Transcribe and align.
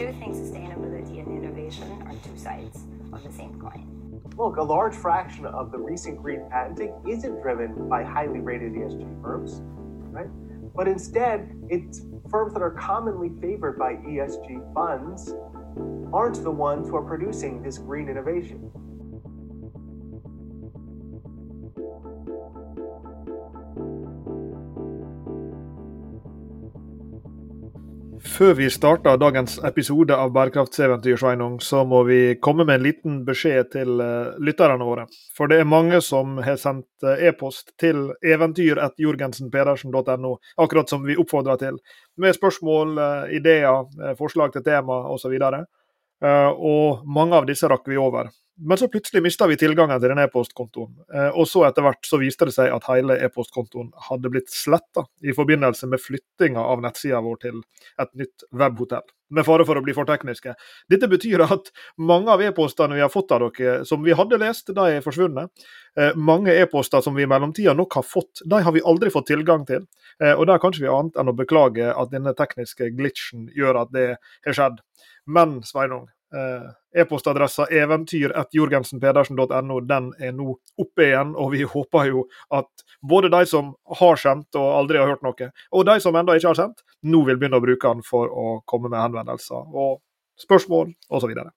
do 0.00 0.10
think 0.12 0.34
sustainability 0.34 1.18
and 1.20 1.28
innovation 1.28 1.86
are 2.06 2.14
two 2.24 2.34
sides 2.38 2.86
of 3.12 3.22
the 3.22 3.30
same 3.30 3.60
coin. 3.60 3.86
Look, 4.34 4.56
a 4.56 4.62
large 4.62 4.94
fraction 4.94 5.44
of 5.44 5.72
the 5.72 5.76
recent 5.76 6.22
green 6.22 6.48
patenting 6.50 6.94
isn't 7.06 7.42
driven 7.42 7.86
by 7.86 8.02
highly 8.02 8.40
rated 8.40 8.72
ESG 8.72 9.20
firms, 9.20 9.60
right? 10.10 10.28
But 10.74 10.88
instead, 10.88 11.54
it's 11.68 12.00
firms 12.30 12.54
that 12.54 12.62
are 12.62 12.70
commonly 12.70 13.30
favored 13.42 13.78
by 13.78 13.96
ESG 13.96 14.72
funds 14.72 15.34
aren't 16.14 16.42
the 16.42 16.50
ones 16.50 16.88
who 16.88 16.96
are 16.96 17.04
producing 17.04 17.62
this 17.62 17.76
green 17.76 18.08
innovation. 18.08 18.72
Før 28.40 28.54
vi 28.56 28.70
starter 28.72 29.18
dagens 29.20 29.58
episode 29.68 30.16
av 30.16 30.30
Bærekraftseventyr, 30.32 31.18
Sveinung, 31.20 31.58
så 31.60 31.82
må 31.84 31.98
vi 32.08 32.38
komme 32.40 32.64
med 32.64 32.78
en 32.78 32.84
liten 32.86 33.18
beskjed 33.26 33.68
til 33.74 34.00
uh, 34.00 34.32
lytterne 34.40 34.80
våre. 34.80 35.04
For 35.36 35.52
det 35.52 35.58
er 35.60 35.68
mange 35.68 36.00
som 36.00 36.38
har 36.40 36.56
sendt 36.56 36.88
uh, 37.04 37.20
e-post 37.20 37.76
til 37.76 38.16
eventyr.jorgensenpedersen.no, 38.24 40.32
akkurat 40.56 40.88
som 40.88 41.04
vi 41.04 41.20
oppfordrer 41.20 41.60
til, 41.60 41.76
med 42.16 42.32
spørsmål, 42.38 42.96
uh, 42.96 43.28
ideer, 43.28 43.84
forslag 44.16 44.56
til 44.56 44.64
tema 44.64 45.04
osv. 45.12 45.36
Uh, 45.36 46.48
og 46.56 47.04
mange 47.04 47.36
av 47.36 47.44
disse 47.52 47.68
rakk 47.68 47.84
vi 47.92 48.00
over. 48.00 48.32
Men 48.62 48.78
så 48.78 48.88
plutselig 48.88 49.22
mista 49.22 49.46
vi 49.48 49.56
tilgangen 49.56 50.00
til 50.00 50.12
den 50.12 50.20
e-postkontoen. 50.20 50.90
Eh, 51.14 51.30
og 51.32 51.46
så 51.48 51.62
etter 51.64 51.84
hvert 51.86 52.04
så 52.04 52.18
viste 52.20 52.48
det 52.48 52.52
seg 52.52 52.72
at 52.74 52.88
hele 52.90 53.16
e-postkontoen 53.24 53.88
hadde 54.08 54.32
blitt 54.32 54.52
sletta 54.52 55.06
i 55.24 55.32
forbindelse 55.36 55.88
med 55.88 56.02
flyttinga 56.02 56.60
av 56.60 56.82
nettsida 56.84 57.22
vår 57.24 57.40
til 57.46 57.62
et 58.02 58.12
nytt 58.20 58.44
webhotell. 58.52 59.06
Med 59.30 59.46
fare 59.46 59.64
for 59.64 59.78
å 59.78 59.84
bli 59.84 59.94
for 59.96 60.08
tekniske. 60.08 60.52
Dette 60.90 61.08
betyr 61.08 61.46
at 61.46 61.70
mange 62.02 62.34
av 62.34 62.42
e-postene 62.44 62.98
vi 62.98 63.04
har 63.04 63.12
fått 63.12 63.32
av 63.32 63.46
dere, 63.46 63.86
som 63.88 64.04
vi 64.04 64.16
hadde 64.18 64.40
lest, 64.42 64.74
de 64.76 64.86
er 64.98 65.04
forsvunnet. 65.04 65.64
Eh, 65.96 66.12
mange 66.18 66.52
e-poster 66.52 67.00
som 67.06 67.16
vi 67.16 67.24
i 67.24 67.30
mellomtida 67.30 67.72
nok 67.78 68.00
har 68.00 68.06
fått, 68.06 68.44
de 68.44 68.60
har 68.66 68.76
vi 68.76 68.84
aldri 68.84 69.12
fått 69.14 69.30
tilgang 69.30 69.64
til. 69.68 69.88
Eh, 70.20 70.34
og 70.34 70.50
der 70.50 70.60
kan 70.60 70.74
ikke 70.74 70.84
vi 70.84 70.92
annet 70.92 71.16
enn 71.16 71.32
å 71.32 71.38
beklage 71.38 71.92
at 71.94 72.12
denne 72.12 72.36
tekniske 72.36 72.92
glitchen 72.98 73.48
gjør 73.56 73.86
at 73.86 73.94
det 73.96 74.08
har 74.18 74.58
skjedd. 74.58 74.82
Men 75.30 75.60
Sveinung, 75.64 76.10
e-postadressa 76.30 77.66
eventyr.jorgensenpedersen.no 77.74 79.80
den 79.86 80.10
er 80.18 80.34
nå 80.36 80.54
oppe 80.78 81.08
igjen, 81.08 81.34
og 81.34 81.52
vi 81.54 81.64
håper 81.74 82.10
jo 82.10 82.26
at 82.56 82.86
både 83.02 83.32
de 83.32 83.44
som 83.50 83.74
har 84.00 84.20
sendt 84.20 84.58
og 84.58 84.68
aldri 84.82 85.00
har 85.00 85.14
hørt 85.14 85.24
noe, 85.26 85.50
og 85.70 85.88
de 85.88 85.98
som 86.02 86.16
ennå 86.16 86.38
ikke 86.38 86.52
har 86.52 86.60
sendt, 86.62 86.84
nå 87.02 87.24
vil 87.28 87.40
begynne 87.40 87.60
å 87.60 87.64
bruke 87.64 87.94
den 87.94 88.04
for 88.06 88.30
å 88.30 88.60
komme 88.68 88.92
med 88.92 89.02
henvendelser 89.02 89.70
og 89.70 90.00
spørsmål 90.40 90.92
osv. 91.08 91.32
Så, 91.34 91.50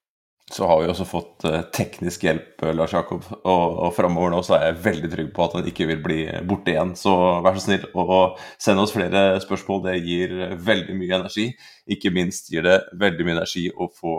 så 0.52 0.68
har 0.68 0.82
vi 0.82 0.90
også 0.92 1.06
fått 1.08 1.46
uh, 1.48 1.60
teknisk 1.76 2.26
hjelp, 2.28 2.64
eh, 2.64 2.74
Lars 2.76 2.94
Jakob. 2.96 3.24
Og, 3.42 3.78
og 3.88 3.94
framover 3.96 4.34
nå 4.34 4.42
så 4.46 4.58
er 4.58 4.66
jeg 4.68 4.82
veldig 4.88 5.12
trygg 5.14 5.30
på 5.36 5.46
at 5.46 5.56
den 5.58 5.70
ikke 5.72 5.88
vil 5.90 6.02
bli 6.04 6.20
borte 6.50 6.74
igjen. 6.74 6.94
Så 7.00 7.14
vær 7.46 7.58
så 7.58 7.66
snill 7.68 7.88
og 7.94 8.42
send 8.62 8.84
oss 8.84 8.94
flere 8.96 9.40
spørsmål. 9.44 9.86
Det 9.88 9.98
gir 10.04 10.36
veldig 10.68 10.98
mye 11.00 11.22
energi. 11.22 11.48
Ikke 11.96 12.12
minst 12.16 12.52
gir 12.52 12.68
det 12.68 12.82
veldig 13.00 13.28
mye 13.28 13.38
energi 13.40 13.70
å 13.72 13.88
få 13.88 14.18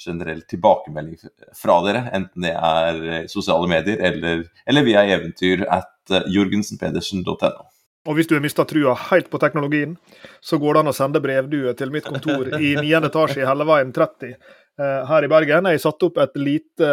generell 0.00 0.40
tilbakemelding 0.48 1.18
fra 1.56 1.80
dere, 1.84 2.06
enten 2.16 2.46
det 2.46 2.54
er 2.56 3.28
sosiale 3.30 3.68
medier 3.70 4.00
eller, 4.10 4.46
eller 4.66 4.86
via 4.86 5.04
eventyr 5.16 5.66
at 5.68 6.14
eh, 6.14 6.30
jorgensenpedersen.no. 6.32 7.68
Og 8.08 8.16
hvis 8.16 8.30
du 8.30 8.32
har 8.36 8.40
mista 8.44 8.64
trua 8.64 8.94
helt 9.10 9.28
på 9.32 9.38
teknologien, 9.42 9.92
så 10.40 10.56
går 10.60 10.74
det 10.74 10.82
an 10.82 10.92
å 10.92 10.96
sende 10.96 11.20
brevdue 11.20 11.74
til 11.76 11.92
mitt 11.92 12.08
kontor 12.08 12.48
i 12.56 12.72
9. 12.80 12.88
etasje 13.10 13.42
i 13.42 13.46
Helleveien 13.48 13.92
30 13.96 14.32
eh, 14.32 15.00
her 15.10 15.26
i 15.26 15.30
Bergen. 15.30 15.68
Jeg 15.68 15.84
satte 15.84 16.08
opp 16.08 16.20
et 16.24 16.40
lite, 16.40 16.90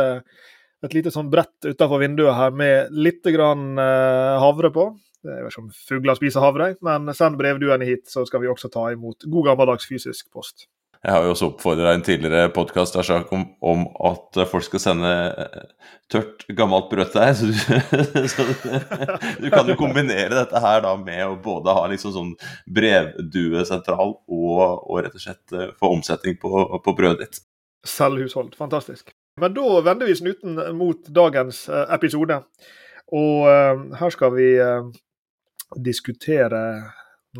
et 0.83 0.97
lite 0.97 1.13
sånn 1.15 1.31
brett 1.31 1.69
utenfor 1.69 2.03
vinduet 2.03 2.35
her 2.35 2.55
med 2.55 2.91
litt 2.91 3.23
grann 3.31 3.79
eh, 3.79 4.35
havre 4.43 4.73
på. 4.75 4.89
Jeg 5.27 5.43
vet 5.43 5.55
ikke 5.55 5.63
om 5.63 5.71
fugler 5.89 6.19
spiser 6.19 6.43
havre, 6.43 6.73
men 6.85 7.09
send 7.15 7.39
brevduene 7.39 7.87
hit, 7.87 8.05
så 8.11 8.23
skal 8.27 8.43
vi 8.43 8.51
også 8.51 8.69
ta 8.71 8.89
imot 8.93 9.25
god 9.27 9.49
gammeldags 9.49 9.87
fysisk 9.89 10.27
post. 10.31 10.67
Jeg 11.03 11.13
har 11.13 11.23
jo 11.23 11.33
også 11.33 11.47
oppfordra 11.51 11.91
en 11.93 12.03
tidligere 12.05 12.49
podkast 12.53 12.97
om, 13.31 13.43
om, 13.61 13.83
at 14.09 14.39
folk 14.49 14.65
skal 14.65 14.81
sende 14.81 15.11
eh, 15.29 15.91
tørt, 16.09 16.45
gammelt 16.57 16.89
brød 16.89 17.11
til 17.13 17.21
deg. 17.21 17.35
Så, 17.37 17.45
du, 17.51 18.27
så 18.33 18.45
du, 19.43 19.49
kan 19.53 19.69
jo 19.69 19.77
kombinere 19.77 20.33
dette 20.33 20.61
her 20.63 20.81
da 20.85 20.95
med 20.97 21.21
å 21.27 21.37
både 21.43 21.75
ha 21.77 21.85
liksom 21.91 22.15
sånn 22.15 22.33
brevduesentral 22.73 24.17
og, 24.17 24.57
og 24.57 25.03
rett 25.05 25.13
og 25.13 25.23
slett 25.23 25.53
eh, 25.53 25.69
få 25.77 25.93
omsetning 25.99 26.39
på, 26.41 26.65
på 26.83 26.95
brødet 26.97 27.27
ditt. 27.27 27.41
Selvhushold. 27.87 28.55
Fantastisk. 28.57 29.13
Men 29.37 29.53
da 29.53 29.81
vender 29.85 30.09
vi 30.09 30.17
snuten 30.17 30.57
mot 30.79 31.13
dagens 31.13 31.67
eh, 31.69 31.85
episode. 31.93 32.41
Og 33.15 33.45
her 33.95 34.11
skal 34.11 34.33
vi 34.35 34.49
diskutere 35.79 36.59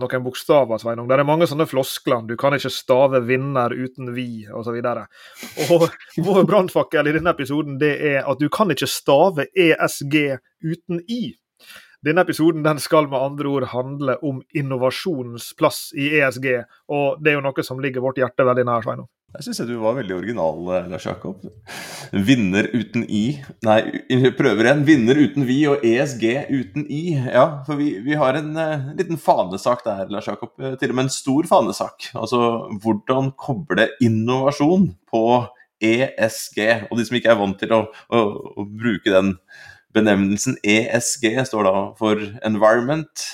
noen 0.02 0.24
bokstaver, 0.26 0.80
Sveinung. 0.82 1.08
Det 1.10 1.18
er 1.18 1.28
mange 1.28 1.48
sånne 1.50 1.68
floskler. 1.70 2.24
Du 2.28 2.36
kan 2.40 2.56
ikke 2.56 2.72
stave 2.74 3.22
'vinner' 3.26 3.74
uten 3.74 4.14
'vi', 4.14 4.48
osv. 4.54 4.78
Og, 4.78 5.82
og 5.82 5.90
vår 6.30 6.46
brannfakkel 6.50 7.08
i 7.08 7.16
denne 7.18 7.34
episoden 7.34 7.80
det 7.82 7.96
er 8.14 8.24
at 8.24 8.40
du 8.40 8.50
kan 8.50 8.72
ikke 8.72 8.88
stave 8.88 9.48
'ESG' 9.56 10.38
uten 10.64 11.04
'i'. 11.08 11.36
Denne 12.06 12.22
episoden 12.22 12.64
den 12.64 12.80
skal 12.80 13.10
med 13.10 13.20
andre 13.20 13.50
ord 13.50 13.68
handle 13.74 14.18
om 14.24 14.42
innovasjonens 14.54 15.54
plass 15.58 15.92
i 15.98 16.12
ESG, 16.20 16.46
og 16.94 17.24
det 17.24 17.32
er 17.32 17.40
jo 17.40 17.46
noe 17.48 17.64
som 17.66 17.80
ligger 17.82 18.06
vårt 18.06 18.22
hjerte 18.22 18.46
veldig 18.46 18.66
nær. 18.70 18.86
Sveinung. 18.86 19.10
Jeg 19.36 19.44
syns 19.44 19.58
du 19.68 19.74
var 19.82 19.98
veldig 19.98 20.14
original, 20.16 20.60
eh, 20.72 20.86
Lars 20.88 21.06
Jakob. 21.06 21.42
Vinner 22.16 22.70
uten 22.72 23.04
i. 23.12 23.36
Nei, 23.68 23.82
prøver 24.40 24.70
igjen. 24.70 24.86
Vinner 24.88 25.20
uten 25.20 25.44
vi 25.44 25.58
og 25.68 25.84
ESG 25.84 26.24
uten 26.48 26.86
i. 26.88 27.02
Ja, 27.20 27.44
for 27.68 27.76
vi, 27.76 27.90
vi 28.06 28.16
har 28.16 28.40
en 28.40 28.56
uh, 28.56 28.88
liten 28.96 29.20
fanesak 29.20 29.84
der, 29.84 30.06
Lars 30.16 30.30
Jakob. 30.32 30.54
Eh, 30.64 30.78
til 30.80 30.94
og 30.94 30.96
med 30.96 31.10
en 31.10 31.12
stor 31.12 31.50
fanesak. 31.50 32.08
Altså 32.16 32.40
hvordan 32.80 33.34
koble 33.36 33.90
innovasjon 34.00 34.94
på 35.12 35.26
ESG. 35.84 36.88
Og 36.88 36.96
de 36.96 37.10
som 37.10 37.20
ikke 37.20 37.36
er 37.36 37.42
vant 37.44 37.60
til 37.60 37.76
å, 37.76 37.82
å, 38.08 38.24
å 38.64 38.68
bruke 38.80 39.12
den 39.12 39.36
benevnelsen 39.92 40.56
ESG, 40.64 41.34
står 41.52 41.68
da 41.68 41.76
for 42.00 42.24
Environment 42.48 43.28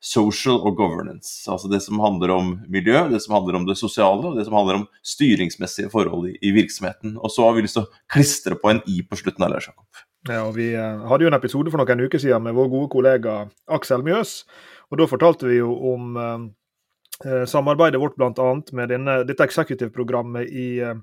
social 0.00 0.60
og 0.62 0.76
governance. 0.78 1.42
Altså 1.50 1.70
det 1.70 1.80
som 1.82 2.00
handler 2.02 2.32
om 2.34 2.52
miljø, 2.70 3.00
det 3.10 3.20
som 3.24 3.34
handler 3.34 3.58
om 3.58 3.66
det 3.66 3.78
sosiale, 3.78 4.22
og 4.28 4.36
det 4.38 4.46
som 4.46 4.54
handler 4.58 4.82
om 4.82 4.86
styringsmessige 5.02 5.90
forhold 5.90 6.28
i, 6.30 6.36
i 6.42 6.52
virksomheten. 6.54 7.16
Og 7.18 7.32
så 7.34 7.48
har 7.48 7.56
vi 7.56 7.64
lyst 7.66 7.78
til 7.78 7.86
å 7.86 8.04
klistre 8.12 8.58
på 8.58 8.72
en 8.72 8.82
i 8.86 9.00
på 9.02 9.18
slutten. 9.18 9.46
Eller, 9.46 9.64
Jakob. 9.64 10.04
Ja, 10.28 10.44
og 10.44 10.54
Vi 10.58 10.70
uh, 10.76 11.06
hadde 11.08 11.26
jo 11.26 11.32
en 11.32 11.38
episode 11.38 11.72
for 11.72 11.80
noen 11.80 12.04
uker 12.06 12.22
siden 12.22 12.44
med 12.46 12.56
vår 12.58 12.70
gode 12.72 12.92
kollega 12.92 13.40
Aksel 13.70 14.04
Mjøs. 14.06 14.42
og 14.90 15.00
Da 15.00 15.08
fortalte 15.10 15.48
vi 15.48 15.58
jo 15.58 15.72
om 15.92 16.16
eh, 16.18 17.44
samarbeidet 17.46 18.00
vårt 18.00 18.16
bl.a. 18.16 18.52
med 18.72 18.88
denne, 18.88 19.18
dette 19.28 19.44
eksekutivprogrammet 19.44 20.48
i 20.48 20.68
eh, 20.80 20.94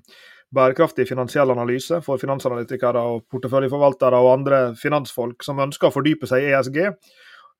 bærekraftig 0.54 1.06
finansiell 1.08 1.50
analyse 1.50 2.00
for 2.04 2.20
finansanalytikere 2.22 3.02
og 3.02 3.26
porteføljeforvaltere 3.30 4.18
og 4.22 4.32
andre 4.32 4.60
finansfolk 4.78 5.44
som 5.46 5.62
ønsker 5.62 5.88
å 5.88 5.94
fordype 5.94 6.28
seg 6.30 6.46
i 6.46 6.52
ESG. 6.54 6.80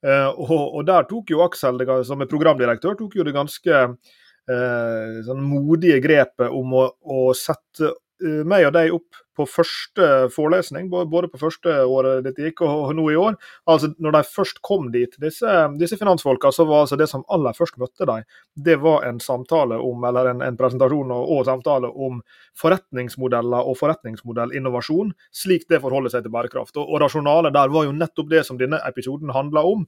Uh, 0.05 0.29
og, 0.37 0.51
og, 0.77 0.83
der 0.87 1.07
tok 1.09 1.33
jo 1.33 1.43
Aksel, 1.47 1.81
som 2.07 2.21
er 2.23 2.31
programdirektør, 2.31 2.97
tok 2.99 3.17
jo 3.17 3.25
det 3.27 3.34
ganske 3.37 3.79
uh, 3.87 5.15
sånn 5.27 5.47
modige 5.47 6.03
grepet 6.05 6.53
om 6.53 6.75
å, 6.77 6.84
å 7.01 7.31
sette 7.37 7.95
meg 8.21 8.69
og 8.69 8.77
deg 8.77 8.94
opp 8.97 9.25
på 9.37 9.44
første 9.49 10.06
forelesning, 10.32 10.88
både 10.91 11.28
på 11.28 11.41
første 11.41 11.72
året 11.84 12.25
dette 12.25 12.44
gikk 12.47 12.62
og 12.65 12.93
nå 12.97 13.04
i 13.12 13.19
år. 13.21 13.37
Altså 13.69 13.93
Når 14.03 14.16
de 14.16 14.22
først 14.32 14.60
kom 14.65 14.88
dit, 14.94 15.12
disse, 15.21 15.56
disse 15.81 15.99
finansfolka, 16.00 16.50
så 16.53 16.65
var 16.69 16.84
altså 16.84 16.97
det 16.97 17.09
som 17.10 17.25
aller 17.32 17.56
først 17.56 17.76
møtte 17.81 18.09
dem, 18.09 18.25
det 18.56 18.78
var 18.81 19.05
en 19.09 19.21
samtale 19.21 19.79
om, 19.82 20.05
eller 20.08 20.31
en, 20.32 20.43
en 20.44 20.56
presentasjon 20.56 21.12
og, 21.12 21.32
og, 21.37 21.43
samtale 21.46 21.91
om 21.91 22.23
forretningsmodeller 22.56 23.69
og 23.69 23.76
forretningsmodellinnovasjon, 23.81 25.12
slik 25.35 25.67
det 25.70 25.82
forholder 25.85 26.14
seg 26.14 26.25
til 26.25 26.35
bærekraft. 26.35 26.76
Og, 26.81 26.88
og 26.88 27.05
rasjonalet 27.05 27.55
der 27.56 27.75
var 27.75 27.88
jo 27.88 27.96
nettopp 27.96 28.32
det 28.32 28.44
som 28.49 28.61
denne 28.61 28.81
episoden 28.88 29.35
handla 29.37 29.67
om 29.69 29.85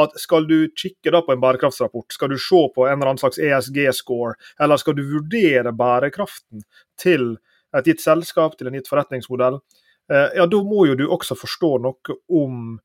at 0.00 0.14
skal 0.18 0.46
du 0.46 0.68
kikke 0.74 1.12
da 1.14 1.20
på 1.22 1.34
en 1.34 1.42
bærekraftsrapport, 1.42 2.14
skal 2.14 2.30
du 2.32 2.38
se 2.38 2.62
på 2.74 2.86
en 2.86 2.96
eller 2.96 3.12
annen 3.12 3.22
slags 3.22 3.38
ESG-score, 3.38 4.34
eller 4.62 4.78
skal 4.80 4.96
du 4.98 5.04
vurdere 5.06 5.74
bærekraften 5.74 6.64
til 6.98 7.34
et 7.78 7.90
gitt 7.90 8.02
selskap, 8.04 8.56
til 8.58 8.70
en 8.70 8.76
gitt 8.78 8.90
forretningsmodell, 8.90 9.60
eh, 10.12 10.28
ja, 10.38 10.46
da 10.46 10.62
må 10.64 10.86
jo 10.88 10.98
du 10.98 11.06
også 11.08 11.36
forstå 11.38 11.70
noe 11.84 12.18
om 12.40 12.76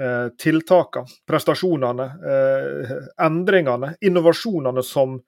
eh, 0.00 0.28
tiltakene, 0.40 1.18
prestasjonene, 1.28 2.06
eh, 2.34 2.94
endringene, 3.26 3.96
innovasjonene 4.00 4.84
som 4.86 5.18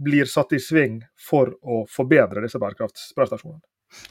blir 0.00 0.24
satt 0.30 0.54
i 0.56 0.62
sving 0.62 1.02
for 1.28 1.52
å 1.60 1.84
forbedre 1.90 2.40
disse 2.44 2.60
bærekraftsprestasjonene. 2.62 3.60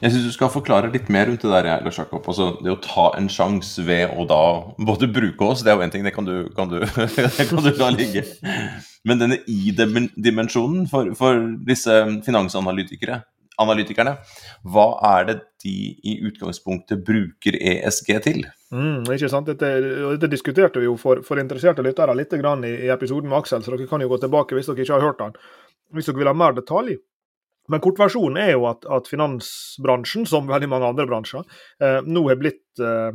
Jeg 0.00 0.12
syns 0.12 0.26
du 0.28 0.34
skal 0.34 0.50
forklare 0.52 0.90
litt 0.92 1.08
mer 1.12 1.26
rundt 1.28 1.40
det 1.44 1.50
der, 1.50 1.68
Lars 1.84 1.98
Jakob. 1.98 2.26
Altså, 2.28 2.50
det 2.60 2.72
å 2.72 2.80
ta 2.84 3.06
en 3.16 3.30
sjanse 3.32 3.80
ved 3.86 4.12
å 4.12 4.26
da 4.28 4.42
både 4.76 5.08
bruke 5.08 5.46
oss, 5.46 5.64
det 5.64 5.72
er 5.72 5.78
jo 5.78 5.86
én 5.86 5.92
ting, 5.92 6.04
det 6.04 6.12
kan 6.12 6.28
du, 6.28 6.50
kan 6.56 6.68
du, 6.68 6.82
det 7.38 7.46
kan 7.48 7.64
du 7.64 7.70
la 7.80 7.88
ligge. 7.94 8.26
Men 9.08 9.22
denne 9.22 9.40
i-dimensjonen 9.48 10.84
for, 10.90 11.14
for, 11.16 11.40
disse 11.64 11.96
finansanalytikere, 12.26 13.22
analytikerne, 13.60 14.16
hva 14.72 14.86
er 15.16 15.28
det 15.28 15.36
de 15.64 15.74
i 16.06 16.16
utgangspunktet 16.28 17.02
bruker 17.04 17.58
ESG 17.58 18.10
til? 18.24 18.42
Mm, 18.72 19.04
ikke 19.12 19.30
sant? 19.32 19.50
Dette, 19.50 19.70
dette 20.14 20.30
diskuterte 20.32 20.80
vi 20.80 20.88
jo 20.88 20.96
for, 21.00 21.24
for 21.26 21.42
interesserte 21.42 21.84
lyttere 21.84 22.16
litt 22.16 22.32
i, 22.32 22.74
i 22.86 22.90
episoden 22.92 23.28
med 23.28 23.42
Aksel, 23.42 23.64
så 23.64 23.74
dere 23.74 23.88
kan 23.90 24.00
jo 24.00 24.10
gå 24.12 24.20
tilbake 24.22 24.56
hvis 24.56 24.70
dere 24.70 24.86
ikke 24.86 24.96
har 24.96 25.08
hørt 25.10 25.22
den. 25.22 25.38
Hvis 25.94 26.08
dere 26.08 26.22
vil 26.22 26.32
ha 26.32 26.36
mer 26.36 26.56
detalj. 26.56 26.96
Men 27.70 27.82
kortversjonen 27.82 28.40
er 28.42 28.54
jo 28.54 28.64
at, 28.70 28.86
at, 28.90 29.08
finansbransjen, 29.10 30.26
som 30.26 30.48
veldig 30.48 30.70
mange 30.70 30.88
andre 30.90 31.06
bransjer, 31.06 31.44
eh, 31.82 32.00
nå 32.02 32.24
har 32.26 32.40
blitt 32.40 32.82
eh, 32.82 33.12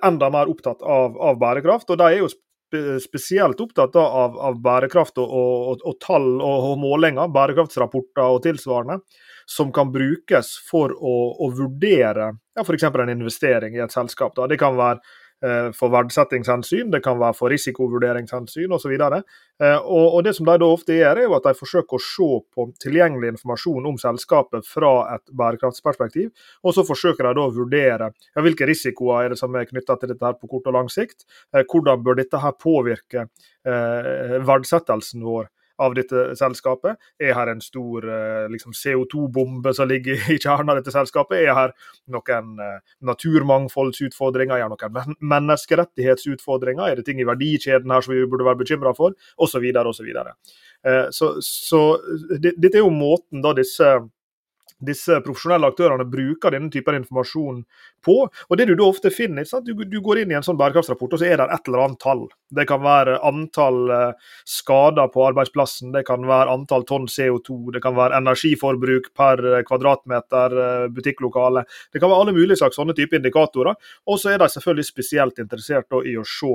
enda 0.00 0.30
mer 0.32 0.50
opptatt 0.52 0.80
av, 0.80 1.18
av, 1.20 1.38
bærekraft. 1.40 1.90
Og 1.92 2.00
de 2.00 2.06
er 2.08 2.22
jo 2.22 2.30
spe, 2.32 2.82
spesielt 3.02 3.60
opptatt 3.60 3.96
av, 4.00 4.38
av 4.48 4.60
bærekraft 4.64 5.20
og, 5.20 5.28
og, 5.28 5.84
og 5.84 5.98
tall 6.04 6.30
og, 6.38 6.70
og, 6.70 6.78
målinger, 6.80 7.32
bærekraftsrapporter 7.34 8.24
og 8.24 8.42
tilsvarende, 8.46 9.00
som 9.46 9.72
kan 9.74 9.92
brukes 9.92 10.54
for 10.68 10.94
å, 10.94 11.16
å 11.44 11.50
vurdere 11.54 12.32
ja, 12.54 12.62
f.eks. 12.62 12.86
en 12.86 13.12
investering 13.12 13.76
i 13.76 13.82
et 13.84 13.92
selskap. 13.92 14.34
Da. 14.36 14.48
Det 14.50 14.60
kan 14.60 14.78
være 14.78 15.02
Eh, 15.44 15.72
for 15.76 15.90
verdsettingshensyn, 15.92 16.88
det 16.92 17.02
kan 17.04 17.18
være 17.20 17.36
for 17.36 17.52
risikovurderingshensyn 17.52 18.72
osv. 18.72 18.92
Eh, 18.94 19.76
og, 19.76 20.06
og 20.16 20.20
det 20.24 20.32
som 20.38 20.46
de 20.48 20.54
da 20.62 20.68
ofte 20.72 20.94
gjør, 20.96 21.18
er 21.20 21.26
jo 21.26 21.34
at 21.36 21.48
de 21.48 21.52
forsøker 21.58 21.98
å 21.98 22.04
se 22.04 22.28
på 22.54 22.66
tilgjengelig 22.80 23.34
informasjon 23.34 23.88
om 23.90 23.98
selskapet 24.00 24.64
fra 24.64 24.92
et 25.16 25.34
bærekraftsperspektiv, 25.36 26.30
og 26.64 26.76
så 26.76 26.86
forsøker 26.88 27.28
de 27.28 27.34
da 27.36 27.44
å 27.44 27.52
vurdere 27.52 28.08
ja, 28.14 28.44
hvilke 28.46 28.68
risikoer 28.70 29.26
er 29.26 29.34
det 29.34 29.40
som 29.42 29.58
er 29.58 29.68
knytta 29.68 29.98
til 30.00 30.14
dette 30.14 30.24
her 30.24 30.38
på 30.38 30.48
kort 30.54 30.70
og 30.70 30.78
lang 30.78 30.88
sikt. 30.92 31.26
Eh, 31.52 31.66
hvordan 31.66 32.06
bør 32.06 32.22
dette 32.22 32.40
her 32.40 32.56
påvirke 32.56 33.26
eh, 33.26 34.38
verdsettelsen 34.48 35.28
vår 35.28 35.50
av 35.82 35.94
dette 35.96 36.26
selskapet? 36.38 36.98
Er 37.22 37.34
her 37.36 37.50
en 37.52 37.62
stor 37.64 38.06
eh, 38.08 38.46
liksom 38.52 38.74
CO2-bombe 38.76 39.74
som 39.76 39.88
ligger 39.90 40.18
i 40.34 40.38
kjernen 40.38 40.72
av 40.72 40.80
dette 40.80 40.94
selskapet? 40.94 41.42
Er 41.42 41.58
her 41.58 41.74
noen 42.14 42.52
eh, 42.62 42.80
naturmangfoldsutfordringer? 43.10 44.58
Er 44.60 44.70
det 44.70 44.90
noen 44.90 45.18
menneskerettighetsutfordringer? 45.34 46.86
Er 46.88 47.00
det 47.00 47.06
ting 47.08 47.22
i 47.22 47.28
verdikjeden 47.28 47.94
her 47.94 48.04
som 48.04 48.14
vi 48.14 48.26
burde 48.26 48.46
være 48.46 48.62
bekymra 48.62 48.94
for? 48.96 49.16
Osv. 49.36 49.64
osv. 49.84 50.12
Så, 50.84 51.30
så, 51.40 51.40
så 51.40 51.80
dette 52.36 52.74
er 52.76 52.82
jo 52.82 52.92
måten 52.92 53.40
da 53.44 53.54
disse 53.56 53.88
disse 54.86 55.18
profesjonelle 55.24 55.68
aktørene 55.70 56.06
bruker 56.08 56.54
denne 56.54 56.70
typen 56.72 56.98
informasjon 57.00 57.62
på. 58.04 58.16
Og 58.48 58.56
det 58.58 58.66
Du 58.68 58.74
da 58.74 58.86
ofte 58.88 59.10
finner? 59.12 59.46
Du, 59.64 59.74
du 59.84 60.00
går 60.00 60.22
inn 60.22 60.32
i 60.32 60.36
en 60.38 60.44
sånn 60.46 60.58
bærekraftsrapport, 60.60 61.14
og 61.14 61.20
så 61.20 61.28
er 61.28 61.40
det 61.40 61.48
et 61.52 61.68
eller 61.68 61.84
annet 61.84 62.00
tall. 62.02 62.24
Det 62.54 62.66
kan 62.68 62.82
være 62.84 63.18
antall 63.26 63.80
uh, 63.90 64.34
skader 64.48 65.10
på 65.12 65.24
arbeidsplassen, 65.28 65.92
det 65.94 66.04
kan 66.08 66.26
være 66.28 66.52
antall 66.54 66.86
tonn 66.88 67.08
CO2, 67.10 67.74
det 67.74 67.82
kan 67.84 67.96
være 67.96 68.20
energiforbruk 68.20 69.10
per 69.16 69.42
eh, 69.50 69.64
kvadratmeter 69.66 70.56
uh, 70.58 70.86
butikklokale. 70.94 71.64
Det 71.92 72.02
kan 72.02 72.12
være 72.12 72.26
alle 72.26 72.36
mulige 72.36 72.60
slags 72.60 72.78
sånne 72.80 72.96
type 72.96 73.16
indikatorer. 73.18 73.76
Og 74.08 74.20
så 74.20 74.34
er 74.34 74.42
de 74.42 74.50
selvfølgelig 74.52 74.88
spesielt 74.88 75.42
interessert 75.42 76.00
i 76.04 76.16
å 76.18 76.24
se 76.26 76.54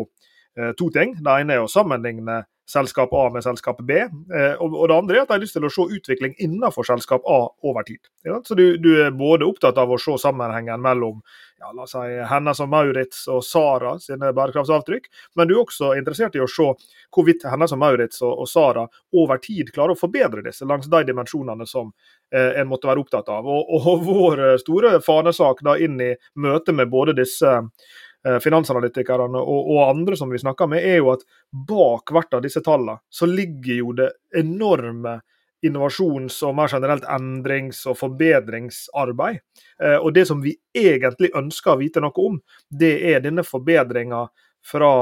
to 0.76 0.90
ting. 0.92 1.14
Det 1.24 1.34
ene 1.40 1.56
er 1.56 1.64
å 1.64 1.70
sammenligne 1.72 2.42
selskap 2.70 3.14
A 3.14 3.30
med 3.30 3.44
selskap 3.44 3.82
B. 3.82 3.92
Eh, 3.92 4.54
og, 4.62 4.88
det 4.90 4.96
andre 4.96 5.18
er 5.18 5.24
at 5.24 5.32
jeg 5.32 5.36
har 5.36 5.44
lyst 5.44 5.58
til 5.58 5.66
å 5.66 5.72
se 5.74 5.86
utvikling 5.98 6.36
innenfor 6.38 6.86
selskap 6.86 7.26
A 7.26 7.40
over 7.66 7.86
tid. 7.88 8.02
Så 8.46 8.58
du, 8.58 8.90
er 8.94 9.12
både 9.16 9.48
opptatt 9.48 9.78
av 9.82 9.92
å 9.92 9.98
se 10.02 10.18
sammenhengen 10.22 10.82
mellom 10.82 11.22
ja, 11.60 11.72
la 11.76 11.84
oss 11.84 11.96
si, 11.96 12.20
Hennes 12.30 12.62
og 12.64 12.70
Maurits 12.72 13.26
og 13.28 13.42
Sara 13.44 13.96
sine 14.00 14.30
bærekraftsavtrykk, 14.36 15.10
men 15.36 15.50
du 15.50 15.56
er 15.58 15.64
også 15.64 15.92
interessert 16.00 16.38
i 16.38 16.44
å 16.44 16.48
se 16.48 16.70
hvorvidt 17.12 17.44
Hennes 17.50 17.74
og 17.76 17.82
Maurits 17.82 18.22
og, 18.24 18.46
Sara 18.48 18.86
over 19.18 19.42
tid 19.44 19.74
klarer 19.76 19.96
å 19.96 20.00
forbedre 20.00 20.46
disse 20.46 20.68
langs 20.70 20.88
de 20.88 21.02
dimensjonene 21.10 21.68
som 21.68 21.90
eh, 22.32 22.62
en 22.62 22.70
måtte 22.70 22.88
være 22.88 23.04
opptatt 23.04 23.34
av. 23.34 23.50
Og, 23.50 23.74
og 23.76 24.06
vår 24.08 24.46
store 24.62 24.94
fanesak 25.04 25.66
da 25.66 25.76
inn 25.82 26.00
i 26.00 26.14
møtet 26.40 26.78
med 26.78 26.94
både 26.94 27.18
disse 27.18 27.58
Eh, 27.60 28.09
finansanalytikerne 28.44 29.40
og, 29.40 29.70
og, 29.72 29.78
andre 29.86 30.18
som 30.20 30.32
vi 30.32 30.42
snakker 30.42 30.68
med, 30.68 30.84
er 30.84 30.98
jo 31.00 31.14
at 31.14 31.22
bak 31.52 32.12
hvert 32.12 32.36
av 32.36 32.44
disse 32.44 32.60
tallene 32.66 32.98
så 33.08 33.30
ligger 33.30 33.78
jo 33.78 33.94
det 33.96 34.10
enorme 34.36 35.22
innovasjons- 35.66 36.44
og 36.48 36.56
mer 36.56 36.68
generelt 36.72 37.04
endrings- 37.04 37.86
og 37.90 37.98
forbedringsarbeid. 38.00 39.40
Eh, 39.84 39.98
og 39.98 40.14
det 40.16 40.28
som 40.28 40.42
vi 40.44 40.56
egentlig 40.76 41.32
ønsker 41.36 41.74
å 41.74 41.82
vite 41.82 42.04
noe 42.04 42.24
om, 42.24 42.40
det 42.70 42.94
er 43.12 43.24
denne 43.24 43.44
forbedringa 43.44 44.26
fra 44.66 44.94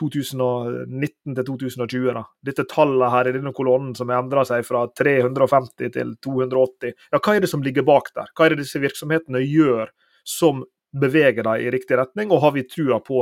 2019 0.00 1.36
til 1.36 1.44
2020. 1.44 2.10
Da. 2.16 2.24
Dette 2.46 2.66
tallet 2.70 3.12
her 3.12 3.28
i 3.28 3.34
denne 3.36 3.52
kolonnen 3.56 3.94
som 3.96 4.10
har 4.10 4.22
endra 4.22 4.46
seg 4.48 4.64
fra 4.66 4.86
350 4.96 5.92
til 5.96 6.14
280. 6.24 6.94
Ja, 7.12 7.20
hva 7.20 7.36
er 7.36 7.44
det 7.44 7.50
som 7.52 7.64
ligger 7.64 7.86
bak 7.86 8.12
der? 8.16 8.30
Hva 8.34 8.46
er 8.46 8.54
det 8.54 8.64
disse 8.64 8.80
virksomhetene 8.82 9.42
gjør 9.44 9.92
som 10.26 10.64
beveger 10.92 11.42
dem 11.46 11.60
i 11.62 11.70
riktig 11.70 11.98
retning, 11.98 12.30
og 12.30 12.40
har 12.44 12.52
vi 12.56 12.68
trua 12.68 12.98
på 13.04 13.16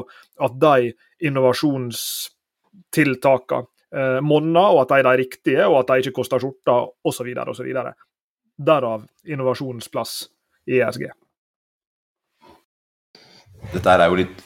at 0.44 0.52
de 0.60 0.92
innovasjonstiltakene 1.28 3.66
eh, 3.94 4.20
monner, 4.24 4.68
og 4.72 4.78
at 4.82 4.90
de 4.92 4.96
er 5.00 5.06
de 5.08 5.16
riktige, 5.22 5.64
og 5.68 5.76
at 5.82 5.88
de 5.92 5.96
ikke 6.04 6.18
koster 6.20 6.38
skjorta, 6.42 6.74
osv. 7.04 7.28
osv. 7.52 7.68
Derav 8.58 9.00
innovasjonsplass 9.24 10.12
i 10.68 10.74
ESG. 10.82 11.04
Dette 13.72 13.92
er 13.92 14.06
jo 14.06 14.20
litt 14.20 14.38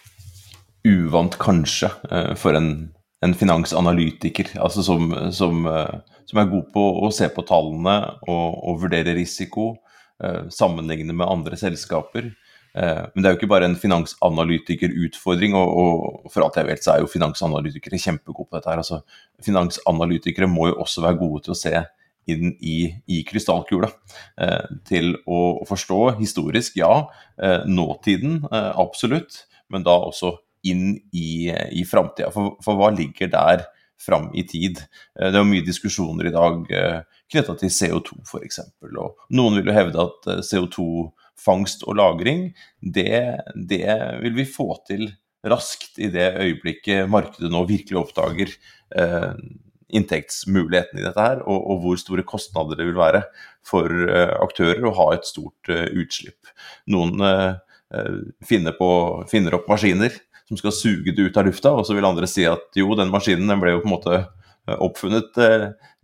uvant, 0.88 1.36
kanskje, 1.38 1.90
eh, 2.10 2.32
for 2.38 2.56
en, 2.58 2.90
en 3.22 3.34
finansanalytiker 3.38 4.56
altså 4.58 4.82
som, 4.86 5.12
som, 5.34 5.66
eh, 5.68 6.18
som, 6.26 6.40
er 6.40 6.50
god 6.50 6.72
på 6.74 6.86
å 7.06 7.10
se 7.14 7.28
på 7.32 7.44
tallene 7.46 7.96
og, 8.26 8.46
og 8.58 8.80
vurdere 8.82 9.14
risiko, 9.18 9.76
eh, 10.22 10.48
sammenligne 10.50 11.14
med 11.14 11.28
andre 11.28 11.58
selskaper. 11.60 12.32
Eh, 12.74 13.02
men 13.12 13.22
det 13.22 13.28
er 13.28 13.34
jo 13.34 13.40
ikke 13.40 13.50
bare 13.52 13.68
en 13.68 13.78
finansanalytikerutfordring, 13.78 15.56
og, 15.58 15.72
og 15.82 16.30
for 16.32 16.46
alt 16.46 16.60
jeg 16.60 16.70
vet 16.70 16.84
så 16.84 16.94
er 16.94 17.02
jo 17.02 17.10
finansanalytikere 17.10 18.00
kjempegode 18.00 18.48
på 18.48 18.58
dette. 18.58 18.70
her. 18.70 18.80
Altså, 18.80 19.02
finansanalytikere 19.44 20.48
må 20.50 20.70
jo 20.70 20.78
også 20.84 21.04
være 21.04 21.20
gode 21.20 21.44
til 21.46 21.56
å 21.56 21.58
se 21.58 21.74
inn 22.30 22.52
i, 22.60 22.76
i 23.10 23.22
krystallkula. 23.26 23.90
Eh, 24.40 24.72
til 24.88 25.14
å, 25.26 25.62
forstå 25.68 26.00
historisk, 26.20 26.78
ja. 26.80 27.08
Eh, 27.42 27.66
nåtiden, 27.68 28.42
eh, 28.50 28.72
absolutt. 28.80 29.44
Men 29.72 29.86
da 29.86 29.96
også 29.98 30.36
inn 30.68 30.96
i, 31.12 31.50
i 31.50 31.84
framtida. 31.88 32.30
For, 32.34 32.56
for, 32.62 32.78
hva 32.78 32.92
ligger 32.94 33.30
der 33.32 33.66
fram 34.00 34.30
i 34.34 34.46
tid? 34.48 34.84
Eh, 35.18 35.28
det 35.28 35.34
er 35.34 35.42
jo 35.42 35.50
mye 35.50 35.66
diskusjoner 35.66 36.30
i 36.30 36.34
dag 36.34 36.70
eh, 36.70 37.00
knytta 37.32 37.56
til 37.58 37.72
CO2 37.74 38.22
f.eks. 38.22 38.62
Og 38.92 39.26
noen 39.34 39.58
vil 39.58 39.72
jo 39.72 39.76
hevde 39.76 40.06
at 40.06 40.32
CO2 40.46 40.86
fangst 41.38 41.84
og 41.88 41.98
lagring, 41.98 42.50
det, 42.80 43.40
det, 43.54 43.84
vil 44.22 44.36
vi 44.36 44.48
få 44.48 44.74
til 44.88 45.08
raskt 45.42 45.98
i 45.98 46.08
det 46.12 46.28
øyeblikket 46.38 47.10
markedet 47.10 47.50
nå 47.50 47.64
virkelig 47.66 47.98
oppdager 47.98 48.52
eh, 48.94 49.32
inntektsmulighetene 49.92 51.02
i 51.02 51.04
dette 51.04 51.24
her, 51.24 51.42
og, 51.44 51.58
og, 51.58 51.80
hvor 51.82 51.98
store 52.00 52.24
kostnader 52.26 52.78
det 52.78 52.86
vil 52.88 52.98
være 52.98 53.24
for 53.66 53.90
eh, 53.90 54.34
aktører 54.40 54.86
å 54.88 54.94
ha 54.96 55.08
et 55.16 55.28
stort 55.28 55.72
eh, 55.72 55.88
utslipp. 56.00 56.52
Noen 56.92 57.20
eh, 57.26 57.50
eh, 57.98 58.20
finner, 58.48 58.76
på, 58.78 58.90
finner, 59.30 59.58
opp 59.58 59.68
maskiner 59.70 60.14
som 60.48 60.60
skal 60.60 60.74
suge 60.76 61.14
det 61.16 61.28
ut 61.28 61.36
av 61.40 61.48
lufta, 61.48 61.74
og 61.74 61.84
så 61.88 61.96
vil 61.96 62.08
andre 62.08 62.30
si 62.30 62.46
at 62.48 62.78
jo, 62.78 62.94
den 62.98 63.12
maskinen 63.12 63.50
den 63.50 63.60
ble 63.62 63.76
jo 63.76 63.82
på 63.84 63.90
en 63.90 63.96
måte 63.96 64.16
eh, 64.22 64.78
oppfunnet 64.78 65.42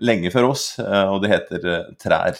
lenge 0.04 0.34
før 0.34 0.52
oss, 0.52 0.70
og 0.78 1.22
det 1.24 1.32
heter 1.32 1.68
trær. 1.98 2.38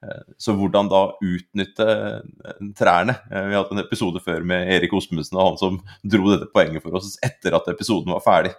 Eh, 0.00 0.20
så 0.40 0.54
hvordan 0.56 0.88
da 0.88 1.02
utnytte 1.20 1.86
eh, 1.86 2.60
trærne. 2.78 3.14
Eh, 3.28 3.48
vi 3.50 3.56
hadde 3.58 3.76
en 3.76 3.82
episode 3.82 4.22
før 4.24 4.44
med 4.48 4.70
Erik 4.72 4.94
Osmundsen 4.96 5.36
og 5.36 5.50
han 5.50 5.58
som 5.60 5.78
dro 6.14 6.30
dette 6.32 6.48
poenget 6.54 6.84
for 6.84 6.96
oss 6.96 7.18
etter 7.26 7.56
at 7.56 7.68
episoden 7.72 8.14
var 8.14 8.24
ferdig. 8.24 8.54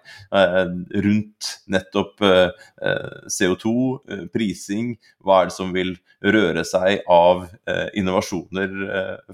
Rundt 1.05 1.49
nettopp 1.71 2.21
CO2, 3.31 3.71
prising, 4.33 4.93
hva 5.23 5.41
er 5.41 5.49
det 5.49 5.55
som 5.55 5.71
vil 5.73 5.93
røre 6.21 6.63
seg 6.67 7.01
av 7.09 7.47
innovasjoner 7.97 8.73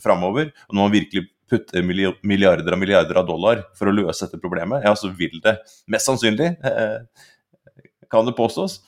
framover. 0.03 0.51
Når 0.71 0.79
man 0.79 0.93
virkelig 0.93 1.25
putter 1.51 1.83
milliarder 1.83 2.75
og 2.75 2.81
milliarder 2.81 3.19
av 3.21 3.27
dollar 3.27 3.63
for 3.77 3.89
å 3.89 3.95
løse 3.95 4.25
dette 4.25 4.39
problemet, 4.41 4.85
ja, 4.87 4.93
så 4.99 5.11
vil 5.15 5.39
det 5.43 5.57
mest 5.91 6.09
sannsynlig, 6.09 6.53
kan 8.11 8.27
det 8.27 8.37
påstås, 8.37 8.79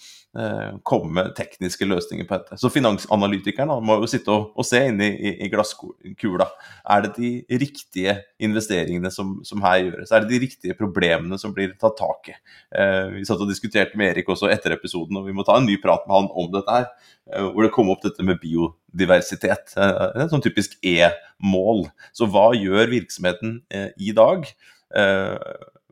komme 0.85 1.23
tekniske 1.33 1.87
løsninger 1.89 2.27
på 2.29 2.37
dette. 2.37 2.57
Så 2.61 2.69
finansanalytikeren 2.69 3.71
må 3.81 3.95
jo 3.97 4.09
sitte 4.11 4.29
og, 4.29 4.51
og 4.53 4.67
se 4.67 4.83
inn 4.85 4.99
i, 5.01 5.07
i, 5.31 5.47
glasskula. 5.49 6.45
Er 6.85 7.07
det 7.07 7.15
de 7.15 7.57
riktige 7.63 8.13
investeringene 8.45 9.09
som, 9.11 9.39
som, 9.47 9.63
her 9.65 9.79
gjøres? 9.87 10.13
Er 10.13 10.21
det 10.21 10.35
de 10.35 10.41
riktige 10.45 10.77
problemene 10.77 11.39
som 11.41 11.55
blir 11.55 11.73
tatt 11.81 11.97
tak 11.97 12.29
i? 12.29 12.35
Eh, 12.77 13.15
vi 13.15 13.25
satt 13.25 13.41
og 13.41 13.49
diskuterte 13.49 13.97
med 13.97 14.11
Erik 14.11 14.29
også 14.29 14.51
etter 14.53 14.77
episoden, 14.77 15.17
og 15.17 15.25
vi 15.25 15.33
må 15.33 15.47
ta 15.47 15.57
en 15.57 15.65
ny 15.65 15.79
prat 15.81 16.05
med 16.05 16.19
han 16.19 16.29
om 16.29 16.53
dette 16.53 16.77
her. 16.77 16.87
Eh, 17.33 17.49
hvor 17.49 17.65
det 17.65 17.73
kom 17.73 17.89
opp 17.93 18.05
dette 18.05 18.25
med 18.25 18.39
bio, 18.41 18.73
biodiversitet. 18.93 19.73
Eh, 19.77 20.05
et 20.23 20.31
sånn 20.31 20.45
typisk 20.45 20.77
E-mål. 20.85 21.87
Så 22.15 22.29
hva 22.29 22.51
gjør 22.57 22.89
virksomheten 22.93 23.59
eh, 23.73 23.91
i 23.97 24.13
dag? 24.17 24.47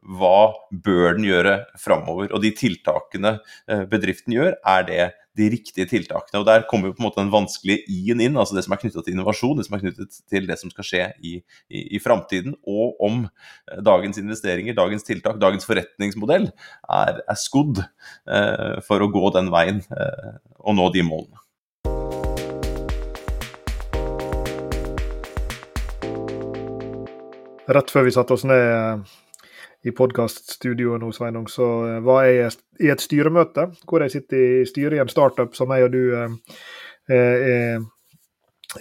Hva 0.01 0.53
bør 0.71 1.17
den 1.17 1.25
gjøre 1.27 1.55
framover? 1.81 2.29
Og 2.31 2.43
de 2.43 2.53
tiltakene 2.55 3.37
bedriften 3.91 4.35
gjør, 4.37 4.59
er 4.61 4.85
det 4.87 5.07
de 5.37 5.47
riktige 5.53 5.85
tiltakene. 5.89 6.41
Og 6.41 6.45
Der 6.45 6.65
kommer 6.69 6.89
jo 6.89 6.95
på 6.97 7.03
en 7.03 7.07
måte 7.07 7.21
den 7.21 7.33
vanskelige 7.33 7.85
i-en 7.93 8.21
inn, 8.23 8.37
altså 8.37 8.57
det 8.57 8.65
som 8.65 8.73
er 8.73 8.81
knytta 8.81 9.03
til 9.05 9.13
innovasjon, 9.13 9.57
det 9.59 9.67
som 9.67 9.77
er 9.77 9.83
knyttet 9.85 10.19
til 10.29 10.47
det 10.49 10.57
som 10.59 10.71
skal 10.73 10.87
skje 10.87 11.03
i, 11.21 11.33
i, 11.69 11.83
i 11.97 12.01
framtiden, 12.01 12.55
og 12.65 12.97
om 13.03 13.25
eh, 13.27 13.81
dagens 13.85 14.17
investeringer, 14.21 14.77
dagens 14.77 15.05
tiltak, 15.05 15.37
dagens 15.41 15.67
forretningsmodell 15.69 16.49
er, 16.49 17.21
er 17.21 17.41
skodd 17.41 17.83
eh, 17.83 18.79
for 18.87 19.03
å 19.03 19.11
gå 19.13 19.33
den 19.37 19.51
veien 19.53 19.83
eh, 19.93 20.39
og 20.57 20.79
nå 20.79 20.89
de 20.95 21.05
målene. 21.05 21.43
Rett 27.67 27.89
før 27.91 28.05
vi 28.07 28.13
satte 28.15 28.31
oss 28.31 28.45
ned 28.47 29.03
i 29.87 29.91
podkaststudioet 29.95 31.01
nå, 31.01 31.11
Sveinung, 31.15 31.47
så 31.51 31.67
eh, 31.87 31.99
var 32.05 32.25
jeg 32.27 32.51
i 32.83 32.91
et 32.91 33.03
styremøte 33.03 33.69
hvor 33.87 34.03
jeg 34.03 34.17
sitter 34.17 34.61
i 34.61 34.65
styret 34.67 34.97
i 34.97 35.01
en 35.03 35.11
startup 35.11 35.55
som 35.57 35.71
jeg 35.73 35.87
og 35.87 35.93
du 35.93 36.01
eh, 36.17 36.57
er, 37.07 37.85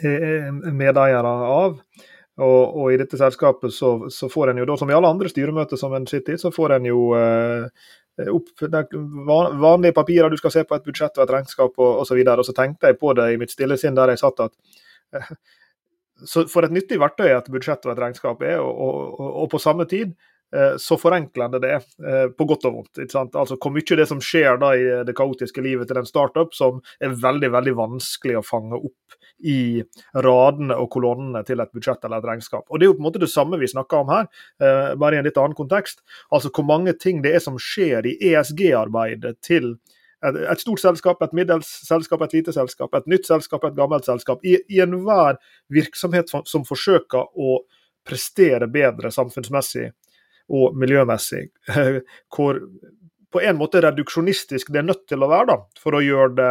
er 0.03 0.73
medeiere 0.75 1.33
av. 1.47 1.79
Og, 2.37 2.63
og, 2.77 2.89
i 2.93 2.99
dette 3.01 3.17
selskapet 3.17 3.73
så, 3.73 4.11
så, 4.13 4.29
får 4.29 4.51
en 4.53 4.59
jo 4.61 4.67
da, 4.69 4.75
som 4.77 4.91
i 4.91 4.97
alle 4.97 5.09
andre 5.09 5.31
styremøter 5.33 5.79
som 5.81 5.95
en 5.97 6.05
sitter 6.11 6.35
i, 6.35 6.41
så 6.41 6.51
får 6.53 6.75
en 6.77 6.89
jo 6.91 7.07
eh, 7.17 7.87
opp 8.33 8.65
vanlige 8.67 9.95
papirer 9.97 10.33
du 10.33 10.37
skal 10.41 10.53
se 10.53 10.65
på 10.69 10.77
et 10.77 10.85
budsjett 10.85 11.17
og 11.17 11.25
et 11.25 11.33
regnskap 11.33 11.81
osv. 11.81 12.19
Og, 12.21 12.33
og 12.35 12.45
så 12.45 12.57
tenkte 12.57 12.93
jeg 12.93 13.01
på 13.01 13.15
det 13.17 13.31
i 13.33 13.41
mitt 13.41 13.55
stille 13.55 13.79
sinn 13.81 13.97
der 13.97 14.13
jeg 14.13 14.21
satt 14.21 14.45
at 14.51 14.53
eh, 15.17 15.33
så 16.33 16.47
For 16.49 16.65
et 16.65 16.73
nyttig 16.73 16.97
verktøy 17.01 17.29
et 17.29 17.51
budsjett 17.53 17.85
og 17.85 17.93
et 17.93 18.01
regnskap 18.01 18.41
er, 18.45 18.61
og, 18.61 18.85
og, 19.21 19.27
og 19.45 19.51
på 19.53 19.61
samme 19.61 19.85
tid 19.89 20.15
Eh, 20.17 20.35
så 20.79 20.97
forenkler 20.99 21.49
det 21.49 21.61
det, 21.65 21.75
eh, 22.07 22.29
på 22.31 22.47
godt 22.47 22.65
og 22.69 22.75
vondt. 22.79 22.99
ikke 23.03 23.13
sant? 23.13 23.35
Altså 23.35 23.57
Hvor 23.57 23.73
mye 23.75 23.97
det 23.99 24.07
som 24.09 24.21
skjer 24.23 24.61
da 24.63 24.73
i 24.77 24.85
det 25.05 25.17
kaotiske 25.17 25.63
livet 25.63 25.89
til 25.89 25.99
en 25.99 26.07
startup, 26.07 26.55
som 26.55 26.81
er 27.01 27.17
veldig 27.17 27.51
veldig 27.51 27.75
vanskelig 27.77 28.39
å 28.39 28.45
fange 28.47 28.79
opp 28.79 29.19
i 29.45 29.83
radene 30.15 30.77
og 30.79 30.91
kolonnene 30.95 31.43
til 31.45 31.61
et 31.61 31.73
budsjett 31.75 32.05
eller 32.05 32.23
et 32.23 32.31
regnskap. 32.31 32.65
Og 32.71 32.79
Det 32.79 32.87
er 32.87 32.93
jo 32.93 32.95
på 32.95 33.03
en 33.03 33.09
måte 33.11 33.21
det 33.21 33.33
samme 33.33 33.59
vi 33.59 33.67
snakker 33.67 33.99
om 33.99 34.09
her, 34.09 34.29
eh, 34.61 34.95
bare 34.95 35.17
i 35.17 35.19
en 35.19 35.25
litt 35.25 35.37
annen 35.37 35.55
kontekst. 35.55 36.01
Altså 36.33 36.51
Hvor 36.51 36.65
mange 36.65 36.93
ting 36.99 37.23
det 37.23 37.35
er 37.35 37.41
som 37.41 37.59
skjer 37.59 38.07
i 38.07 38.17
ESG-arbeidet 38.33 39.41
til 39.43 39.79
et 40.27 40.61
stort 40.61 40.81
selskap, 40.81 41.21
et 41.23 41.33
middels 41.33 41.69
selskap, 41.87 42.23
et 42.23 42.33
lite 42.33 42.53
selskap, 42.53 42.95
et 42.95 43.07
nytt 43.07 43.27
selskap, 43.27 43.65
et 43.65 43.77
gammelt 43.77 44.05
selskap. 44.05 44.41
I, 44.45 44.59
i 44.69 44.81
enhver 44.81 45.37
virksomhet 45.71 46.33
som 46.49 46.65
forsøker 46.65 47.29
å 47.37 47.61
prestere 48.07 48.67
bedre 48.71 49.11
samfunnsmessig 49.11 49.91
og 50.53 50.77
miljømessig. 50.79 51.49
Hvor 52.35 52.61
på 53.33 53.43
en 53.43 53.59
måte 53.59 53.83
reduksjonistisk 53.85 54.73
det 54.73 54.83
er 54.83 54.91
nødt 54.91 55.07
til 55.11 55.23
å 55.23 55.31
være, 55.31 55.53
da, 55.53 55.81
for 55.81 55.99
å 55.99 56.05
gjøre 56.05 56.35
det 56.39 56.51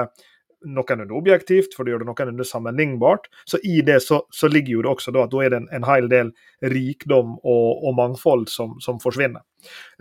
noenlunde 0.65 1.13
objektivt, 1.13 1.75
for 1.77 1.85
å 1.85 1.93
gjøre 1.93 2.05
det 2.05 2.09
noenlunde 2.09 2.47
sammenlignbart. 2.47 3.27
Så 3.49 3.59
i 3.63 3.79
det 3.85 3.99
så, 4.05 4.23
så, 4.33 4.49
ligger 4.51 4.77
jo 4.77 4.85
det 4.85 4.93
også 4.95 5.13
da 5.15 5.25
at 5.25 5.33
da 5.33 5.43
er 5.43 5.53
det 5.53 5.61
en, 5.61 5.69
en 5.77 5.87
hel 5.87 6.09
del 6.11 6.31
rikdom 6.73 7.35
og, 7.37 7.67
og 7.85 7.95
mangfold 7.99 8.47
som, 8.51 8.77
som 8.83 8.99
forsvinner. 9.03 9.45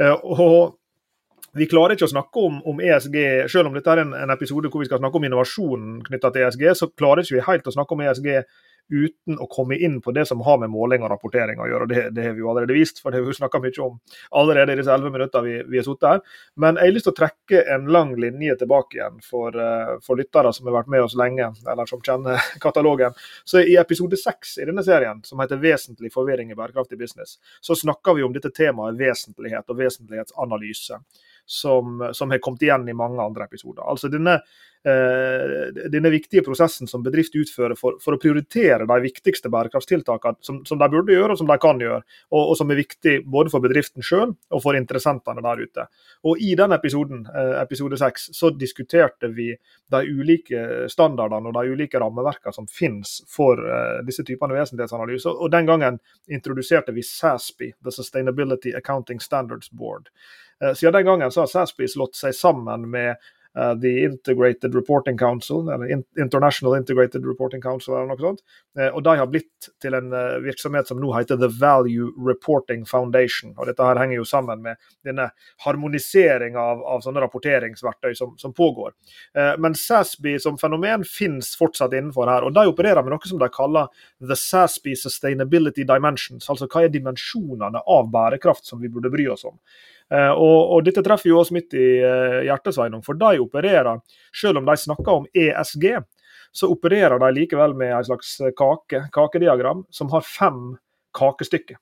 Eh, 0.01 0.15
og 0.15 0.79
vi 1.55 1.69
klarer 1.71 1.95
ikke 1.95 2.09
å 2.09 2.15
snakke 2.15 2.45
om, 2.49 2.59
om, 2.67 2.81
ESG, 2.83 3.17
selv 3.53 3.71
om 3.71 3.77
dette 3.77 3.93
er 3.93 4.03
en, 4.03 4.15
en, 4.25 4.33
episode 4.35 4.71
hvor 4.73 4.83
vi 4.83 4.89
skal 4.89 5.03
snakke 5.03 5.21
om 5.21 5.27
innovasjonen 5.29 5.99
knytta 6.09 6.33
til 6.35 6.47
ESG, 6.49 6.65
så 6.81 6.91
klarer 6.97 7.23
ikke 7.23 7.37
vi 7.37 7.45
helt 7.47 7.69
å 7.71 7.75
snakke 7.77 7.95
om 7.95 8.03
ESG 8.03 8.31
uten 8.93 9.39
å 9.41 9.47
komme 9.51 9.77
inn 9.77 10.01
på 10.05 10.13
det 10.13 10.27
som 10.29 10.43
har 10.45 10.59
med 10.61 10.73
måling 10.73 11.05
og 11.05 11.11
rapportering 11.13 11.61
å 11.61 11.69
gjøre. 11.69 11.89
Det, 11.91 12.03
det 12.17 12.27
har 12.27 12.35
vi 12.37 12.43
jo 12.45 12.51
allerede 12.53 12.77
vist, 12.77 13.01
for 13.03 13.11
det 13.11 13.21
har 13.21 13.29
vi 13.29 13.37
snakka 13.37 13.61
mye 13.65 13.83
om 13.85 13.97
allerede 14.41 14.75
i 14.75 14.81
disse 14.81 14.93
elleve 14.93 15.15
minuttene 15.15 15.45
vi, 15.47 15.55
vi 15.73 15.81
har 15.81 15.87
sittet 15.87 16.09
her. 16.11 16.23
Men 16.61 16.81
jeg 16.81 16.91
har 16.91 16.97
lyst 16.97 17.09
til 17.09 17.15
å 17.15 17.19
trekke 17.21 17.63
en 17.75 17.89
lang 17.97 18.15
linje 18.21 18.59
tilbake 18.61 18.99
igjen 18.99 19.21
for, 19.25 19.57
uh, 19.57 19.97
for 20.05 20.21
lyttere 20.21 20.53
som 20.57 20.69
har 20.69 20.79
vært 20.79 20.93
med 20.95 21.07
oss 21.07 21.17
lenge, 21.19 21.51
eller 21.65 21.91
som 21.91 22.03
kjenner 22.05 22.51
katalogen. 22.65 23.17
Så 23.45 23.65
I 23.65 23.79
episode 23.81 24.21
seks 24.21 24.59
i 24.61 24.69
denne 24.69 24.85
serien, 24.87 25.23
som 25.25 25.41
heter 25.43 25.63
'Vesentlig 25.63 26.13
forvirring 26.13 26.53
i 26.53 26.59
bærekraftig 26.59 27.01
business', 27.01 27.39
så 27.61 27.77
snakker 27.79 28.19
vi 28.19 28.27
om 28.27 28.35
dette 28.35 28.53
temaet 28.55 28.99
vesentlighet 29.01 29.71
og 29.71 29.81
vesentlighetsanalyse 29.81 31.01
som, 31.47 32.11
som, 32.13 32.31
har 32.31 32.39
kommet 32.39 32.63
igjen 32.63 32.89
i 32.89 32.97
mange 32.97 33.23
andre 33.23 33.45
episoder. 33.45 33.85
Altså 33.85 34.09
denne, 34.09 34.35
eh, 34.35 34.41
denne 34.85 36.11
viktige 36.13 36.43
prosessen 36.45 36.89
som 36.91 37.01
bedrift 37.01 37.33
utfører 37.41 37.73
for, 37.79 37.97
for, 38.05 38.17
å 38.17 38.21
prioritere 38.21 38.85
de 38.85 38.97
viktigste 39.01 39.49
bærekraftstiltakene 39.49 40.45
som, 40.45 40.59
som, 40.69 40.81
de 40.81 40.89
burde 40.93 41.15
gjøre 41.15 41.33
og 41.33 41.41
som 41.41 41.49
de 41.49 41.57
kan 41.63 41.81
gjøre, 41.81 42.03
og, 42.35 42.43
og 42.43 42.59
som 42.59 42.69
er 42.69 42.81
viktig 42.83 43.15
både 43.25 43.53
for 43.53 43.65
bedriften 43.65 44.05
selv 44.05 44.35
og 44.53 44.61
for 44.61 44.77
interessentene 44.77 45.45
der 45.45 45.63
ute. 45.65 45.87
Og 46.29 46.41
I 46.41 46.53
den 46.59 46.77
episoden, 46.77 47.25
eh, 47.33 47.55
episode 47.63 47.99
6, 48.01 48.29
så 48.37 48.51
diskuterte 48.59 49.31
vi 49.33 49.51
de 49.95 50.01
ulike 50.05 50.89
standardene 50.93 51.51
og 51.51 51.57
de 51.57 51.75
ulike 51.75 52.01
rammeverkene 52.01 52.57
som 52.57 52.69
finnes 52.71 53.17
for 53.31 53.61
eh, 53.61 54.01
disse 54.07 54.25
typene 54.27 54.57
vesentlighetsanalyser. 54.57 55.37
Og 55.41 55.53
Den 55.55 55.69
gangen 55.71 56.01
introduserte 56.29 56.93
vi 56.93 57.03
SASPI, 57.03 57.73
The 57.85 57.93
Sustainability 57.93 58.75
Accounting 58.77 59.21
Standards 59.21 59.71
Board. 59.71 60.11
Eh, 60.61 60.75
siden 60.75 60.93
den 60.93 61.07
gangen 61.07 61.33
så 61.33 61.45
har 61.45 61.53
SASPI 61.53 61.89
slått 61.89 62.19
seg 62.19 62.37
sammen 62.37 62.89
med 62.91 63.17
uh, 63.59 63.75
The 63.81 64.05
Integrated 64.05 64.75
Reporting 64.75 65.19
Council, 65.19 65.69
eller 65.71 66.03
International 66.19 66.77
Integrated 66.77 67.27
Reporting 67.27 67.63
Council, 67.63 67.95
eller 67.95 68.07
noe 68.07 68.21
sånt. 68.21 68.43
Uh, 68.79 68.89
og 68.89 69.03
de 69.07 69.15
har 69.21 69.31
blitt 69.31 69.69
til 69.83 69.97
en 69.97 70.11
uh, 70.15 70.41
virksomhet 70.45 70.91
som 70.91 71.01
nå 71.01 71.13
heter 71.15 71.39
The 71.41 71.51
Value 71.61 72.11
Reporting 72.29 72.85
Foundation. 72.87 73.55
og 73.57 73.71
Dette 73.71 73.87
her 73.87 74.01
henger 74.03 74.19
jo 74.21 74.27
sammen 74.29 74.63
med 74.65 74.81
denne 75.07 75.29
harmoniseringa 75.65 76.61
av, 76.61 76.83
av 76.97 77.05
sånne 77.05 77.23
rapporteringsverktøy 77.25 78.15
som, 78.19 78.35
som 78.39 78.53
pågår. 78.55 78.93
men 79.59 79.75
SASB 79.75 80.27
som 80.41 80.57
fenomen 80.59 81.05
finnes 81.09 81.55
fortsatt 81.59 81.93
innenfor 81.95 82.29
her. 82.31 82.45
og 82.47 82.55
De 82.55 82.67
opererer 82.69 83.03
med 83.03 83.15
noe 83.15 83.29
som 83.29 83.41
de 83.41 83.49
kaller 83.53 83.91
The 84.21 84.37
SASB 84.39 84.95
Sustainability 84.99 85.85
Dimensions. 85.89 86.49
Altså 86.51 86.69
hva 86.71 86.85
er 86.85 86.93
dimensjonene 86.95 87.83
av 87.87 88.11
bærekraft 88.13 88.67
som 88.67 88.81
vi 88.83 88.91
burde 88.93 89.13
bry 89.13 89.27
oss 89.33 89.45
om. 89.49 89.59
Eh, 90.13 90.33
og, 90.33 90.59
og, 90.75 90.83
dette 90.85 91.03
treffer 91.05 91.31
jo 91.31 91.41
oss 91.41 91.53
midt 91.55 91.75
i 91.79 91.87
uh, 92.05 92.41
hjertet, 92.45 92.77
for 93.07 93.19
de 93.19 93.41
opererer, 93.41 94.03
selv 94.37 94.61
om 94.61 94.69
de 94.69 94.77
snakker 94.77 95.21
om 95.21 95.29
ESG, 95.33 95.87
så 96.55 96.71
opererer 96.71 97.19
de 97.19 97.31
likevel 97.35 97.75
med 97.75 97.95
en 97.97 98.05
slags 98.07 98.37
kake, 98.59 99.07
kakediagram 99.15 99.83
som 99.91 100.13
har 100.13 100.23
fem 100.27 100.77
kakestykker. 101.19 101.81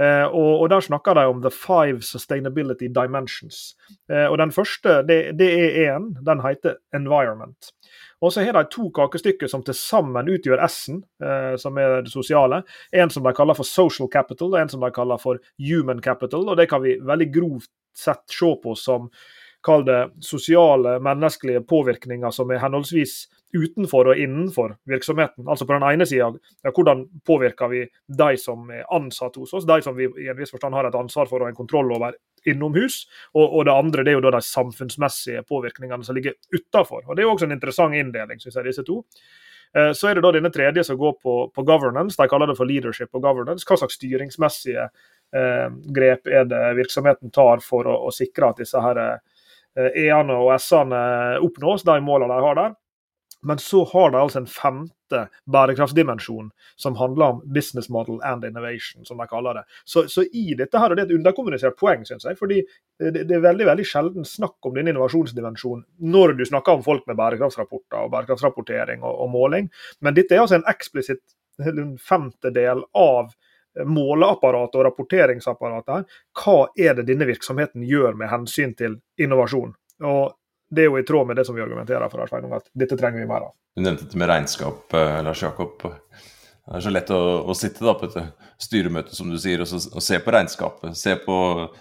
Uh, 0.00 0.26
og, 0.28 0.60
og, 0.60 0.70
Der 0.70 0.80
snakker 0.80 1.14
de 1.14 1.26
om 1.26 1.42
the 1.42 1.50
five 1.50 2.02
sustainability 2.02 2.88
dimensions. 2.88 3.76
Uh, 4.10 4.30
og 4.30 4.38
Den 4.38 4.52
første 4.52 5.02
det, 5.08 5.38
det 5.38 5.50
er 5.52 5.96
én, 5.96 6.12
den 6.24 6.40
heter 6.40 6.74
environment. 6.94 7.72
Og 8.22 8.32
så 8.32 8.44
har 8.46 8.54
de 8.54 8.68
to 8.70 8.86
kakestykker 8.94 9.50
som 9.50 9.64
til 9.66 9.74
sammen 9.74 10.30
utgjør 10.30 10.62
S-en, 10.68 11.00
eh, 11.24 11.56
som 11.58 11.78
er 11.78 12.04
det 12.06 12.12
sosiale. 12.12 12.62
En 12.94 13.10
som 13.10 13.26
de 13.26 13.32
kaller 13.34 13.58
for 13.58 13.66
social 13.66 14.08
capital, 14.12 14.52
og 14.52 14.60
en 14.60 14.70
som 14.70 14.84
de 14.84 14.90
kaller 14.94 15.18
for 15.18 15.40
human 15.58 16.02
capital. 16.02 16.48
og 16.48 16.56
Det 16.56 16.68
kan 16.70 16.82
vi 16.82 17.00
veldig 17.02 17.32
grovt 17.34 17.70
sett 17.94 18.22
se 18.30 18.54
på 18.62 18.76
som 18.78 19.10
kall 19.62 19.84
det 19.84 20.12
sosiale, 20.20 20.98
menneskelige 21.02 21.64
påvirkninger 21.66 22.30
som 22.30 22.50
er 22.50 22.62
henholdsvis 22.62 23.26
utenfor 23.52 24.12
og 24.12 24.18
innenfor 24.18 24.76
virksomheten. 24.88 25.44
Altså 25.48 25.66
På 25.66 25.76
den 25.76 25.86
ene 25.88 26.06
sida, 26.08 26.30
ja, 26.64 26.72
hvordan 26.72 27.04
påvirker 27.26 27.68
vi 27.68 27.84
de 28.08 28.30
som 28.40 28.70
er 28.72 28.86
ansatt 28.94 29.36
hos 29.36 29.52
oss, 29.54 29.66
de 29.68 29.78
som 29.84 29.96
vi 29.96 30.08
i 30.24 30.28
en 30.32 30.38
viss 30.38 30.54
forstand 30.54 30.74
har 30.74 30.88
et 30.88 30.98
ansvar 30.98 31.28
for 31.30 31.44
og 31.44 31.50
en 31.50 31.58
kontroll 31.58 31.92
over 31.92 32.16
innomhus. 32.48 33.04
Og, 33.34 33.44
og 33.44 33.64
det 33.68 33.76
andre 33.76 34.04
det 34.04 34.14
er 34.14 34.18
jo 34.18 34.26
da 34.26 34.34
de 34.36 34.42
samfunnsmessige 34.46 35.44
påvirkningene 35.48 36.04
som 36.04 36.16
ligger 36.16 36.36
utafor. 36.54 37.04
Det 37.12 37.22
er 37.22 37.28
jo 37.28 37.36
også 37.36 37.48
en 37.48 37.56
interessant 37.58 37.96
inndeling, 37.98 38.40
syns 38.42 38.58
jeg, 38.58 38.70
disse 38.70 38.86
to. 38.88 39.02
Eh, 39.76 39.92
så 39.92 40.08
er 40.08 40.18
det 40.18 40.24
da 40.24 40.32
denne 40.34 40.52
tredje 40.52 40.84
som 40.84 40.98
går 41.00 41.16
på, 41.22 41.36
på, 41.54 41.64
governance. 41.68 42.18
De 42.20 42.28
kaller 42.28 42.50
det 42.50 42.58
for 42.58 42.68
leadership 42.68 43.12
og 43.16 43.24
governance. 43.24 43.66
Hva 43.68 43.78
slags 43.80 43.96
styringsmessige 44.00 44.88
eh, 44.88 45.68
grep 45.96 46.28
er 46.28 46.48
det 46.48 46.62
virksomheten 46.80 47.32
tar 47.32 47.64
for 47.64 47.88
å, 47.88 47.98
å 48.08 48.14
sikre 48.14 48.52
at 48.52 48.64
disse 48.64 48.80
her 48.84 49.00
eh, 49.04 49.20
E-ene 49.72 50.36
og 50.36 50.52
S-ene 50.58 51.02
oppnås, 51.40 51.86
de 51.88 51.96
målene 52.04 52.36
de 52.36 52.44
har 52.44 52.58
der. 52.58 52.74
Men 53.42 53.58
så 53.58 53.82
har 53.92 54.12
de 54.14 54.20
altså 54.20 54.42
en 54.42 54.46
femte 54.46 55.22
bærekraftsdimensjon 55.50 56.50
som 56.80 56.96
handler 56.96 57.34
om 57.34 57.42
business 57.54 57.90
model 57.90 58.20
and 58.24 58.44
innovation, 58.44 59.04
som 59.04 59.18
de 59.18 59.26
kaller 59.30 59.60
det. 59.60 59.64
Så, 59.84 60.06
så 60.08 60.24
i 60.32 60.54
dette 60.58 60.78
her, 60.78 60.90
og 60.90 60.96
det 60.96 61.04
er 61.04 61.10
et 61.10 61.16
underkommunisert 61.18 61.76
poeng, 61.80 62.06
syns 62.06 62.26
jeg. 62.28 62.38
fordi 62.38 62.62
det, 63.02 63.26
det, 63.26 63.36
er 63.36 63.44
veldig 63.44 63.66
veldig 63.66 63.86
sjelden 63.88 64.28
snakk 64.28 64.56
om 64.68 64.76
denne 64.78 64.94
innovasjonsdimensjonen 64.94 65.84
når 66.14 66.36
du 66.38 66.44
snakker 66.48 66.78
om 66.78 66.84
folk 66.86 67.06
med 67.10 67.18
bærekraftsrapporter 67.18 68.04
og 68.04 68.12
bærekraftsrapportering 68.14 69.02
og, 69.02 69.14
og 69.26 69.32
måling. 69.34 69.70
Men 70.00 70.18
dette 70.18 70.36
er 70.36 70.44
altså 70.44 70.60
en 70.60 70.68
eksplisitt 70.70 71.24
femtedel 72.00 72.86
av 72.96 73.32
måleapparatet 73.88 74.78
og 74.78 74.86
rapporteringsapparatet. 74.86 76.08
Hva 76.36 76.56
er 76.78 76.96
det 76.98 77.06
denne 77.08 77.28
virksomheten 77.28 77.84
gjør 77.88 78.16
med 78.20 78.30
hensyn 78.32 78.74
til 78.78 78.98
innovasjon? 79.20 79.72
Og 80.04 80.34
det 80.72 80.84
er 80.84 80.90
jo 80.90 80.98
i 81.00 81.06
tråd 81.06 81.28
med 81.28 81.36
det 81.36 81.46
som 81.48 81.56
vi 81.56 81.62
argumenterer 81.64 82.12
for 82.12 82.28
Sveinung, 82.30 82.56
at 82.56 82.68
dette 82.78 82.96
trenger 82.98 83.20
vi 83.20 83.28
mer 83.28 83.48
av. 83.48 83.56
Du 83.76 83.84
nevnte 83.84 84.06
dette 84.06 84.20
med 84.20 84.30
regnskap, 84.30 84.94
eh, 84.96 85.18
Lars 85.26 85.42
Jakob. 85.44 85.84
Det 86.62 86.78
er 86.78 86.84
så 86.84 86.92
lett 86.94 87.10
å, 87.10 87.18
å 87.50 87.54
sitte 87.58 87.82
da 87.84 87.92
på 87.98 88.06
et 88.06 88.16
styremøte 88.62 89.16
som 89.16 89.28
du 89.28 89.36
sier, 89.40 89.64
og, 89.64 89.68
så, 89.68 89.80
og, 89.90 90.02
se 90.04 90.20
på 90.22 90.32
regnskapet. 90.32 90.94
Se 90.96 91.16
på 91.20 91.36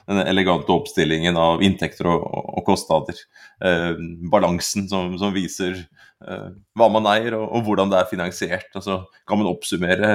den 0.10 0.24
elegante 0.25 0.74
oppstillingen 0.74 1.38
av 1.39 1.62
inntekter 1.63 2.10
og, 2.10 2.25
og 2.25 2.65
kostnader. 2.67 3.19
Eh, 3.63 3.93
balansen 4.33 4.89
som, 4.91 5.13
som 5.21 5.36
viser 5.36 5.77
eh, 5.77 6.50
hva 6.75 6.89
man 6.91 7.07
eier 7.13 7.38
og, 7.38 7.45
og, 7.45 7.67
hvordan 7.69 7.93
det 7.93 8.01
er 8.01 8.10
finansiert. 8.10 8.71
Og 8.74 8.88
så 8.88 8.98
kan 9.29 9.39
man 9.39 9.51
oppsummere 9.53 10.12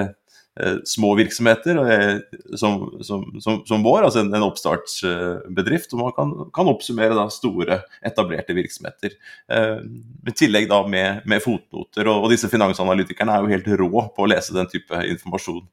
små 0.84 1.14
virksomheter 1.14 1.76
eh, 1.92 2.18
som, 2.56 2.98
som, 3.02 3.24
som, 3.40 3.62
som, 3.66 3.82
vår, 3.84 4.06
altså 4.06 4.22
en, 4.22 4.34
oppstartsbedrift. 4.46 5.92
Og 5.92 6.00
man 6.00 6.14
kan, 6.16 6.32
kan 6.56 6.70
oppsummere 6.70 7.26
store, 7.34 7.80
etablerte 8.06 8.56
virksomheter. 8.56 9.16
Eh, 9.52 9.82
I 10.26 10.36
tillegg 10.36 10.70
da 10.72 10.80
med, 10.88 11.22
med 11.28 11.44
fotnoter. 11.44 12.08
Og, 12.08 12.24
og, 12.24 12.30
disse 12.32 12.50
finansanalytikerne 12.52 13.36
er 13.36 13.44
jo 13.44 13.52
helt 13.52 13.72
rå 13.82 14.06
på 14.16 14.24
å 14.24 14.30
lese 14.32 14.56
den 14.56 14.70
type 14.72 15.02
informasjon. 15.16 15.64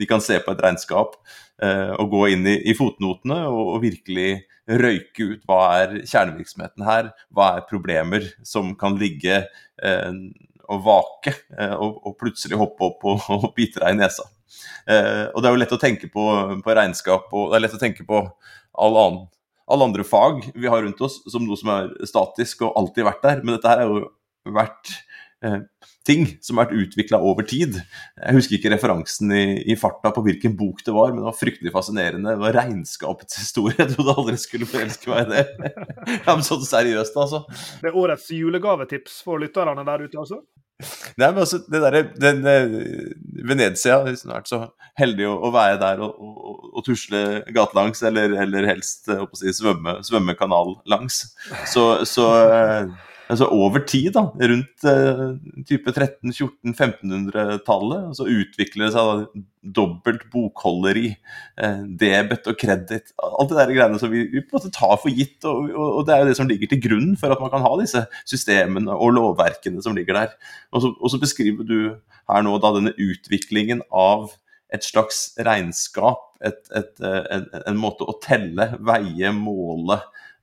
De 0.00 0.08
kan 0.08 0.24
se 0.24 0.40
på 0.40 0.54
et 0.54 0.64
regnskap 0.64 1.18
eh, 1.62 1.92
og 1.98 2.12
gå 2.14 2.26
inn 2.34 2.48
i, 2.48 2.56
i 2.72 2.76
fotnotene 2.78 3.42
og, 3.50 3.74
og 3.76 3.84
virkelig 3.84 4.30
røyke 4.70 5.24
ut 5.34 5.48
hva 5.48 5.62
er 5.80 5.96
kjernevirksomheten 6.04 6.84
her, 6.86 7.10
hva 7.34 7.56
er 7.56 7.66
problemer 7.68 8.28
som 8.46 8.72
kan 8.78 8.96
ligge 9.00 9.42
eh, 9.42 10.12
å 10.70 10.78
vake 10.84 11.34
eh, 11.58 11.74
og, 11.74 11.98
og, 12.06 12.14
plutselig 12.20 12.58
hoppe 12.60 12.86
opp 12.86 13.08
og, 13.10 13.26
og 13.36 13.50
bite 13.56 13.82
deg 13.82 13.96
i 13.96 14.00
nesa. 14.00 14.26
Eh, 14.86 15.26
og 15.32 15.42
Det 15.42 15.50
er 15.50 15.54
jo 15.54 15.62
lett 15.64 15.76
å 15.76 15.82
tenke 15.82 16.10
på, 16.12 16.24
på, 16.64 16.76
regnskap 16.78 17.28
og 17.34 17.50
det 17.50 17.58
er 17.58 17.66
lett 17.66 17.76
å 17.78 17.82
tenke 17.82 18.06
på 18.06 18.24
all 18.80 18.98
alle 19.70 19.86
andre 19.86 20.02
fag 20.02 20.48
vi 20.54 20.70
har 20.70 20.82
rundt 20.82 21.00
oss 21.06 21.20
som 21.30 21.44
noe 21.46 21.58
som 21.58 21.70
er 21.70 21.92
statisk 22.08 22.64
og 22.66 22.74
alltid 22.78 23.06
vært 23.06 23.22
der, 23.22 23.44
men 23.44 23.54
dette 23.54 23.70
her 23.70 23.84
er 23.84 23.92
jo 23.92 24.00
vært 24.56 24.90
eh, 25.46 25.60
ting 26.06 26.24
som 26.42 26.58
har 26.58 26.68
vært 26.68 26.86
utvikla 26.86 27.20
over 27.22 27.46
tid. 27.48 27.76
Jeg 28.16 28.36
husker 28.36 28.56
ikke 28.56 28.72
referansen 28.72 29.32
i, 29.36 29.44
i, 29.70 29.76
farta 29.78 30.12
på 30.14 30.24
hvilken 30.26 30.56
bok 30.58 30.82
det 30.86 30.94
var, 30.96 31.12
men 31.12 31.22
det 31.22 31.28
var 31.28 31.38
fryktelig 31.38 31.74
fascinerende. 31.74 32.34
Det 32.34 32.42
var 32.42 32.56
regnskapets 32.56 33.40
historie. 33.42 33.76
Jeg 33.80 33.94
trodde 33.94 34.16
aldri 34.16 34.38
skulle 34.40 34.68
forelske 34.70 35.12
meg 35.12 35.28
i 35.28 35.36
det. 35.36 35.74
ja, 36.24 36.32
men 36.32 36.46
sånn 36.46 36.64
seriøst, 36.66 37.20
altså. 37.20 37.44
Det 37.82 37.92
er 37.92 38.00
årets 38.00 38.30
julegavetips 38.34 39.20
for 39.26 39.42
lytterne 39.42 39.86
der 39.86 40.06
ute, 40.06 40.16
altså? 40.18 40.42
Nei, 41.20 41.28
men 41.28 41.42
altså, 41.44 41.60
det 41.70 41.82
der, 41.84 41.98
den, 42.20 42.40
eh, 42.48 43.10
Venezia 43.46 44.00
vært 44.04 44.50
så 44.50 44.62
heldig 45.00 45.28
å, 45.28 45.36
å 45.48 45.52
være 45.54 45.78
der 45.80 46.02
og, 46.04 46.16
og, 46.20 46.64
og 46.74 46.86
tusle 46.86 47.22
gatelangs, 47.54 48.02
eller, 48.06 48.34
eller 48.44 48.68
helst 48.70 49.10
å 49.12 49.28
si, 49.38 49.52
svømme 49.56 50.36
kanal 50.38 50.76
langs. 50.90 51.22
Så, 51.70 51.86
så 52.08 52.26
eh, 52.46 53.09
altså 53.30 53.46
over 53.54 53.78
tid, 53.86 54.10
da, 54.16 54.22
rundt 54.34 54.84
eh, 54.88 55.20
type 55.68 55.92
1300-1400-1500-tallet, 55.92 58.16
så 58.18 58.24
utvikler 58.26 58.84
det 58.86 58.94
seg 58.94 59.04
da, 59.06 59.12
dobbelt 59.80 60.22
bokholderi, 60.32 61.08
eh, 61.60 61.80
debet 62.00 62.48
og 62.50 62.56
kreditt. 62.60 63.08
Alt 63.22 63.50
det 63.52 63.58
der 63.60 63.74
greiene 63.76 64.00
som 64.02 64.10
vi, 64.12 64.20
vi, 64.32 64.40
på 64.42 64.50
en 64.54 64.58
måte 64.58 64.74
tar 64.74 64.96
for 65.02 65.10
gitt. 65.14 65.40
Og, 65.44 65.56
og, 65.70 65.88
og, 65.88 66.02
det 66.08 66.14
er 66.14 66.20
jo 66.22 66.28
det 66.30 66.38
som 66.40 66.50
ligger 66.50 66.68
til 66.70 66.84
grunn 66.88 67.10
for 67.20 67.28
at 67.34 67.42
man 67.42 67.52
kan 67.52 67.66
ha 67.66 67.72
disse 67.80 68.00
systemene 68.28 68.92
og 68.96 69.14
lovverkene 69.18 69.80
som 69.84 69.94
ligger 69.96 70.14
der. 70.22 70.30
Og 70.74 70.78
så, 70.84 70.88
og 70.96 71.08
så 71.12 71.16
beskriver 71.22 71.64
du 71.68 71.78
her 72.30 72.40
nå 72.46 72.52
da 72.62 72.68
denne 72.76 72.98
utviklingen 72.98 73.80
av 73.90 74.20
et 74.74 74.84
slags 74.86 75.16
regnskap, 75.42 76.20
et, 76.46 76.60
et, 76.76 76.92
eh, 77.04 77.24
en, 77.36 77.44
en, 77.66 77.78
måte 77.80 78.04
å 78.06 78.18
telle, 78.22 78.66
veie, 78.86 79.32
måle, 79.34 79.98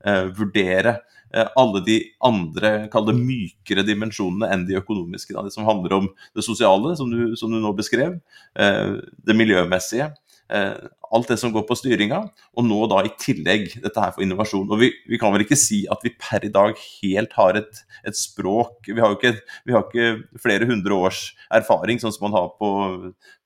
eh, 0.05 0.25
vurdere 0.35 0.97
alle 1.31 1.81
de 1.85 1.97
andre 2.23 2.71
kall 2.91 3.09
det 3.09 3.17
mykere 3.17 3.83
dimensjonene 3.87 4.49
enn 4.53 4.65
de 4.67 4.77
økonomiske. 4.79 5.35
Da, 5.35 5.43
det 5.45 5.53
som 5.55 5.67
handler 5.67 5.97
om 5.99 6.07
det 6.35 6.45
sosiale, 6.45 6.95
som 6.99 7.11
du, 7.11 7.35
som 7.39 7.51
du 7.51 7.59
nå 7.61 7.73
beskrev, 7.77 8.17
eh, 8.59 8.93
det 9.27 9.37
miljømessige. 9.37 10.11
Alt 11.15 11.31
det 11.31 11.37
som 11.39 11.53
går 11.55 11.63
på 11.67 11.77
styringa, 11.79 12.19
og 12.57 12.67
nå 12.67 12.79
da 12.91 13.03
i 13.05 13.13
tillegg 13.21 13.69
dette 13.83 14.01
her 14.01 14.13
for 14.15 14.25
innovasjon. 14.25 14.67
Og 14.67 14.81
vi, 14.81 14.91
vi 15.07 15.19
kan 15.21 15.33
vel 15.33 15.45
ikke 15.45 15.59
si 15.59 15.83
at 15.91 16.03
vi 16.03 16.13
per 16.19 16.45
i 16.45 16.51
dag 16.53 16.75
helt 16.75 17.37
har 17.37 17.59
et, 17.59 17.83
et 18.07 18.17
språk 18.17 18.89
vi 18.89 18.99
har, 18.99 19.15
ikke, 19.15 19.35
vi 19.67 19.75
har 19.75 19.87
ikke 19.87 20.39
flere 20.43 20.67
hundre 20.69 20.99
års 21.07 21.23
erfaring, 21.53 22.01
sånn 22.01 22.13
som 22.15 22.27
man 22.27 22.37
har 22.37 22.51
på, 22.59 22.71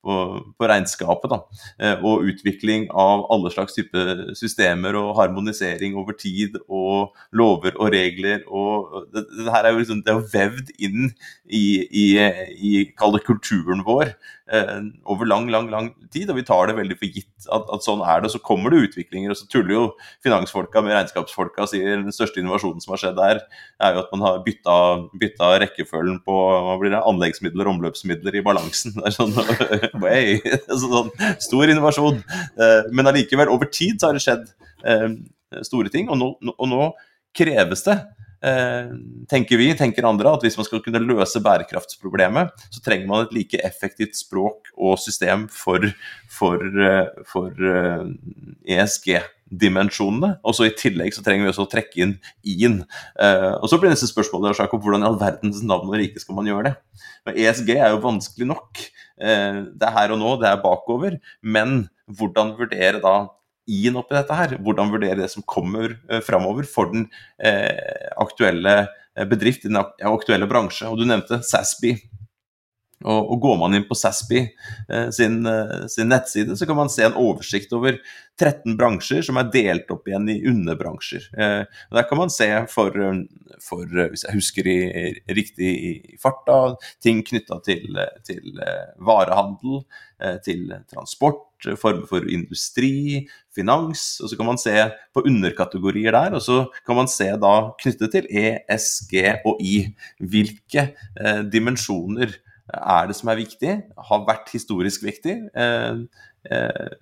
på, 0.02 0.17
på 0.58 0.69
regnskapet. 0.69 1.32
da, 1.32 1.39
eh, 1.80 2.04
Og 2.06 2.26
utvikling 2.32 2.88
av 2.89 3.26
alle 3.34 3.52
slags 3.54 3.78
type 3.78 4.06
systemer 4.38 4.97
og 5.00 5.15
harmonisering 5.19 5.97
over 6.00 6.17
tid 6.17 6.58
og 6.67 7.15
lover 7.32 7.78
og 7.78 7.93
regler. 7.93 8.43
og 8.47 9.10
Det, 9.13 9.26
det 9.38 9.54
her 9.54 9.65
er 9.65 9.76
jo 9.76 9.82
liksom, 9.84 10.04
det 10.06 10.15
er 10.15 10.30
vevd 10.34 10.74
inn 10.80 11.12
i, 11.45 11.65
i, 11.88 12.06
i 12.58 12.74
kulturen 12.97 13.86
vår 13.86 14.15
eh, 14.52 14.80
over 15.06 15.26
lang, 15.26 15.50
lang, 15.50 15.69
lang 15.71 15.91
tid, 16.12 16.30
og 16.30 16.39
vi 16.39 16.47
tar 16.47 16.69
det 16.69 16.78
veldig 16.80 16.97
for 17.00 17.19
gitt 17.19 17.51
at, 17.54 17.68
at, 17.76 17.84
sånn 17.86 18.04
er 18.06 18.24
det. 18.24 18.32
Så 18.34 18.42
kommer 18.44 18.74
det 18.74 18.82
utviklinger, 18.88 19.34
og 19.34 19.40
så 19.40 19.48
tuller 19.52 19.76
jo 19.76 19.84
finansfolka 20.26 20.84
med 20.84 20.96
regnskapsfolka 20.96 21.66
og 21.66 21.72
sier 21.72 22.02
den 22.02 22.16
største 22.16 22.42
innovasjonen 22.42 22.84
som 22.84 22.96
har 22.96 23.04
skjedd 23.04 23.20
der, 23.20 23.42
er 23.84 23.96
jo 23.96 24.04
at 24.04 24.14
man 24.16 24.26
har 24.28 24.40
bytta, 24.46 25.52
rekkefølgen 25.66 26.22
på 26.26 26.38
hva 26.38 26.78
blir 26.82 26.96
det, 26.96 27.04
anleggsmidler 27.12 27.68
og 27.68 27.76
omløpsmidler 27.76 28.40
i 28.40 28.46
balansen. 28.46 28.96
Det 28.98 29.12
er 29.12 29.18
sånn, 29.18 29.36
way, 30.04 30.40
sånn 30.70 31.12
stor 31.44 31.76
innovasjon. 31.76 32.24
Eh, 32.32 32.90
men 32.96 33.12
allikevel, 33.12 33.52
over 33.54 33.70
tid 33.72 34.00
så 34.00 34.10
har 34.10 34.18
det 34.18 34.26
skjedd 34.26 34.50
eh, 34.88 35.08
store 35.68 35.94
ting, 35.94 36.10
og 36.12 36.20
nå, 36.22 36.34
og 36.56 36.72
nå 36.72 36.92
kreves 37.38 37.86
det 37.88 38.00
tenker 38.41 39.60
vi, 39.60 39.67
tenker 39.77 40.08
andre, 40.08 40.32
at 40.34 40.41
hvis 40.45 40.58
man 40.58 40.65
skal 40.65 40.82
kunne 40.82 41.01
løse 41.04 41.41
bærekraftsproblemet, 41.43 42.63
så 42.73 42.82
trenger 42.82 43.10
man 43.10 43.25
et 43.25 43.36
like 43.36 43.60
effektivt 43.65 44.17
språk 44.17 44.71
og 44.73 44.97
system 45.01 45.45
for, 45.54 45.86
for, 46.32 46.58
eh, 46.58 47.12
for 47.30 47.54
ESG-dimensjonene. 48.65 50.32
Eh, 50.34 50.39
e 50.39 50.41
og 50.41 50.58
så 50.58 50.65
I 50.67 50.73
tillegg 50.77 51.13
så 51.13 51.25
trenger 51.25 51.45
vi 51.45 51.54
også 51.54 51.67
å 51.67 51.71
trekke 51.71 52.01
inn 52.01 52.15
IN. 52.41 52.82
og 53.62 53.67
Så 53.69 53.77
blir 53.77 53.93
neste 53.93 54.10
spørsmål 54.10 54.49
Jakob, 54.56 54.82
hvordan 54.82 55.06
i 55.06 55.10
all 55.12 55.19
verdens 55.21 55.62
navn 55.62 55.91
og 55.91 55.99
rike 56.01 56.19
skal 56.23 56.39
man 56.39 56.49
gjøre 56.49 56.71
det? 56.71 56.75
Men 57.27 57.38
ESG 57.38 57.75
er 57.77 57.93
jo 57.93 58.01
vanskelig 58.01 58.49
nok. 58.49 58.88
det 59.21 59.86
er 59.86 59.93
her 59.93 60.15
og 60.15 60.17
nå, 60.17 60.34
det 60.41 60.49
er 60.49 60.63
bakover. 60.63 61.19
Men 61.43 61.91
hvordan 62.10 62.56
vurdere 62.58 63.04
da 63.04 63.30
i-en 63.71 63.99
oppi 64.01 64.17
dette 64.17 64.38
her. 64.38 64.55
Hvordan 64.63 64.93
vurdere 64.93 65.19
det 65.23 65.29
som 65.34 65.45
kommer 65.47 65.95
eh, 66.10 66.23
framover 66.25 66.67
for 66.69 66.91
den 66.93 67.07
eh, 67.43 68.10
aktuelle 68.19 68.75
eh, 68.84 69.27
bedrift, 69.27 69.65
i 69.65 69.71
den 69.71 69.81
aktuelle 69.81 70.49
bransje. 70.49 70.89
Og 70.89 70.99
du 70.99 71.07
nevnte 71.07 71.41
SASBY. 71.45 71.95
Og, 73.01 73.31
og, 73.31 73.38
Går 73.41 73.57
man 73.62 73.75
inn 73.77 73.86
på 73.89 73.97
SASBY 73.97 74.41
eh, 74.41 75.07
sin, 75.15 75.39
eh, 75.49 75.86
sin, 75.91 76.10
nettside, 76.12 76.55
så 76.57 76.67
kan 76.69 76.77
man 76.77 76.91
se 76.93 77.05
en 77.07 77.17
oversikt 77.17 77.73
over 77.77 77.97
13 78.39 78.75
bransjer 78.77 79.25
som 79.25 79.39
er 79.41 79.49
delt 79.53 79.91
opp 79.93 80.10
igjen 80.10 80.29
i 80.31 80.39
underbransjer. 80.49 81.27
Eh, 81.34 81.81
der 81.97 82.07
kan 82.10 82.21
man 82.21 82.34
se 82.34 82.49
for, 82.71 82.95
for 83.63 84.01
hvis 84.01 84.25
jeg 84.27 84.38
husker 84.38 84.69
i, 84.69 84.79
riktig 85.34 85.71
i 85.71 85.93
farta, 86.21 86.75
ting 87.03 87.23
knytta 87.25 87.62
til, 87.65 88.01
til 88.27 88.62
varehandel, 89.01 89.81
til 90.45 90.67
transport, 90.89 91.47
former 91.80 92.08
for 92.10 92.26
industri, 92.28 93.28
finans. 93.54 94.19
Og 94.24 94.32
så 94.32 94.38
kan 94.39 94.47
man 94.50 94.62
se 94.62 94.76
på 95.13 95.26
underkategorier 95.28 96.15
der, 96.15 96.38
og 96.38 96.43
så 96.45 96.63
kan 96.88 96.97
man 96.97 97.12
se 97.12 97.30
da 97.41 97.56
knyttet 97.82 98.15
til 98.15 98.30
E, 98.30 98.47
S, 98.71 99.04
G 99.12 99.26
og 99.45 99.62
I. 99.62 99.76
Hvilke 100.19 100.91
eh, 100.91 101.41
dimensjoner 101.52 102.38
er 102.71 103.08
det 103.10 103.17
som 103.17 103.32
er 103.32 103.41
viktig, 103.41 103.78
har 104.10 104.28
vært 104.28 104.52
historisk 104.54 105.04
viktig, 105.04 105.38
eh, 105.52 106.04
eh, 106.52 106.93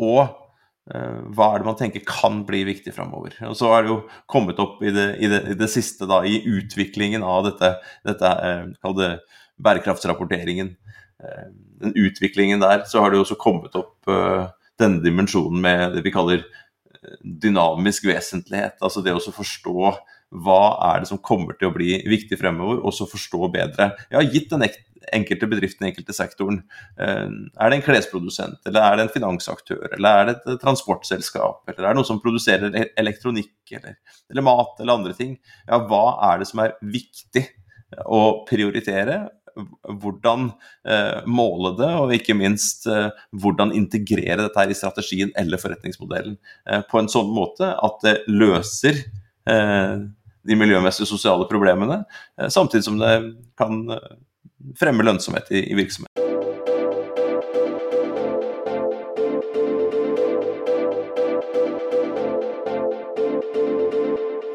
og 0.00 0.22
eh, 0.94 1.18
hva 1.34 1.50
er 1.50 1.60
det 1.60 1.68
man 1.68 1.76
tenker 1.78 2.04
kan 2.08 2.40
bli 2.48 2.62
viktig 2.68 2.94
framover. 2.96 3.36
Og 3.50 3.56
så 3.58 3.72
er 3.74 3.84
det 3.84 3.92
jo 3.92 3.98
kommet 4.30 4.62
opp 4.62 4.80
i 4.86 4.94
det, 4.94 5.08
i 5.20 5.28
det, 5.28 5.42
i 5.52 5.58
det 5.60 5.68
siste, 5.72 6.08
da, 6.08 6.22
i 6.24 6.40
utviklingen 6.48 7.26
av 7.26 7.50
dette, 7.50 7.74
dette 8.06 8.32
eh, 8.48 9.18
bærekraftsrapporteringen. 9.60 10.72
Eh, 11.20 11.50
den 11.80 11.92
utviklingen 11.96 12.60
der, 12.60 12.84
så 12.84 13.00
har 13.00 13.10
det 13.10 13.20
også 13.20 13.38
kommet 13.40 13.76
opp 13.76 14.08
uh, 14.08 14.50
denne 14.80 15.00
dimensjonen 15.04 15.62
med 15.64 15.94
det 15.96 16.02
vi 16.04 16.12
kaller 16.12 16.42
eh, 16.42 17.14
dynamisk 17.24 18.04
vesentlighet. 18.08 18.78
Altså 18.84 19.00
det 19.04 19.14
å 19.16 19.32
forstå 19.32 19.92
hva 20.44 20.60
er 20.90 21.00
det 21.00 21.08
som 21.10 21.22
kommer 21.24 21.56
til 21.58 21.70
å 21.70 21.74
bli 21.74 21.96
viktig 22.08 22.38
fremover, 22.40 22.82
og 22.84 22.94
så 22.94 23.08
forstå 23.08 23.48
bedre. 23.52 23.90
Jeg 24.12 24.18
har 24.18 24.28
gitt 24.28 24.52
den 24.52 24.66
enkelte 25.16 25.48
bedriften, 25.50 25.82
den 25.82 25.90
enkelte 25.90 26.14
sektoren. 26.14 26.60
Er 27.00 27.72
det 27.72 27.80
en 27.80 27.82
klesprodusent, 27.82 28.60
eller 28.68 28.84
er 28.84 28.94
det 28.94 29.06
en 29.08 29.12
finansaktør, 29.16 29.88
eller 29.96 30.20
er 30.20 30.28
det 30.28 30.36
et 30.36 30.62
transportselskap, 30.62 31.64
eller 31.66 31.80
er 31.82 31.88
det 31.88 31.98
noen 31.98 32.10
som 32.12 32.20
produserer 32.22 32.78
e-, 32.78 32.92
elektronikk, 33.02 33.56
eller, 33.74 33.98
eller 34.30 34.46
mat, 34.46 34.76
eller 34.78 35.00
andre 35.00 35.16
ting? 35.18 35.34
Ja, 35.64 35.80
hva 35.90 36.04
er 36.28 36.44
det 36.44 36.50
som 36.52 36.62
er 36.62 36.78
viktig 36.94 37.48
å 38.06 38.22
prioritere, 38.46 39.24
hvordan 40.02 40.50
eh, 40.88 41.26
måle 41.30 41.74
det, 41.78 41.90
og 41.96 42.14
ikke 42.14 42.36
minst 42.38 42.86
eh, 42.90 43.10
hvordan 43.42 43.74
integrere 43.76 44.40
dette 44.42 44.60
her 44.60 44.72
i 44.72 44.78
strategien 44.78 45.34
eller 45.40 45.60
forretningsmodellen 45.62 46.38
eh, 46.70 46.84
på 46.90 47.00
en 47.00 47.10
sånn 47.12 47.32
måte 47.34 47.72
at 47.74 48.00
det 48.06 48.20
løser 48.30 49.06
de 49.50 50.54
miljømessige 50.54 51.08
sosiale 51.08 51.48
problemene, 51.48 52.02
samtidig 52.52 52.84
som 52.86 53.00
det 53.00 53.14
kan 53.58 53.80
fremme 54.78 55.08
lønnsomhet 55.08 55.50
i 55.50 55.72
virksomheten. 55.74 56.29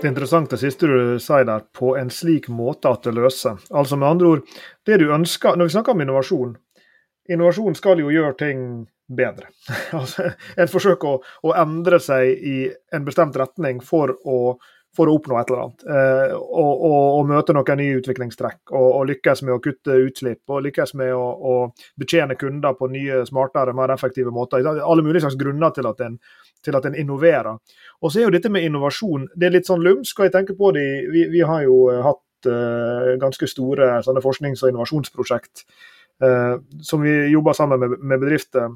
Er 0.05 0.11
interessant 0.11 0.51
det 0.53 0.59
siste 0.61 0.85
du 0.85 1.15
sier 1.17 1.47
der, 1.47 1.63
på 1.73 1.95
en 1.97 2.11
slik 2.13 2.45
måte 2.53 2.91
at 2.93 3.07
det 3.07 3.15
løser. 3.17 3.57
Altså 3.73 3.97
med 3.97 4.11
andre 4.11 4.27
ord, 4.35 4.43
det 4.85 4.99
du 5.01 5.07
ønsker 5.09 5.57
Når 5.57 5.65
vi 5.65 5.73
snakker 5.73 5.95
om 5.95 6.03
innovasjon, 6.03 6.51
innovasjon 7.33 7.77
skal 7.79 8.03
jo 8.03 8.11
gjøre 8.13 8.37
ting 8.37 8.59
bedre. 9.09 9.49
altså, 9.97 10.29
en 10.57 10.69
forsøker 10.69 11.09
å, 11.09 11.17
å, 11.41 11.55
endre 11.57 11.97
seg 11.97 12.37
i 12.37 12.55
en 12.93 13.05
bestemt 13.07 13.37
retning 13.41 13.81
for 13.81 14.13
å, 14.13 14.37
for 14.95 15.09
å 15.09 15.17
oppnå 15.17 15.39
et 15.39 15.49
eller 15.49 15.63
annet. 15.63 15.85
Eh, 15.89 16.37
og, 16.37 16.71
og, 16.73 17.01
og, 17.01 17.25
møte 17.33 17.57
noen 17.57 17.81
nye 17.81 17.97
utviklingstrekk. 17.97 18.61
Og, 18.75 18.87
og, 18.87 19.03
lykkes 19.09 19.41
med 19.41 19.57
å 19.57 19.61
kutte 19.63 19.97
utslipp. 20.05 20.43
Og 20.53 20.67
lykkes 20.67 20.93
med 21.01 21.15
å, 21.17 21.25
å 21.25 21.55
betjene 22.01 22.37
kunder 22.37 22.77
på 22.77 22.93
nye, 22.93 23.23
smartere, 23.25 23.73
mer 23.73 23.97
effektive 23.97 24.33
måter. 24.33 24.61
Alle 24.75 25.05
mulige 25.05 25.25
slags 25.25 25.41
grunner 25.41 25.73
til 25.73 25.89
at 25.89 26.05
en, 26.05 26.21
til 26.65 26.77
at 26.77 26.85
en 26.89 26.97
innoverer. 26.97 27.57
Og 28.01 28.11
så 28.11 28.19
er 28.19 28.27
jo 28.27 28.35
dette 28.35 28.51
med 28.51 28.65
innovasjon 28.65 29.29
det 29.35 29.49
er 29.49 29.55
litt 29.57 29.69
sånn 29.69 29.83
lumsk. 29.85 30.19
og 30.19 30.27
jeg 30.27 30.33
tenker 30.33 30.57
på 30.57 30.71
det, 30.75 30.87
Vi, 31.13 31.27
vi 31.31 31.41
har 31.41 31.63
jo 31.63 31.89
eh, 31.91 32.01
hatt 32.03 32.49
uh, 32.49 33.15
ganske 33.21 33.47
store 33.47 34.01
sånne 34.05 34.23
forsknings- 34.23 34.63
og 34.63 34.71
innovasjonsprosjekt 34.71 35.65
uh, 36.23 36.57
som 36.81 37.01
vi 37.01 37.15
jobber 37.31 37.53
sammen 37.53 37.79
med, 37.79 37.97
med, 37.99 38.19
bedrifter 38.19 38.75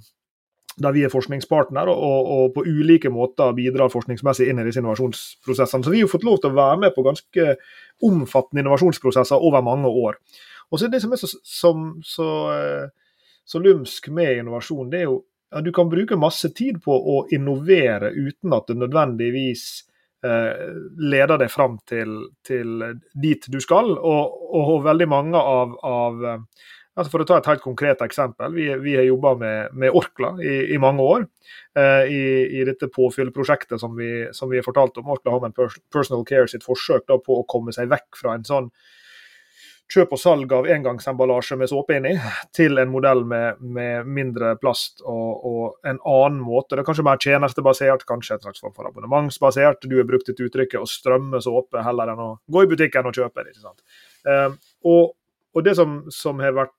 der 0.80 0.94
vi 0.96 1.04
er 1.04 1.12
forskningspartner 1.12 1.90
og, 1.92 2.28
og, 2.32 2.44
på 2.56 2.64
ulike 2.64 3.10
måter 3.12 3.52
bidrar 3.58 3.92
forskningsmessig 3.92 4.48
inn 4.48 4.62
i 4.62 4.64
disse 4.64 4.80
innovasjonsprosessene. 4.80 5.84
Så 5.84 5.92
vi 5.92 6.00
har 6.00 6.06
jo 6.06 6.12
fått 6.14 6.24
lov 6.24 6.38
til 6.40 6.54
å 6.54 6.56
være 6.56 6.78
med 6.86 6.94
på 6.96 7.04
ganske 7.04 7.56
omfattende 8.08 8.64
innovasjonsprosesser 8.64 9.44
over 9.44 9.66
mange 9.66 9.92
år. 9.92 10.16
Og 10.72 10.80
så 10.80 10.88
er 10.88 10.94
Det 10.94 11.02
som 11.04 11.12
er 11.12 11.20
så, 11.20 11.28
som, 11.44 11.90
så, 12.06 12.30
så 13.44 13.60
lumsk 13.60 14.08
med 14.08 14.38
innovasjon, 14.38 14.88
det 14.94 15.02
er 15.02 15.10
jo 15.10 15.18
ja, 15.52 15.62
du 15.62 15.72
kan 15.72 15.90
bruke 15.90 16.18
masse 16.20 16.52
tid 16.56 16.82
på 16.84 16.94
å 16.94 17.22
innovere 17.34 18.12
uten 18.14 18.54
at 18.54 18.68
det 18.70 18.78
nødvendigvis 18.78 19.64
eh, 20.26 20.68
leder 21.02 21.42
deg 21.42 21.52
fram 21.52 21.80
til, 21.90 22.20
til, 22.46 22.84
dit 23.14 23.48
du 23.50 23.58
skal. 23.64 23.96
Og, 23.98 24.36
og 24.60 24.84
veldig 24.86 25.08
mange 25.10 25.42
av, 25.42 25.74
av 25.86 26.28
eh, 26.34 26.68
altså 27.00 27.14
For 27.14 27.24
å 27.24 27.28
ta 27.30 27.40
et 27.40 27.50
helt 27.50 27.64
konkret 27.64 28.04
eksempel. 28.06 28.54
Vi, 28.54 28.68
vi 28.84 28.96
har 29.00 29.08
jobba 29.08 29.34
med, 29.40 29.74
med, 29.74 29.96
Orkla 29.96 30.36
i, 30.44 30.76
i 30.76 30.80
mange 30.82 31.06
år. 31.16 31.26
Eh, 31.78 32.14
i, 32.14 32.24
i, 32.60 32.64
dette 32.68 32.92
påfyllprosjektet 32.94 33.82
som 33.82 33.98
vi, 33.98 34.28
som 34.36 34.52
vi 34.52 34.62
har 34.62 34.68
fortalt 34.68 35.02
om. 35.02 35.10
Orkla 35.16 35.34
Home 35.34 35.50
and 35.50 35.58
Personal 35.94 36.26
Care 36.30 36.52
sitt 36.52 36.68
forsøk 36.68 37.08
da, 37.10 37.18
på 37.18 37.42
å 37.42 37.48
komme 37.50 37.74
seg 37.76 37.90
vekk 37.90 38.22
fra 38.22 38.38
en 38.38 38.46
sånn 38.46 38.70
kjøp 39.90 40.14
og 40.14 40.22
salg 40.22 40.52
av 40.54 40.68
engangsemballasje 40.70 41.58
med 41.60 41.72
såpe 41.72 41.98
inni, 41.98 42.14
til 42.56 42.78
en 42.82 42.92
modell 42.94 43.24
med, 43.28 43.62
med 43.62 44.10
mindre 44.10 44.54
plast 44.62 45.02
og, 45.02 45.46
og, 45.50 45.64
en 45.90 45.98
annen 45.98 46.42
måte. 46.46 46.76
Det 46.76 46.84
er 46.84 46.90
kanskje 46.90 47.08
mer 47.08 47.22
tjenestebasert, 47.24 48.06
kanskje 48.10 48.38
et 48.38 48.46
slags 48.46 48.62
form 48.64 48.76
for 48.76 48.90
abonnementsbasert. 48.90 49.88
Du 49.90 49.98
har 49.98 50.10
brukt 50.10 50.30
et 50.30 50.44
uttrykket 50.46 50.82
å 50.82 50.90
strømme 50.90 51.42
såpe 51.44 51.84
heller 51.86 52.14
enn 52.14 52.26
å 52.26 52.30
gå 52.52 52.66
i 52.66 52.70
butikken 52.70 53.10
og 53.10 53.18
kjøpe 53.18 53.46
det. 53.46 53.56
ikke 53.56 53.66
sant? 53.66 54.04
Uh, 54.28 54.54
og, 54.86 55.16
og, 55.56 55.64
det 55.66 55.76
som, 55.80 56.02
som 56.14 56.42
har 56.44 56.54
vært 56.58 56.76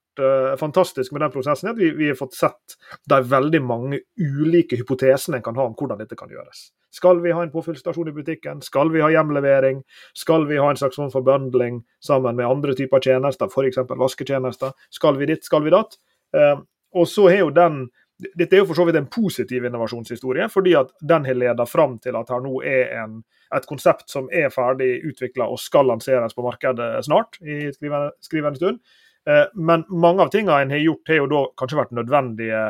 fantastisk 0.61 1.15
med 1.15 1.25
den 1.25 1.33
prosessen, 1.35 1.71
er 1.71 1.77
at 1.77 1.81
vi, 1.81 1.91
vi 1.97 2.11
har 2.11 2.19
fått 2.19 2.37
sett 2.39 2.77
de 3.11 3.21
veldig 3.31 3.63
mange 3.65 4.03
ulike 4.19 4.79
hypotesene 4.81 5.41
en 5.41 5.47
kan 5.47 5.59
ha 5.59 5.69
om 5.69 5.77
hvordan 5.79 6.01
dette 6.01 6.19
kan 6.19 6.31
gjøres. 6.33 6.69
Skal 6.91 7.21
vi 7.23 7.31
ha 7.31 7.43
en 7.45 7.53
påfyllstasjon 7.53 8.11
i 8.11 8.15
butikken? 8.15 8.63
Skal 8.67 8.91
vi 8.91 9.03
ha 9.05 9.11
hjemlevering? 9.13 9.85
Skal 10.19 10.49
vi 10.51 10.59
ha 10.59 10.71
en 10.71 10.81
slags 10.81 10.99
form 10.99 11.13
for 11.13 11.27
bundling 11.27 11.85
sammen 12.03 12.37
med 12.37 12.49
andre 12.49 12.75
typer 12.79 13.03
tjenester, 13.05 13.51
f.eks. 13.51 13.85
vasketjenester? 13.89 14.75
Skal 14.91 15.21
vi 15.21 15.31
dit, 15.31 15.45
skal 15.47 15.63
vi 15.67 15.75
datt? 15.75 16.01
Eh, 16.35 16.59
og 16.99 17.07
så 17.09 17.29
har 17.31 17.45
jo 17.45 17.51
den 17.55 17.85
dette 18.21 18.57
er 18.57 18.63
jo 18.63 18.69
for 18.69 18.77
så 18.77 18.85
vidt 18.85 18.99
en 19.01 19.09
positiv 19.09 19.65
innovasjonshistorie, 19.65 20.49
fordi 20.53 20.75
at 20.77 20.91
den 21.01 21.25
har 21.25 21.39
ledet 21.39 21.69
fram 21.71 21.97
til 22.05 22.19
at 22.19 22.29
her 22.29 22.43
nå 22.45 22.59
er 22.69 22.91
en, 23.01 23.21
et 23.57 23.69
konsept 23.69 24.11
som 24.13 24.29
er 24.29 24.51
ferdig 24.53 24.99
utvikla 25.09 25.47
og 25.49 25.61
skal 25.63 25.89
lanseres 25.89 26.37
på 26.37 26.45
markedet 26.45 26.91
snart, 27.07 27.39
i 27.41 27.71
skrivende, 27.73 28.13
skrivende 28.25 28.61
stund. 28.61 28.83
Eh, 29.29 29.47
men 29.55 29.85
mange 29.89 30.25
av 30.25 30.31
tingene 30.33 30.63
en 30.63 30.77
har 30.77 30.85
gjort, 30.85 31.09
har 31.09 31.21
jo 31.21 31.29
da 31.31 31.43
kanskje 31.61 31.81
vært 31.83 31.99
nødvendige 31.99 32.63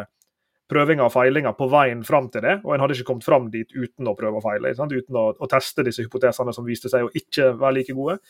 prøvinger 0.70 1.08
og 1.08 1.14
feilinger 1.14 1.54
på 1.58 1.66
veien 1.70 2.04
fram 2.06 2.28
til 2.30 2.44
det, 2.46 2.60
og 2.62 2.74
en 2.74 2.84
hadde 2.84 2.94
ikke 2.94 3.08
kommet 3.08 3.26
fram 3.26 3.48
dit 3.50 3.72
uten 3.74 4.06
å 4.06 4.14
prøve 4.18 4.38
og 4.38 4.44
feile. 4.44 4.70
Uten 4.70 5.18
å, 5.18 5.26
å, 5.34 5.50
teste 5.50 5.84
disse 5.86 6.04
hypotesene 6.04 6.54
som 6.54 6.66
viste 6.66 6.90
seg 6.92 7.06
å 7.06 7.12
ikke 7.16 7.52
være 7.58 7.80
like 7.80 7.96
gode. 7.96 8.20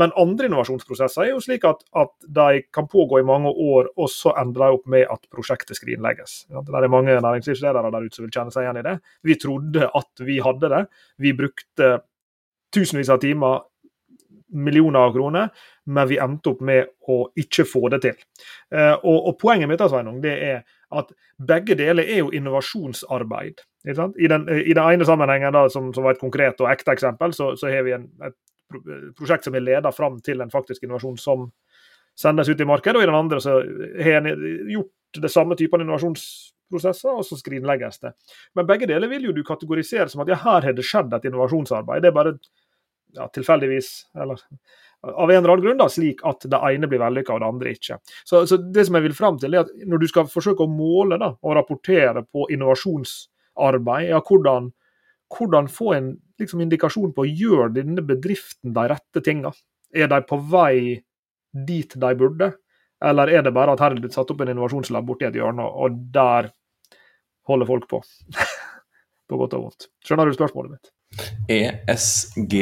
Men 0.00 0.14
andre 0.16 0.48
innovasjonsprosesser 0.48 1.26
er 1.26 1.34
jo 1.34 1.42
slik 1.44 1.66
at, 1.68 1.82
at 2.00 2.14
de 2.24 2.62
kan 2.72 2.88
pågå 2.88 3.20
i 3.20 3.26
mange 3.28 3.52
år, 3.52 3.90
og 4.00 4.08
så 4.08 4.32
ender 4.40 4.64
de 4.64 4.78
opp 4.78 4.86
med 4.94 5.04
at 5.12 5.28
prosjektet 5.32 5.76
skrinlegges. 5.76 6.46
Det 6.48 6.78
er 6.78 6.88
mange 6.92 7.18
næringslivsledere 7.18 7.92
der 7.92 8.06
ute 8.06 8.16
som 8.16 8.24
vil 8.24 8.32
kjenne 8.38 8.54
seg 8.54 8.64
igjen 8.64 8.80
i 8.80 8.86
det. 8.88 8.96
Vi 9.28 9.36
trodde 9.42 9.90
at 10.00 10.24
vi 10.24 10.38
hadde 10.44 10.72
det. 10.72 10.82
Vi 11.20 11.34
brukte 11.36 11.92
tusenvis 12.72 13.12
av 13.12 13.20
timer, 13.20 13.66
millioner 14.52 15.08
av 15.08 15.12
kroner, 15.14 15.48
men 15.86 16.08
vi 16.08 16.18
endte 16.20 16.52
opp 16.52 16.60
med 16.64 16.92
å 17.08 17.18
ikke 17.38 17.64
få 17.68 17.88
det 17.92 18.02
til. 18.04 18.22
Eh, 18.74 18.94
og, 18.94 19.18
og 19.30 19.36
Poenget 19.40 19.70
mitt 19.70 19.82
Sveinung, 19.82 20.20
det 20.22 20.36
er 20.46 20.62
at 20.92 21.12
begge 21.40 21.76
deler 21.78 22.04
er 22.04 22.22
jo 22.22 22.30
innovasjonsarbeid. 22.34 23.64
I 23.88 23.96
den, 23.96 24.14
I 24.14 24.28
den, 24.28 24.84
ene 24.84 25.06
sammenhengen, 25.08 25.54
da, 25.54 25.66
som, 25.72 25.90
som, 25.94 26.04
var 26.04 26.14
et 26.14 26.22
konkret 26.22 26.60
og 26.62 26.70
ekte 26.70 26.94
eksempel, 26.94 27.34
så, 27.34 27.52
så 27.58 27.70
har 27.72 27.82
vi 27.86 27.96
en, 27.96 28.06
et 28.22 28.36
prosjekt 29.18 29.48
som 29.48 29.56
er 29.56 29.64
leda 29.64 29.92
fram 29.92 30.20
til 30.24 30.40
en 30.40 30.52
faktisk 30.52 30.84
innovasjon 30.84 31.18
som 31.20 31.48
sendes 32.18 32.48
ut 32.48 32.60
i 32.60 32.68
markedet, 32.68 32.98
og 32.98 33.04
i 33.04 33.08
den 33.08 33.18
andre 33.18 33.40
så 33.40 33.58
har 34.04 34.20
en 34.20 34.44
gjort 34.70 35.20
det 35.22 35.30
samme 35.32 35.56
typen 35.58 35.82
innovasjonsprosesser, 35.84 37.16
og 37.16 37.24
så 37.26 37.38
skrinlegges 37.40 38.02
det. 38.04 38.12
Men 38.56 38.68
begge 38.68 38.88
deler 38.88 39.10
vil 39.10 39.28
jo 39.28 39.36
du 39.36 39.42
kategorisere 39.46 40.08
som 40.12 40.24
at 40.24 40.32
ja, 40.32 40.38
her 40.44 40.68
har 40.68 40.76
det 40.76 40.86
skjedd 40.86 41.12
et 41.16 41.26
innovasjonsarbeid. 41.28 42.04
Det 42.04 42.12
er 42.12 42.16
bare 42.16 42.36
ja, 43.16 43.28
tilfeldigvis, 43.32 43.90
eller 44.18 44.40
av 45.02 45.30
en 45.30 45.36
eller 45.36 45.50
annen 45.50 45.64
grunn 45.64 45.80
da, 45.80 45.88
slik 45.90 46.22
at 46.28 46.44
det 46.46 46.58
ene 46.68 46.88
blir 46.90 47.02
vellykka 47.02 47.34
og 47.34 47.42
det 47.42 47.48
andre 47.48 47.72
ikke. 47.74 47.98
Så, 48.22 48.44
så, 48.46 48.58
det 48.62 48.86
som 48.86 48.98
jeg 48.98 49.06
vil 49.08 49.16
fram 49.18 49.38
til 49.42 49.56
er 49.56 49.64
at 49.64 49.72
Når 49.88 50.02
du 50.02 50.06
skal 50.10 50.30
forsøke 50.30 50.62
å 50.62 50.70
måle 50.70 51.18
da, 51.18 51.32
og 51.42 51.56
rapportere 51.58 52.22
på 52.22 52.46
innovasjonsarbeid, 52.54 54.12
ja, 54.12 54.22
hvordan, 54.22 54.70
hvordan 55.34 55.70
få 55.72 55.92
en 55.96 56.12
liksom, 56.40 56.62
indikasjon 56.62 57.14
på 57.16 57.26
gjør 57.32 57.74
denne 57.74 58.04
bedriften 58.06 58.76
de 58.76 58.88
rette 58.94 59.24
tinga? 59.26 59.52
Er 59.92 60.08
de 60.12 60.22
på 60.28 60.38
vei 60.52 61.02
dit 61.52 61.98
de 61.98 62.14
burde? 62.18 62.52
Eller 63.02 63.34
er 63.34 63.42
det 63.42 63.54
bare 63.56 63.74
at 63.74 63.82
her 63.82 63.96
er 63.96 64.02
det 64.04 64.14
satt 64.14 64.30
opp 64.30 64.44
en 64.44 64.54
innovasjonslab 64.54 65.06
borti 65.08 65.26
et 65.26 65.36
hjørne, 65.36 65.66
og 65.66 65.98
der 66.14 66.52
holder 67.50 67.66
folk 67.66 67.90
på? 67.90 68.04
på 69.28 69.40
godt 69.40 69.58
og 69.58 69.66
vondt. 69.66 69.90
Skjønner 70.06 70.30
du 70.30 70.38
spørsmålet 70.38 70.76
mitt? 70.76 70.92
ESG 71.50 72.54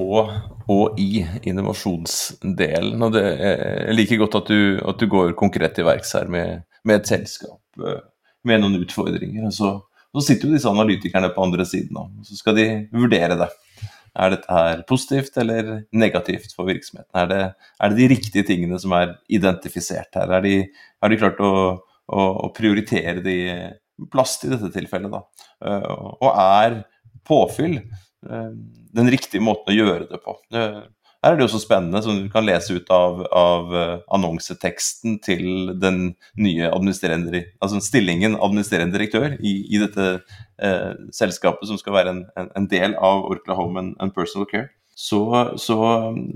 og, 0.00 0.30
og 0.70 1.00
i 1.00 1.22
innovasjonsdelen. 1.48 3.02
og 3.02 3.12
det, 3.14 3.24
Jeg 3.24 3.96
liker 3.96 4.22
godt 4.24 4.38
at 4.42 4.52
du, 4.52 4.60
at 4.80 5.00
du 5.00 5.06
går 5.10 5.34
konkret 5.38 5.76
til 5.76 5.88
verks 5.88 6.14
her 6.16 6.30
med, 6.32 6.64
med, 6.84 7.00
et 7.00 7.10
selskap 7.10 7.84
eh, 7.84 8.02
med 8.48 8.62
noen 8.62 8.80
utfordringer. 8.80 9.48
og 9.48 9.54
så, 9.54 9.72
så, 10.14 10.24
sitter 10.24 10.48
jo 10.48 10.56
disse 10.56 10.70
analytikerne 10.70 11.32
på 11.34 11.44
andre 11.44 11.66
siden 11.68 12.00
og 12.00 12.12
så 12.26 12.38
skal 12.40 12.56
de 12.58 12.68
vurdere 12.92 13.38
det. 13.40 13.50
Er 14.18 14.32
dette 14.32 14.50
her 14.50 14.80
positivt 14.88 15.36
eller 15.38 15.82
negativt 15.92 16.54
for 16.56 16.66
virksomheten? 16.66 17.12
Er 17.14 17.28
det, 17.30 17.42
er 17.78 17.90
det 17.92 18.00
de 18.00 18.08
riktige 18.14 18.46
tingene 18.48 18.80
som 18.80 18.94
er 18.96 19.18
identifisert 19.30 20.16
her? 20.16 20.32
Er 20.32 20.42
de, 20.42 20.54
har 21.02 21.12
de 21.12 21.20
klart 21.20 21.42
å, 21.44 21.52
å, 22.08 22.24
å 22.48 22.48
prioritere 22.56 23.20
de 23.22 23.36
plast 24.10 24.46
i 24.46 24.50
dette 24.50 24.72
tilfellet? 24.74 25.12
da? 25.12 25.22
Eh, 25.68 25.92
og 26.18 26.32
er 26.32 26.80
påfyll 27.28 27.78
eh, 27.78 28.52
den 28.98 29.10
riktige 29.12 29.44
måten 29.44 29.74
å 29.74 29.76
gjøre 29.76 30.08
det 30.10 30.22
på. 30.24 30.38
Her 31.18 31.34
er 31.34 31.38
det 31.40 31.48
også 31.48 31.58
spennende, 31.64 31.98
som 32.02 32.14
du 32.14 32.28
kan 32.30 32.46
lese 32.46 32.76
ut 32.78 32.90
av, 32.94 33.24
av 33.34 33.72
eh, 33.74 33.94
annonseteksten 34.14 35.18
til 35.24 35.72
den 35.82 36.12
nye 36.38 36.70
administrerende, 36.70 37.42
altså 37.58 37.82
stillingen 37.82 38.38
administrerende 38.38 38.94
direktør 38.94 39.34
i, 39.42 39.54
i 39.66 39.80
dette 39.82 40.06
eh, 40.62 40.92
selskapet 41.14 41.70
som 41.70 41.80
skal 41.80 41.96
være 41.98 42.14
en, 42.14 42.22
en, 42.38 42.52
en 42.60 42.68
del 42.70 42.94
av 42.94 43.26
Orkla 43.26 43.58
Home 43.58 43.82
and, 43.82 43.96
and 43.98 44.14
Personal 44.14 44.46
Care 44.50 44.70
så, 45.00 45.52
så, 45.56 45.76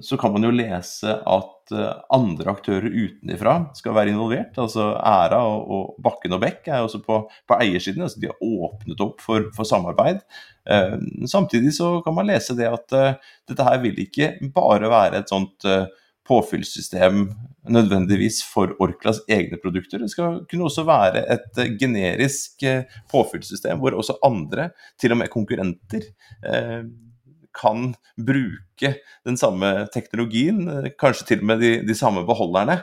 så, 0.02 0.16
kan 0.16 0.30
man 0.32 0.44
jo 0.46 0.52
lese 0.54 1.16
at 1.18 1.72
eh, 1.74 1.94
andre 2.14 2.52
aktører 2.52 2.94
utenfra 2.94 3.56
skal 3.74 3.96
være 3.96 4.12
involvert. 4.12 4.54
altså 4.54 4.92
Æra 5.02 5.40
og, 5.42 5.64
og 5.66 5.96
Bakken 6.04 6.36
og 6.36 6.44
Bekk 6.44 6.70
er 6.70 6.84
også 6.84 7.00
på, 7.02 7.16
på 7.26 7.58
eiersiden. 7.58 8.06
altså 8.06 8.22
De 8.22 8.30
har 8.30 8.38
åpnet 8.38 9.02
opp 9.02 9.18
for, 9.24 9.50
for 9.56 9.66
samarbeid. 9.66 10.22
Eh, 10.62 10.94
samtidig 11.26 11.74
så 11.74 11.96
kan 12.06 12.14
man 12.14 12.30
lese 12.30 12.54
det 12.54 12.70
at 12.70 12.94
eh, 13.00 13.18
dette 13.50 13.66
her 13.66 13.82
vil 13.82 13.98
ikke 14.06 14.36
bare 14.54 14.94
være 14.94 15.24
et 15.24 15.34
sånt 15.34 15.66
påfyllssystem 16.22 17.24
nødvendigvis 17.66 18.44
for 18.46 18.78
Orklas 18.78 19.24
egne 19.26 19.58
produkter. 19.58 20.06
Det 20.06 20.14
skal 20.14 20.44
kunne 20.46 20.70
også 20.70 20.86
være 20.86 21.26
et 21.34 21.64
generisk 21.82 22.62
påfyllssystem 23.10 23.82
hvor 23.82 23.98
også 23.98 24.22
andre, 24.22 24.70
til 25.02 25.16
og 25.16 25.24
med 25.24 25.34
konkurrenter, 25.34 26.12
kan 27.56 27.90
bruke 28.16 28.94
den 29.26 29.36
samme 29.38 29.70
teknologien, 29.94 30.64
kanskje 31.00 31.28
til 31.28 31.42
og 31.44 31.50
med 31.52 31.62
de, 31.62 31.72
de 31.86 31.96
samme 31.96 32.24
beholderne, 32.28 32.78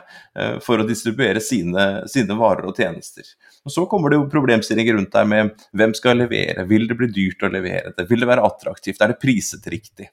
for 0.64 0.80
å 0.80 0.86
distribuere 0.88 1.42
sine, 1.44 2.06
sine, 2.10 2.36
varer 2.38 2.70
og 2.70 2.78
tjenester. 2.78 3.26
Og 3.66 3.74
Så 3.74 3.84
kommer 3.90 4.12
det 4.12 4.20
jo 4.20 4.30
problemstillinger 4.32 4.96
rundt 4.96 5.12
der 5.12 5.28
med 5.28 5.66
hvem 5.76 5.94
skal 5.98 6.22
levere, 6.22 6.64
vil 6.70 6.88
det 6.88 6.96
bli 6.98 7.10
dyrt 7.12 7.44
å 7.44 7.52
levere 7.52 7.92
det, 7.96 8.08
vil 8.08 8.24
det 8.24 8.30
være 8.30 8.46
attraktivt, 8.46 9.02
er 9.02 9.12
det 9.12 9.20
priset 9.22 9.66
riktig? 9.70 10.08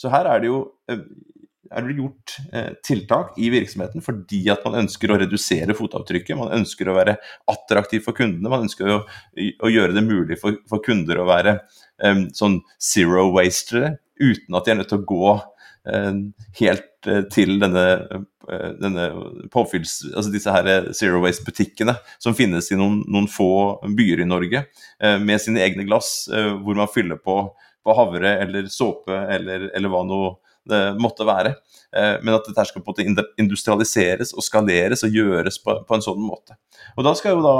Så 0.00 0.10
her 0.12 0.28
er 0.30 0.42
det 0.42 0.50
jo 0.52 0.58
er 1.74 1.86
det 1.86 1.96
gjort 1.98 2.34
eh, 2.52 2.72
tiltak 2.84 3.38
i 3.40 3.48
virksomheten 3.52 4.04
fordi 4.04 4.42
at 4.52 4.64
man 4.66 4.78
ønsker 4.84 5.10
å 5.10 5.18
redusere 5.20 5.76
fotavtrykket. 5.76 6.36
Man 6.38 6.52
ønsker 6.60 6.88
å 6.88 6.96
være 6.96 7.16
attraktiv 7.50 8.04
for 8.06 8.16
kundene. 8.16 8.50
Man 8.52 8.66
ønsker 8.66 8.90
å, 8.90 9.00
å 9.04 9.72
gjøre 9.72 9.96
det 9.96 10.04
mulig 10.06 10.38
for, 10.40 10.58
for 10.70 10.84
kunder 10.84 11.20
å 11.20 11.28
være 11.28 11.58
um, 12.04 12.26
sånn 12.36 12.60
zero 12.82 13.30
wastere 13.34 13.96
uten 14.20 14.56
at 14.56 14.66
de 14.66 14.72
er 14.74 14.80
nødt 14.80 14.92
til 14.92 15.02
å 15.02 15.08
gå 15.08 15.34
helt 16.56 17.08
uh, 17.10 17.24
til 17.28 17.58
denne, 17.60 17.82
uh, 18.14 18.70
denne 18.80 19.08
påfylls... 19.52 19.98
Altså 20.14 20.32
disse 20.32 20.54
her 20.54 20.88
zero 20.96 21.20
waste-butikkene 21.24 21.96
som 22.22 22.36
finnes 22.38 22.70
i 22.72 22.78
noen, 22.80 23.02
noen, 23.04 23.28
få 23.28 23.50
byer 23.98 24.22
i 24.24 24.28
Norge, 24.28 24.64
med 25.20 25.42
sine 25.42 25.60
egne 25.64 25.84
glass, 25.84 26.30
hvor 26.30 26.78
man 26.78 26.88
fyller 26.88 27.20
på, 27.20 27.36
på 27.84 27.96
havre 27.98 28.38
eller 28.46 28.70
såpe 28.72 29.18
eller, 29.36 29.68
eller 29.76 29.92
hva 29.92 30.00
noe 30.08 30.32
det 30.68 30.82
måtte 31.00 31.26
være. 31.28 31.54
Eh, 31.96 32.16
men 32.22 32.36
at 32.36 32.46
dette 32.48 32.66
skal 32.68 32.82
på 32.82 32.94
en 32.94 33.14
måte 33.14 33.26
industrialiseres 33.40 34.34
og 34.34 34.44
skaleres 34.44 35.04
og 35.06 35.14
gjøres 35.14 35.60
på, 35.62 35.76
på 35.86 35.96
en 35.96 36.04
sånn 36.04 36.22
måte. 36.22 36.56
Og 36.96 37.04
Da 37.06 37.14
skal 37.18 37.36
jo 37.36 37.44
da 37.44 37.56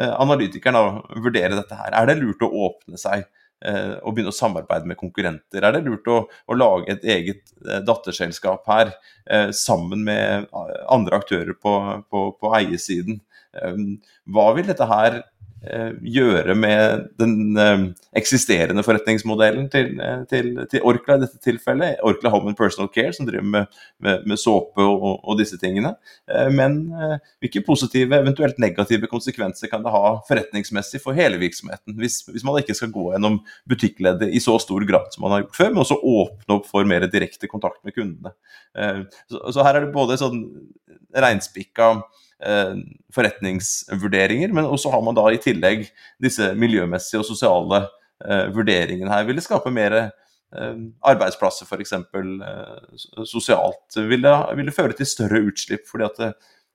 eh, 0.00 0.14
analytikeren 0.14 0.78
da 0.78 1.18
vurdere 1.20 1.58
dette 1.58 1.78
her. 1.78 1.92
Er 1.94 2.08
det 2.08 2.18
lurt 2.22 2.42
å 2.44 2.52
åpne 2.68 3.00
seg 3.00 3.26
eh, 3.64 3.94
og 4.02 4.14
begynne 4.14 4.34
å 4.34 4.36
samarbeide 4.36 4.90
med 4.90 5.00
konkurrenter? 5.00 5.64
Er 5.64 5.76
det 5.76 5.84
lurt 5.86 6.10
å, 6.12 6.18
å 6.28 6.58
lage 6.58 6.94
et 6.94 7.06
eget 7.16 7.54
datterselskap 7.86 8.68
her 8.70 8.92
sammen 9.52 10.04
med 10.06 10.46
andre 10.88 11.18
aktører 11.18 11.52
på, 11.52 11.72
på, 12.08 12.22
på 12.40 12.52
eiersiden? 12.56 13.18
Hva 14.28 14.46
vil 14.56 14.70
dette 14.70 14.86
her 14.88 15.18
Eh, 15.20 15.37
gjøre 15.58 16.54
med 16.54 17.08
den 17.18 17.58
eh, 17.58 17.80
eksisterende 18.16 18.84
forretningsmodellen 18.86 19.66
til, 19.72 19.90
eh, 20.00 20.20
til, 20.30 20.52
til, 20.70 20.84
Orkla 20.86 21.16
i 21.18 21.22
dette 21.24 21.40
tilfellet. 21.42 21.98
Orkla 22.06 22.30
Home 22.30 22.52
and 22.52 22.58
Personal 22.58 22.90
Care, 22.94 23.12
som 23.16 23.26
driver 23.26 23.44
med, 23.44 23.80
med, 23.98 24.26
med 24.28 24.38
såpe 24.38 24.84
og, 24.84 25.18
og, 25.24 25.34
disse 25.38 25.58
tingene. 25.58 25.94
Men 26.54 26.78
hvilke 27.42 27.62
positive, 27.66 28.16
eventuelt 28.18 28.58
negative 28.62 29.10
konsekvenser 29.10 29.70
kan 29.70 29.84
det 29.84 29.92
ha 29.94 30.18
forretningsmessig 30.28 31.00
for 31.02 31.16
hele 31.18 31.38
virksomheten? 31.40 31.96
Hvis, 31.98 32.20
hvis 32.30 32.46
man 32.46 32.60
ikke 32.60 32.76
skal 32.78 32.92
gå 32.94 33.08
gjennom 33.12 33.40
butikkleddet 33.70 34.32
i 34.34 34.42
så 34.42 34.56
stor 34.62 34.86
grad 34.88 35.10
som 35.14 35.26
man 35.26 35.36
har 35.36 35.44
gjort 35.44 35.58
før, 35.58 35.74
men 35.74 35.82
også 35.84 35.98
åpne 35.98 36.58
opp 36.58 36.70
for 36.70 36.88
mer 36.88 37.06
direkte 37.10 37.50
kontakt 37.50 37.82
med 37.86 37.96
kundene. 37.96 38.34
Så, 39.30 39.42
så 39.54 39.66
her 39.66 39.78
er 39.78 39.86
det 39.86 39.94
både 39.94 40.18
sånn 40.20 40.42
reinspikka 41.14 41.92
Eh, 41.98 42.04
forretningsvurderinger, 43.14 44.52
men 44.54 44.68
også 44.68 44.92
har 44.92 45.02
man 45.02 45.16
da 45.16 45.24
i 45.32 45.40
tillegg 45.42 45.88
disse 46.22 46.52
miljømessige 46.54 47.22
og 47.22 47.26
sosiale 47.26 47.80
eh, 48.24 48.46
vurderingene 48.54 49.10
her. 49.10 49.26
Vil 49.26 49.40
det 49.40 49.46
skape 49.46 49.72
mer 49.74 49.96
eh, 49.98 50.76
arbeidsplasser 51.02 51.66
f.eks. 51.66 51.96
sosialt? 53.26 53.98
Vil 53.98 54.22
det, 54.22 54.36
vil 54.60 54.70
det, 54.70 54.76
føre 54.76 54.94
til 54.98 55.10
større 55.10 55.42
utslipp 55.50 55.88
fordi 55.90 56.06
at 56.06 56.22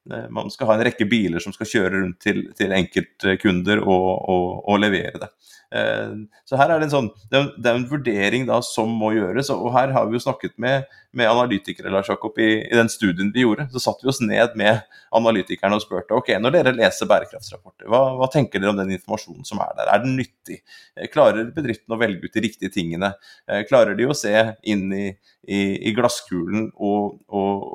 man 0.06 0.52
skal 0.52 0.68
ha 0.68 0.76
en 0.76 0.84
rekke 0.84 1.08
biler 1.08 1.40
som 1.44 1.54
skal 1.56 1.70
kjøre 1.70 1.94
rundt 1.96 2.18
til, 2.24 2.42
til 2.58 2.74
enkeltkunder 2.76 3.80
og, 3.84 4.08
og, 4.30 4.48
og 4.68 4.82
levere 4.84 5.22
det. 5.22 5.30
Eh, 5.74 6.10
så 6.46 6.58
her 6.60 6.70
er 6.70 6.82
det 6.82 6.88
en 6.88 6.94
sånn, 6.94 7.08
det 7.32 7.40
er 7.66 7.78
en 7.78 7.88
vurdering 7.90 8.46
da 8.46 8.60
som 8.66 8.92
må 8.94 9.14
gjøres. 9.16 9.50
og 9.54 9.72
Her 9.74 9.94
har 9.96 10.10
vi 10.10 10.20
jo 10.20 10.24
snakket 10.24 10.54
med, 10.62 10.86
med 11.18 11.30
analytikere 11.30 11.92
Lars 11.94 12.12
Jakob, 12.12 12.38
i, 12.38 12.50
i, 12.62 12.76
den 12.78 12.92
studien 12.94 13.32
vi 13.34 13.46
gjorde. 13.46 13.66
Så 13.74 13.82
satte 13.82 14.06
vi 14.06 14.12
oss 14.14 14.22
ned 14.22 14.58
med 14.60 14.84
analytikerne 15.16 15.80
og 15.80 15.86
spurte 15.86 16.18
ok, 16.18 16.36
når 16.42 16.58
dere 16.58 16.76
leser 16.78 17.10
bærekraftsrapporter, 17.10 17.90
hva, 17.90 18.04
hva 18.20 18.30
tenker 18.34 18.62
dere 18.62 18.74
om 18.74 18.82
den 18.82 18.94
informasjonen 19.00 19.48
som 19.48 19.62
er 19.66 19.74
der? 19.80 19.90
Er 19.90 20.04
den 20.06 20.18
nyttig? 20.20 20.62
Eh, 20.98 21.10
klarer 21.14 21.50
bedriften 21.56 21.96
å 21.96 22.02
velge 22.02 22.28
ut 22.30 22.38
de 22.38 22.46
riktige 22.46 22.74
tingene? 22.74 23.14
Eh, 23.50 23.66
klarer 23.70 23.98
de 23.98 24.10
å 24.10 24.18
se 24.18 24.36
inn 24.70 24.86
i, 24.94 25.08
i, 25.50 25.62
i 25.90 25.96
glasskulen 25.96 26.70
og, 26.78 27.18
og, 27.34 27.66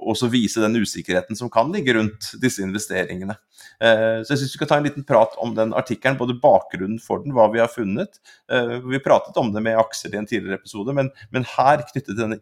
og, 0.00 0.14
så 0.16 0.30
vise 0.32 0.62
den 0.64 0.80
usikkerheten 0.80 1.36
som 1.38 1.52
kan 1.56 1.72
ligge 1.72 1.96
rundt 1.96 2.34
disse 2.42 2.62
investeringene? 2.64 3.38
Så 3.80 4.32
jeg 4.32 4.38
syns 4.40 4.52
vi 4.54 4.58
skal 4.58 4.68
ta 4.70 4.76
en 4.80 4.86
liten 4.86 5.04
prat 5.08 5.34
om 5.42 5.50
den 5.56 5.74
artikkelen, 5.76 6.16
både 6.20 6.38
bakgrunnen 6.40 7.00
for 7.02 7.24
den 7.24 7.34
hva 7.36 7.48
vi 7.52 7.60
har 7.60 7.68
funnet. 7.72 8.20
Uh, 8.48 8.78
vi 8.88 9.02
pratet 9.04 9.36
om 9.40 9.50
det 9.52 9.62
med 9.64 9.76
Aksel 9.80 10.14
i 10.14 10.20
en 10.20 10.28
tidligere 10.28 10.60
episode, 10.62 10.94
men, 10.96 11.10
men 11.34 11.48
her 11.56 11.84
knyttet 11.90 12.16
denne 12.16 12.38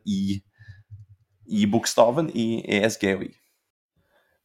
I-bokstaven 1.46 2.30
i, 2.34 2.46
i 2.62 2.78
ESG 2.78 3.04
og 3.16 3.26
I. 3.26 3.32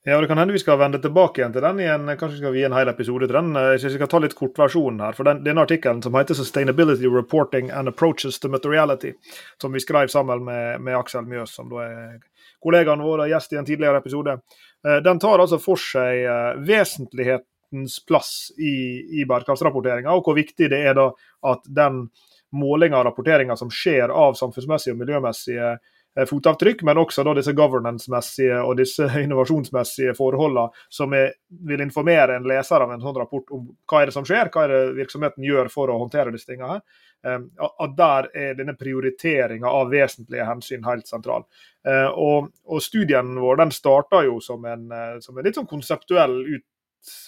Ja, 0.08 0.16
og 0.16 0.22
Det 0.22 0.30
kan 0.32 0.38
hende 0.40 0.54
vi 0.56 0.62
skal 0.62 0.80
vende 0.80 1.02
tilbake 1.02 1.42
igjen 1.42 1.52
til 1.54 1.62
den 1.62 1.80
igjen. 1.84 2.08
Kanskje 2.18 2.38
skal 2.40 2.54
vi 2.54 2.62
gi 2.62 2.68
en 2.70 2.76
hel 2.78 2.88
episode 2.88 3.28
til 3.28 3.36
den. 3.36 3.52
Jeg 3.54 3.82
synes 3.82 3.94
vi 3.94 4.00
skal 4.00 4.10
ta 4.10 4.22
litt 4.24 4.36
kortversjonen 4.38 5.02
her. 5.04 5.14
for 5.14 5.28
den, 5.28 5.44
Denne 5.44 5.62
artikkelen 5.62 6.02
som 6.02 6.16
heter 6.16 6.34
'Sustainability 6.34 7.06
Reporting 7.16 7.70
and 7.70 7.88
Approaches 7.90 8.40
to 8.40 8.48
Materiality', 8.48 9.14
som 9.62 9.74
vi 9.74 9.80
skrev 9.80 10.08
sammen 10.08 10.46
med, 10.46 10.82
med 10.82 10.96
Aksel 10.96 11.26
Mjøs, 11.26 11.50
som 11.50 11.70
da 11.70 11.76
er 11.76 12.20
kollegaen 12.64 13.04
vår 13.04 13.26
og 13.26 13.32
gjest 13.34 13.54
i 13.54 13.60
en 13.62 13.68
tidligere 13.68 14.02
episode, 14.02 14.40
eh, 14.88 15.00
den 15.06 15.22
tar 15.22 15.40
altså 15.40 15.60
for 15.62 15.80
seg 15.82 16.26
vesentlighetens 16.68 18.00
plass 18.08 18.34
i, 18.58 18.74
i 19.22 19.28
bærekraftsrapporteringa, 19.30 20.12
og 20.16 20.28
hvor 20.28 20.38
viktig 20.40 20.72
det 20.72 20.84
er 20.90 20.98
da 20.98 21.12
at 21.50 21.70
den 21.70 22.08
målinga 22.56 23.00
og 23.00 23.10
rapporteringa 23.10 23.56
som 23.60 23.72
skjer 23.74 24.10
av 24.10 24.38
samfunnsmessige 24.40 24.96
og 24.96 25.02
miljømessige 25.04 25.74
eh, 25.76 25.96
fotavtrykk, 26.30 26.82
men 26.88 27.00
også 27.02 27.24
da 27.24 27.36
disse 27.38 27.54
governance-messige 27.58 28.62
og 28.64 28.78
disse 28.80 29.08
innovasjonsmessige 29.24 30.16
forholdene 30.18 30.70
som 30.94 31.14
er, 31.18 31.36
vil 31.70 31.84
informere 31.86 32.38
en 32.38 32.48
leser 32.50 32.86
av 32.86 32.94
en 32.94 33.04
sånn 33.04 33.20
rapport 33.20 33.54
om 33.56 33.68
hva 33.90 34.02
er 34.02 34.10
det 34.10 34.16
som 34.18 34.28
skjer, 34.28 34.52
hva 34.54 34.66
er 34.66 34.74
det 34.74 34.98
virksomheten 35.00 35.46
gjør 35.46 35.72
for 35.74 35.92
å 35.92 36.00
håndtere 36.02 36.34
disse 36.36 36.50
tingene. 36.50 36.80
her. 36.80 37.06
Eh, 37.30 37.68
at 37.68 37.96
Der 38.00 38.32
er 38.34 38.58
denne 38.58 38.76
prioriteringa 38.80 39.68
av 39.68 39.94
vesentlige 39.94 40.48
hensyn 40.48 40.88
helt 40.88 41.08
sentral. 41.08 41.46
Eh, 41.88 42.10
og, 42.10 42.52
og 42.66 42.84
Studien 42.84 43.36
vår 43.40 43.64
den 43.64 43.72
starta 43.76 44.24
jo 44.26 44.40
som 44.44 44.66
en, 44.66 44.90
som 45.22 45.38
en 45.38 45.48
litt 45.48 45.60
sånn 45.60 45.70
konseptuell 45.70 46.42
ut, 46.48 46.68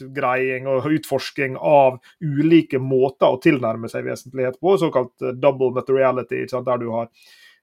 utgreiing 0.02 0.68
og 0.70 0.88
utforsking 0.92 1.58
av 1.58 2.00
ulike 2.22 2.80
måter 2.80 3.32
å 3.32 3.40
tilnærme 3.42 3.90
seg 3.92 4.06
vesentlighet 4.08 4.60
på, 4.62 4.76
såkalt 4.82 5.22
eh, 5.22 5.38
double 5.38 5.72
materiality, 5.76 6.44
der 6.52 6.82
du 6.82 6.90
har 6.94 7.10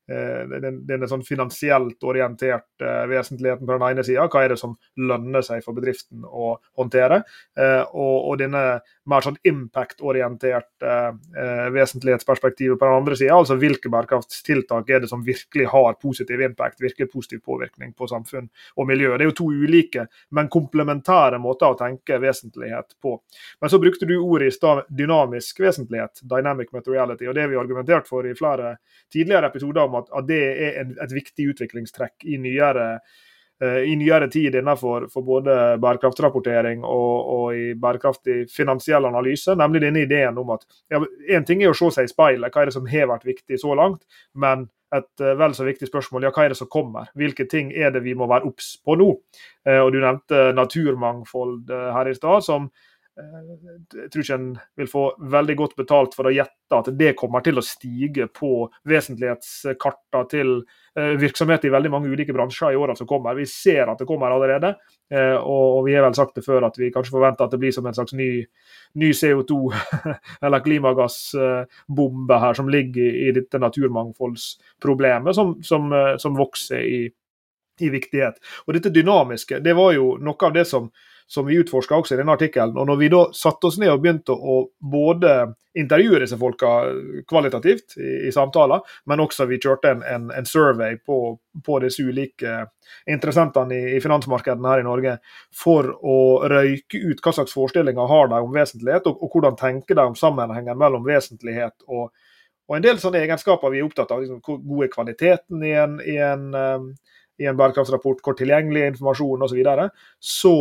Eh, 0.09 0.61
den, 0.89 1.05
sånn 1.11 1.25
finansielt 1.27 2.05
orienterte 2.09 2.87
eh, 2.87 3.07
vesentligheten 3.11 3.69
på 3.69 3.75
den 3.75 3.85
ene 3.91 4.05
sida. 4.07 4.25
Hva 4.33 4.45
er 4.45 4.55
det 4.55 4.61
som 4.61 4.79
lønner 4.97 5.45
seg 5.45 5.61
for 5.67 5.77
bedriften 5.77 6.25
å 6.25 6.55
håndtere? 6.81 7.21
Eh, 7.59 7.83
og, 7.93 8.15
og 8.31 8.39
denne 8.41 8.63
mer 9.09 9.25
sånn 9.25 9.39
impact-orientert 9.49 10.85
eh, 10.85 11.69
vesentlighetsperspektiv. 11.75 12.77
på 12.79 12.85
den 12.85 12.95
andre 12.95 13.17
sida. 13.17 13.37
Altså 13.37 13.57
hvilke 13.61 13.91
bærekraftstiltak 13.93 14.91
er 14.91 15.03
det 15.03 15.11
som 15.11 15.25
virkelig 15.25 15.67
har 15.73 15.97
positiv 16.03 16.41
impact, 16.45 16.81
virkelig 16.81 17.11
positiv 17.13 17.41
påvirkning 17.47 17.95
på 17.97 18.09
samfunn 18.09 18.49
og 18.77 18.89
miljø. 18.89 19.15
Det 19.17 19.27
er 19.27 19.31
jo 19.31 19.37
to 19.41 19.49
ulike, 19.53 20.07
men 20.31 20.51
komplementære 20.53 21.41
måter 21.43 21.73
å 21.73 21.79
tenke 21.79 22.21
vesentlighet 22.23 22.99
på. 23.03 23.17
Men 23.61 23.73
så 23.73 23.81
brukte 23.83 24.07
du 24.07 24.19
ordet 24.19 24.53
i 24.53 24.57
stad 24.57 24.85
dynamisk 24.89 25.61
vesentlighet, 25.65 26.23
dynamic 26.23 26.73
materiality, 26.73 27.29
og 27.29 27.35
det 27.35 27.47
har 27.47 27.53
vi 27.53 27.61
argumentert 27.61 28.09
for 28.09 28.27
i 28.27 28.37
flere 28.39 28.77
tidligere 29.13 29.49
episoder 29.49 29.89
om 29.89 29.99
at, 30.03 30.13
at 30.13 30.29
det 30.29 30.43
er 30.53 30.83
en, 30.83 30.95
et 31.03 31.17
viktig 31.17 31.51
utviklingstrekk 31.55 32.29
i 32.29 32.39
nyere, 32.43 32.99
i 33.59 33.97
nyere 33.99 34.29
tid 34.31 34.55
innenfor 34.55 35.09
både 35.27 35.55
bærekraftrapportering 35.83 36.85
og, 36.87 37.15
og, 37.35 37.47
i 37.59 37.73
bærekraftig 37.75 38.45
finansiell 38.55 39.09
analyse. 39.09 39.57
Nemlig 39.59 39.83
denne 39.83 40.05
ideen 40.07 40.39
om 40.39 40.53
at 40.55 40.63
ja, 40.95 41.01
en 41.35 41.47
ting 41.49 41.65
er 41.65 41.73
å 41.73 41.79
se 41.79 41.91
seg 41.97 42.07
i 42.07 42.13
speilet, 42.13 42.55
hva 42.55 42.63
er 42.63 42.71
det 42.71 42.77
som 42.77 42.87
har 42.87 43.11
vært 43.11 43.27
viktig 43.27 43.59
så 43.59 43.75
langt? 43.75 44.05
men 44.39 44.69
et 44.95 45.21
uh, 45.21 45.35
vel 45.37 45.55
så 45.57 45.67
viktig 45.67 45.89
spørsmål 45.91 46.25
ja, 46.25 46.33
hva 46.33 46.47
er 46.47 46.55
det 46.55 46.61
som 46.61 46.71
kommer? 46.73 47.11
Hvilke 47.19 47.45
ting 47.51 47.73
er 47.77 47.93
det 47.93 48.01
vi 48.07 48.15
må 48.17 48.29
være 48.31 48.49
obs 48.49 48.77
på 48.85 48.97
nå? 48.97 49.11
Uh, 49.69 49.81
og 49.83 49.93
Du 49.93 49.99
nevnte 50.01 50.49
naturmangfold 50.57 51.69
her 51.69 52.09
i 52.09 52.17
stad, 52.17 52.47
som 52.47 52.71
jeg 53.19 54.11
tror 54.13 54.23
ikke 54.23 54.37
en 54.39 54.51
vil 54.79 54.91
få 54.91 55.05
veldig 55.33 55.57
godt 55.59 55.77
betalt 55.79 56.15
for 56.15 56.29
å 56.29 56.35
gjette 56.35 56.77
at 56.77 56.91
det 56.99 57.17
kommer 57.19 57.43
til 57.43 57.59
å 57.59 57.65
stige 57.65 58.29
på 58.31 58.69
vesentlighetskarta 58.89 60.23
til 60.31 60.61
virksomheter 61.19 61.39
virksomhet 61.39 61.65
i 61.65 61.71
veldig 61.73 61.91
mange 61.91 62.09
ulike 62.11 62.33
bransjer 62.33 62.73
i 62.73 62.79
årene 62.79 62.97
som 62.97 63.07
kommer. 63.07 63.35
Vi 63.35 63.47
ser 63.47 63.89
at 63.89 63.99
det 63.99 64.07
kommer 64.07 64.31
allerede, 64.31 64.75
eh, 65.11 65.37
og 65.37 65.85
vi 65.87 65.95
har 65.95 66.05
vel 66.05 66.15
sagt 66.15 66.35
det 66.37 66.45
før 66.45 66.67
at 66.67 66.79
vi 66.79 66.91
kanskje 66.93 67.15
forventer 67.15 67.45
at 67.45 67.51
det 67.55 67.61
blir 67.61 67.73
som 67.73 67.87
en 67.87 67.95
slags 67.95 68.13
ny, 68.13 68.45
ny 68.95 69.11
CO2- 69.13 69.75
eller 70.45 70.65
klimagassbombe 70.65 72.41
her 72.41 72.55
som 72.55 72.69
ligger 72.69 73.21
i 73.29 73.33
dette 73.37 73.59
naturmangfoldsproblemet, 73.59 75.35
som, 75.35 75.57
som, 75.63 75.93
som 76.19 76.39
vokser 76.39 76.83
i, 76.83 77.05
i 77.81 77.93
viktighet. 77.93 78.41
Og 78.67 78.75
dette 78.75 78.95
dynamiske, 78.95 79.63
det 79.65 79.77
var 79.79 79.95
jo 79.97 80.17
noe 80.21 80.49
av 80.49 80.57
det 80.57 80.67
som 80.69 80.91
som 81.29 81.47
vi 81.47 81.59
utforska 81.61 81.97
også 81.97 82.15
i 82.15 82.19
denne 82.23 82.33
artikkelen. 82.33 82.77
Og 82.81 82.87
når 82.89 83.01
vi 83.01 83.09
da 83.13 83.23
satte 83.37 83.69
oss 83.69 83.77
ned 83.81 83.93
og 83.93 84.01
begynte 84.01 84.33
å 84.33 84.63
både 84.81 85.35
intervjue 85.79 86.23
disse 86.23 86.39
folka 86.41 86.71
kvalitativt 87.29 87.99
i, 88.01 88.09
i 88.29 88.33
samtaler, 88.35 88.81
men 89.07 89.21
også 89.23 89.47
vi 89.51 89.61
kjørte 89.61 89.93
en, 89.93 90.01
en, 90.09 90.31
en 90.35 90.49
survey 90.49 90.97
på, 90.97 91.19
på, 91.67 91.79
disse 91.85 92.03
ulike 92.03 92.63
interessentene 93.11 93.77
i, 93.77 93.83
i, 93.99 94.01
finansmarkedene 94.03 94.73
her 94.73 94.83
i 94.83 94.89
Norge 94.89 95.19
for 95.55 95.91
å 96.01 96.17
røyke 96.49 97.03
ut 97.05 97.21
hva 97.23 97.35
slags 97.37 97.55
forestillinger 97.55 98.11
har 98.11 98.33
de 98.33 98.41
om 98.43 98.57
vesentlighet, 98.57 99.07
og, 99.11 99.21
og 99.23 99.37
hvordan 99.37 99.61
tenker 99.61 100.01
de 100.01 100.09
om 100.09 100.17
sammenhengen 100.19 100.81
mellom 100.81 101.07
vesentlighet 101.07 101.77
og, 101.87 102.09
og 102.69 102.77
en 102.77 102.85
del 102.85 102.99
sånne 103.01 103.23
egenskaper 103.25 103.73
vi 103.73 103.81
er 103.81 103.87
opptatt 103.87 104.11
av. 104.13 104.21
Liksom, 104.21 104.43
hvor 104.45 104.59
god 104.61 104.85
er 104.85 104.91
kvaliteten 104.93 105.63
i 105.65 105.71
en, 105.85 105.95
i 106.05 106.19
en, 106.21 106.51
um, 106.53 106.91
i 107.41 107.49
en 107.49 107.57
bærekraftsrapport, 107.57 108.21
hvor 108.25 108.37
tilgjengelig 108.37 108.83
er 108.83 108.93
informasjon 108.93 109.47
osv. 109.47 109.55
Så, 109.55 109.57
videre, 109.57 109.87
så 110.21 110.55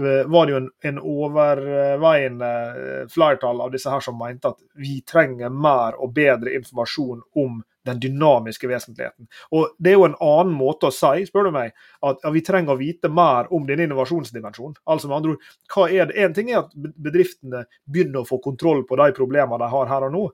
var 0.00 0.46
det 0.46 0.52
jo 0.52 0.60
en, 0.62 0.70
en 0.88 0.98
overveiende 0.98 2.52
uh, 2.76 3.08
flertall 3.12 3.60
av 3.60 3.74
disse 3.74 3.90
her 3.92 4.00
som 4.00 4.16
mente 4.16 4.48
at 4.48 4.60
vi 4.80 5.00
trenger 5.04 5.52
mer 5.52 5.98
og 6.00 6.14
bedre 6.16 6.54
informasjon 6.56 7.20
om 7.42 7.60
den 7.84 8.00
dynamiske 8.00 8.68
vesentligheten. 8.68 9.26
Og 9.50 9.74
Det 9.78 9.90
er 9.90 9.96
jo 9.98 10.06
en 10.06 10.18
annen 10.20 10.54
måte 10.54 10.88
å 10.88 10.94
si, 10.94 11.26
spør 11.26 11.48
du 11.48 11.54
meg, 11.56 11.72
at 12.06 12.22
vi 12.34 12.42
trenger 12.46 12.74
å 12.74 12.80
vite 12.80 13.10
mer 13.10 13.50
om 13.54 13.66
denne 13.66 13.88
innovasjonsdimensjonen. 13.88 14.78
Altså 14.86 15.10
med 15.10 15.16
andre 15.16 15.34
ord? 15.34 16.12
En 16.14 16.36
ting 16.36 16.52
er 16.52 16.62
at 16.62 16.74
bedriftene 16.76 17.64
begynner 17.84 18.22
å 18.22 18.28
få 18.28 18.38
kontroll 18.44 18.84
på 18.86 18.98
de 19.02 19.08
problemene 19.16 19.60
de 19.64 19.70
har 19.74 19.90
her 19.90 20.06
og 20.08 20.14
nå. 20.14 20.26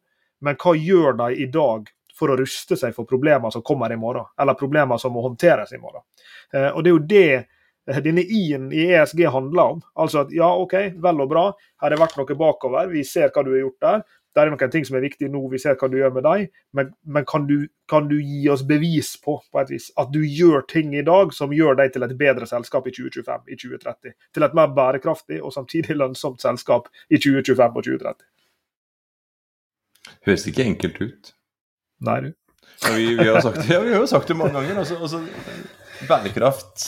Men 0.44 0.58
hva 0.60 0.74
gjør 0.76 1.16
de 1.18 1.30
i 1.40 1.48
dag 1.50 1.88
for 2.18 2.32
å 2.32 2.36
ruste 2.38 2.76
seg 2.76 2.94
for 2.94 3.08
problemer 3.08 3.50
som 3.54 3.64
kommer 3.64 3.92
i 3.94 3.98
morgen, 3.98 4.26
eller 4.38 4.58
problemer 4.58 5.00
som 5.00 5.14
må 5.14 5.22
håndteres 5.24 5.72
i 5.72 5.80
morgen? 5.80 6.04
Eh, 6.52 6.68
og 6.68 6.84
Det 6.84 6.90
er 6.90 6.94
jo 6.94 7.06
det 7.14 7.32
eh, 7.34 7.46
denne 8.04 8.22
I-en 8.22 8.68
i 8.74 8.86
ESG 8.92 9.24
handler 9.32 9.74
om. 9.74 9.82
Altså 9.96 10.24
at 10.24 10.32
ja, 10.34 10.48
OK, 10.60 10.74
vel 11.02 11.24
og 11.24 11.30
bra, 11.30 11.48
her 11.80 11.86
har 11.86 11.94
det 11.94 12.00
vært 12.02 12.16
noe 12.20 12.38
bakover, 12.38 12.90
vi 12.92 13.04
ser 13.06 13.32
hva 13.32 13.44
du 13.46 13.52
har 13.54 13.62
gjort 13.62 13.84
der. 13.86 14.06
Det 14.36 14.42
er 14.44 14.52
noen 14.52 14.70
ting 14.70 14.84
som 14.86 14.94
er 14.98 15.02
viktig 15.02 15.28
nå, 15.32 15.40
vi 15.50 15.58
ser 15.58 15.74
hva 15.80 15.88
du 15.90 15.96
gjør 15.98 16.12
med 16.14 16.26
deg. 16.26 16.50
Men, 16.76 16.90
men 17.10 17.24
kan, 17.26 17.46
du, 17.48 17.64
kan, 17.90 18.06
du, 18.10 18.18
gi 18.22 18.44
oss 18.52 18.62
bevis 18.66 19.14
på 19.24 19.38
på 19.40 19.62
et 19.62 19.72
vis, 19.72 19.88
at 19.98 20.12
du 20.14 20.20
gjør 20.22 20.62
ting 20.70 20.92
i 20.94 21.02
dag 21.06 21.32
som 21.34 21.54
gjør 21.54 21.80
deg 21.80 21.94
til 21.94 22.06
et 22.06 22.14
bedre 22.20 22.46
selskap 22.46 22.86
i 22.86 22.94
2025, 22.94 23.48
i 23.48 23.58
2030? 23.58 24.14
Til 24.36 24.46
et 24.46 24.58
mer 24.58 24.70
bærekraftig 24.76 25.40
og 25.42 25.54
samtidig 25.56 25.96
lønnsomt 25.98 26.44
selskap 26.44 26.86
i 27.08 27.18
2025 27.18 27.80
og 27.80 27.88
2030? 27.88 28.28
Høres 30.28 30.46
ikke 30.52 30.68
enkelt 30.70 31.02
ut. 31.02 31.32
Nei, 32.06 32.20
du. 32.28 32.30
Ja, 32.84 32.94
vi, 32.94 33.06
vi, 33.18 33.26
har 33.26 33.40
sagt, 33.42 33.64
ja, 33.66 33.80
vi, 33.82 33.90
har 33.90 34.04
jo 34.04 34.06
sagt 34.06 34.28
det 34.30 34.36
mange 34.38 34.54
ganger. 34.54 34.78
Altså, 34.84 35.00
altså, 35.02 35.18
bærekraft, 36.06 36.84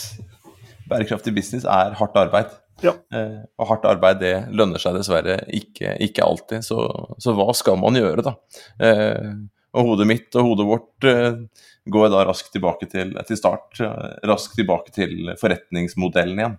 bærekraftig 0.91 1.33
business 1.35 1.65
er 1.65 1.95
hardt 1.97 2.19
arbeid. 2.19 2.51
Ja. 2.81 2.93
Eh, 3.13 3.41
og 3.61 3.69
hardt 3.69 3.87
arbeid 3.89 4.21
det 4.21 4.35
lønner 4.57 4.81
seg 4.81 4.97
dessverre 4.97 5.39
ikke, 5.53 5.95
ikke 6.03 6.25
alltid. 6.25 6.65
Så, 6.65 6.77
så, 7.21 7.35
hva 7.37 7.49
skal 7.57 7.79
man 7.81 7.97
gjøre, 7.99 8.25
da? 8.25 8.35
Eh, 8.81 9.33
og 9.71 9.91
hodet 9.91 10.07
mitt 10.09 10.35
og 10.35 10.49
hodet 10.49 10.67
vårt 10.67 11.07
eh, 11.07 11.43
går 11.91 12.09
da 12.13 12.25
raskt 12.27 12.51
tilbake 12.55 12.89
til, 12.91 13.13
til 13.27 13.39
start. 13.39 13.79
Raskt 14.27 14.57
tilbake 14.59 14.93
til 14.95 15.33
forretningsmodellen 15.41 16.41
igjen. 16.41 16.57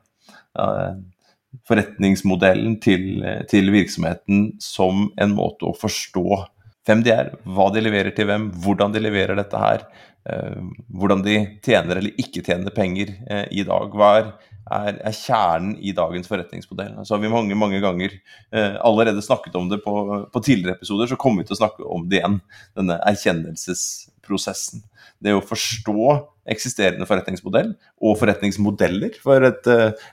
forretningsmodellen 1.68 2.78
til, 2.82 3.22
til 3.50 3.70
virksomheten 3.74 4.54
som 4.62 5.10
en 5.20 5.36
måte 5.36 5.68
å 5.68 5.76
forstå 5.76 6.40
hvem 6.88 7.02
de 7.06 7.12
er, 7.14 7.34
hva 7.46 7.68
de 7.74 7.82
leverer 7.82 8.14
til 8.14 8.26
hvem, 8.28 8.48
hvordan 8.64 8.94
de 8.94 9.02
leverer 9.02 9.38
dette 9.38 9.58
her. 9.58 9.84
Eh, 10.22 10.62
hvordan 10.94 11.22
de 11.24 11.36
tjener 11.66 11.98
eller 11.98 12.20
ikke 12.20 12.44
tjener 12.46 12.74
penger 12.74 13.10
eh, 13.26 13.46
i 13.50 13.64
dag. 13.66 13.94
Hva 13.98 14.10
er, 14.20 14.28
er, 14.70 14.98
er, 15.00 15.16
kjernen 15.16 15.74
i 15.82 15.94
dagens 15.96 16.30
forretningsmodell? 16.30 16.94
Så 17.02 17.16
har 17.16 17.22
vi 17.24 17.32
mange 17.32 17.58
mange 17.58 17.80
ganger 17.82 18.14
eh, 18.14 18.76
allerede 18.86 19.24
snakket 19.24 19.58
om 19.58 19.70
det 19.70 19.80
på, 19.82 19.94
på, 20.30 20.42
tidligere 20.42 20.78
episoder, 20.78 21.10
så 21.10 21.18
kommer 21.18 21.42
vi 21.42 21.50
til 21.50 21.58
å 21.58 21.62
snakke 21.64 21.86
om 21.86 22.06
det 22.10 22.20
igjen. 22.20 22.38
Denne 22.78 23.00
erkjennelsesprosessen. 23.10 24.84
Det 25.22 25.34
å 25.34 25.42
forstå 25.46 26.06
eksisterende 26.50 27.06
forretningsmodell 27.06 27.74
og 28.02 28.18
forretningsmodeller. 28.18 29.18
For 29.22 29.46
et, 29.46 29.70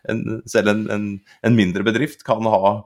en, 0.10 0.26
selv 0.50 0.74
en, 0.74 0.86
en, 0.94 1.08
en 1.46 1.58
mindre 1.58 1.86
bedrift 1.86 2.26
kan 2.26 2.46
ha 2.50 2.80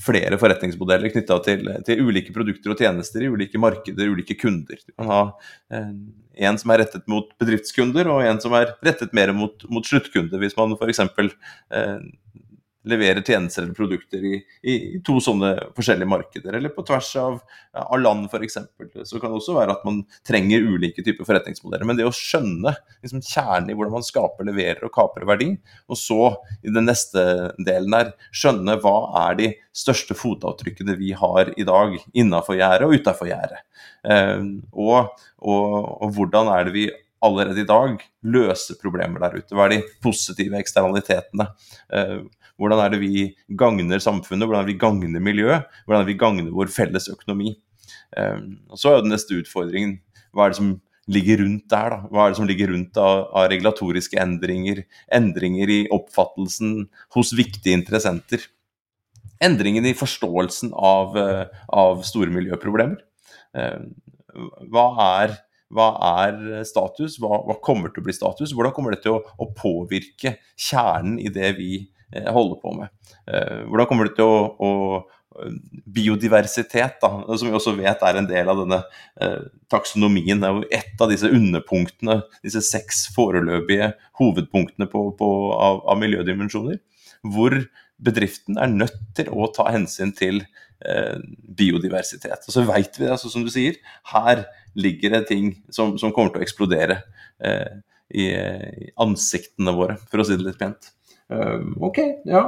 flere 0.00 0.38
forretningsmodeller 0.40 1.12
knytta 1.12 1.38
til, 1.44 1.68
til, 1.86 2.02
ulike 2.06 2.32
produkter 2.34 2.72
og 2.72 2.80
tjenester 2.80 3.24
i 3.24 3.30
ulike 3.30 3.60
markeder, 3.60 4.10
ulike 4.12 4.36
kunder. 4.40 4.80
Du 4.86 4.94
kan 4.94 5.10
ha 5.10 5.20
eh, 5.74 5.92
en 6.46 6.58
som 6.60 6.72
er 6.72 6.84
rettet 6.84 7.06
mot 7.10 7.28
bedriftskunder, 7.40 8.08
og 8.08 8.24
en 8.24 8.40
som 8.42 8.54
er 8.56 8.74
rettet 8.86 9.12
mer 9.16 9.34
mot, 9.36 9.66
mot 9.72 9.86
sluttkunder. 9.86 10.40
Hvis 10.40 10.56
man 10.58 10.76
f.eks. 10.78 11.02
Eh, 11.04 11.96
leverer 12.88 13.20
tjenester 13.22 13.62
eller 13.62 13.76
produkter 13.76 14.24
i, 14.24 14.38
i, 14.62 14.74
to 15.04 15.18
sånne 15.20 15.52
forskjellige 15.76 16.08
markeder, 16.08 16.56
eller 16.56 16.72
på 16.72 16.84
tvers 16.88 17.10
av, 17.20 17.40
av 17.76 18.00
land 18.00 18.28
f.eks. 18.30 18.56
Så 19.04 19.20
kan 19.20 19.28
det 19.30 19.40
også 19.40 19.56
være 19.56 19.74
at 19.76 19.84
man 19.84 20.00
trenger 20.26 20.64
ulike 20.64 21.04
typer 21.04 21.28
forretningsmodeller. 21.28 21.84
Men 21.88 21.98
det 21.98 22.08
å 22.08 22.14
skjønne 22.14 22.72
liksom, 23.02 23.20
kjernen 23.20 23.72
i 23.72 23.76
hvordan 23.76 23.98
man 23.98 24.06
skaper, 24.06 24.48
leverer 24.48 24.86
og 24.88 24.94
kaper 24.96 25.28
verdi, 25.28 25.50
og 25.90 26.00
så 26.00 26.32
i 26.64 26.72
den 26.72 26.88
neste 26.88 27.24
delen 27.60 27.98
her 27.98 28.14
skjønne 28.32 28.78
hva 28.80 28.96
er 29.26 29.38
de 29.40 29.52
største 29.76 30.16
fotavtrykkene 30.18 30.96
vi 30.98 31.12
har 31.16 31.52
i 31.60 31.66
dag 31.68 31.98
innafor 32.16 32.58
gjerdet 32.58 32.88
og 32.88 32.96
utafor 32.96 33.30
gjerdet. 33.30 33.60
Eh, 34.08 34.42
og, 34.72 35.14
og, 35.44 35.78
og 36.00 36.16
hvordan 36.16 36.50
er 36.56 36.68
det 36.68 36.76
vi 36.78 36.88
allerede 37.20 37.60
i 37.60 37.68
dag 37.68 38.00
løser 38.24 38.78
problemer 38.80 39.20
der 39.22 39.40
ute? 39.40 39.54
Hva 39.54 39.68
er 39.68 39.76
de 39.76 39.80
positive 40.02 40.56
eksternalitetene? 40.60 41.50
Eh, 41.92 42.20
hvordan 42.60 42.84
er 42.84 42.92
det 42.92 43.00
vi 43.00 43.24
gagner 43.58 44.02
samfunnet, 44.02 44.44
hvordan 44.44 44.60
er 44.60 44.68
det 44.68 44.74
vi 44.74 44.82
gagner 44.82 45.24
miljøet, 45.24 45.66
hvordan 45.86 46.02
er 46.02 46.06
det 46.06 46.12
vi 46.12 46.20
gagner 46.20 46.52
vår 46.54 46.70
felles 46.74 47.08
økonomi. 47.08 47.56
Ehm, 48.16 48.60
og 48.68 48.78
Så 48.78 48.90
er 48.90 48.98
jo 48.98 49.08
den 49.08 49.14
neste 49.16 49.38
utfordringen 49.40 49.98
hva 50.34 50.46
er 50.46 50.52
det 50.52 50.60
som 50.60 50.70
ligger 51.10 51.42
rundt 51.42 51.66
der? 51.70 51.90
da? 51.90 51.98
Hva 52.10 52.24
er 52.24 52.32
det 52.32 52.38
som 52.38 52.48
ligger 52.48 52.70
rundt 52.70 52.98
av, 53.00 53.24
av 53.34 53.48
regulatoriske 53.50 54.18
endringer, 54.22 54.84
endringer 55.12 55.72
i 55.72 55.80
oppfattelsen 55.90 56.86
hos 57.16 57.34
viktige 57.34 57.74
interessenter? 57.74 58.46
Endringen 59.42 59.88
i 59.88 59.96
forståelsen 59.96 60.74
av, 60.76 61.16
eh, 61.18 61.46
av 61.72 62.04
store 62.06 62.30
miljøproblemer. 62.34 63.00
Ehm, 63.56 63.94
hva 64.70 64.86
er, 65.02 65.38
hva 65.74 65.88
er 66.20 66.62
status? 66.68 67.16
Hva, 67.18 67.40
hva, 67.48 67.56
kommer 67.64 67.90
til 67.90 68.04
å 68.04 68.06
bli 68.06 68.14
status? 68.14 68.52
Hvordan 68.54 68.74
kommer 68.76 68.94
det 68.94 69.02
til 69.02 69.16
å, 69.16 69.24
å 69.40 69.48
påvirke 69.56 70.36
kjernen 70.54 71.18
i 71.18 71.32
det 71.32 71.56
vi 71.58 71.72
holder 72.10 72.60
på 72.62 72.74
med. 72.76 72.92
Eh, 73.30 73.64
hvordan 73.68 73.90
kommer 73.90 74.08
det 74.08 74.16
til 74.18 74.26
å, 74.26 74.44
å 74.58 74.70
biodiversitet, 75.86 76.98
da, 77.02 77.10
som 77.38 77.48
vi 77.48 77.54
også 77.56 77.74
vet 77.78 78.02
er 78.04 78.18
en 78.18 78.28
del 78.28 78.50
av 78.50 78.62
denne 78.62 78.80
eh, 79.22 79.42
taksonomien, 79.72 80.42
er 80.42 80.56
jo 80.56 80.64
ett 80.74 81.02
av 81.02 81.12
disse 81.12 81.30
underpunktene, 81.30 82.20
disse 82.44 82.62
seks 82.66 83.06
foreløpige 83.14 83.92
hovedpunktene 84.20 84.88
på, 84.90 85.04
på, 85.18 85.30
av, 85.54 85.82
av, 85.86 86.00
miljødimensjoner, 86.02 86.80
hvor 87.22 87.56
bedriften 88.00 88.58
er 88.60 88.72
nødt 88.72 88.98
til 89.16 89.30
å 89.30 89.50
ta 89.54 89.68
hensyn 89.70 90.12
til 90.16 90.42
eh, 90.42 91.16
biodiversitet. 91.60 92.46
Og 92.46 92.56
så 92.56 92.66
vet 92.68 92.98
vi, 93.00 93.10
altså, 93.10 93.32
som 93.32 93.46
du 93.46 93.52
sier, 93.52 93.78
her 94.12 94.46
ligger 94.78 95.16
det 95.16 95.26
ting 95.30 95.54
som, 95.72 95.96
som 96.00 96.14
kommer 96.14 96.34
til 96.34 96.42
å 96.42 96.46
eksplodere 96.48 97.02
eh, 97.44 97.80
i, 98.10 98.32
i 98.34 98.90
ansiktene 99.00 99.74
våre, 99.76 100.00
for 100.10 100.22
å 100.22 100.26
si 100.26 100.38
det 100.38 100.48
litt 100.48 100.60
pent. 100.60 100.90
Ehm, 101.30 101.74
ok, 101.78 101.98
ja. 102.26 102.44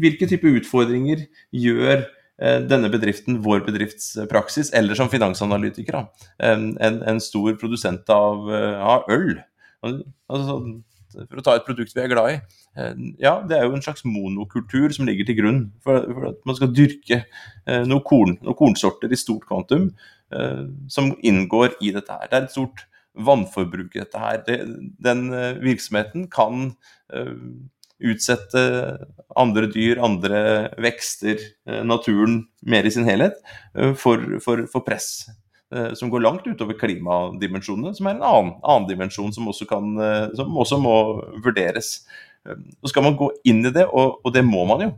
Hvilke 0.00 0.28
type 0.30 0.48
utfordringer 0.58 1.26
gjør 1.54 1.98
eh, 2.00 2.60
denne 2.64 2.90
bedriften, 2.92 3.42
vår 3.44 3.64
bedriftspraksis, 3.66 4.72
eller 4.76 4.96
som 4.98 5.12
finansanalytiker, 5.12 6.06
en, 6.40 6.70
en, 6.80 7.20
stor 7.20 7.58
produsent 7.60 8.08
av, 8.12 8.48
eh, 8.52 8.80
av 8.80 9.10
øl? 9.12 9.36
Altså, 9.84 10.58
for 11.16 11.40
å 11.40 11.44
ta 11.44 11.54
et 11.56 11.68
produkt 11.68 11.94
vi 11.96 12.02
er 12.02 12.10
glad 12.12 12.32
i. 12.32 12.40
Eh, 12.80 13.04
ja, 13.20 13.36
det 13.44 13.58
er 13.58 13.68
jo 13.68 13.76
en 13.76 13.84
slags 13.84 14.04
monokultur 14.08 14.96
som 14.96 15.08
ligger 15.08 15.28
til 15.28 15.40
grunn 15.42 15.62
for, 15.84 16.08
for 16.16 16.32
at 16.32 16.42
man 16.48 16.58
skal 16.58 16.74
dyrke 16.76 17.22
noen, 17.66 18.02
korn, 18.04 18.36
noen 18.40 18.58
kornsorter 18.58 19.12
i 19.12 19.20
stort 19.20 19.46
kvantum 19.48 19.90
som 20.90 21.12
inngår 21.22 21.76
i 21.86 21.92
dette 21.94 22.10
her. 22.10 22.26
Det 22.26 22.34
er 22.34 22.46
et 22.48 22.54
stort 22.54 22.80
vannforbruk 23.14 23.94
i 23.94 24.00
dette 24.02 24.18
her. 24.18 24.40
Det, 24.44 24.56
den 25.06 25.28
virksomheten 25.62 26.26
kan 26.32 26.72
utsette 28.02 28.62
andre 29.36 29.68
dyr, 29.72 30.00
andre 30.04 30.40
vekster, 30.82 31.40
eh, 31.68 31.82
naturen 31.84 32.42
mer 32.62 32.86
i 32.86 32.92
sin 32.92 33.08
helhet, 33.08 33.38
eh, 33.74 33.94
for, 33.94 34.22
for, 34.44 34.66
for 34.72 34.84
press. 34.86 35.26
Eh, 35.74 35.92
som 35.98 36.10
går 36.12 36.22
langt 36.24 36.46
utover 36.46 36.78
klimadimensjonene, 36.78 37.94
som 37.96 38.08
er 38.08 38.16
en 38.16 38.26
annen, 38.26 38.54
annen 38.62 38.88
dimensjon 38.90 39.32
som 39.34 39.48
også, 39.50 39.68
kan, 39.70 39.96
som 40.38 40.56
også 40.56 40.80
må 40.82 40.96
vurderes. 41.44 41.98
Så 42.80 42.90
skal 42.92 43.04
man 43.06 43.16
gå 43.18 43.28
inn 43.48 43.64
i 43.66 43.72
det, 43.74 43.84
og, 43.90 44.26
det 44.34 44.42
må 44.46 44.62
man 44.68 44.84
jo, 44.84 44.88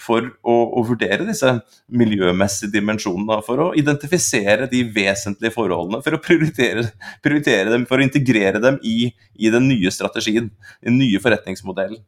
for 0.00 0.26
å, 0.42 0.82
vurdere 0.88 1.26
disse 1.28 1.52
miljømessige 1.94 2.72
dimensjonene. 2.74 3.38
For 3.46 3.62
å 3.62 3.68
identifisere 3.78 4.68
de 4.70 4.82
vesentlige 4.94 5.54
forholdene, 5.54 6.02
for 6.04 6.16
å 6.16 6.22
prioritere, 6.24 6.86
prioritere 7.24 7.70
dem, 7.72 7.86
for 7.88 8.00
å 8.00 8.06
integrere 8.06 8.62
dem 8.62 8.80
i, 8.82 9.10
i, 9.38 9.52
den 9.54 9.68
nye 9.70 9.92
strategien, 9.94 10.50
den 10.84 10.98
nye 11.00 11.22
forretningsmodellen. 11.22 12.02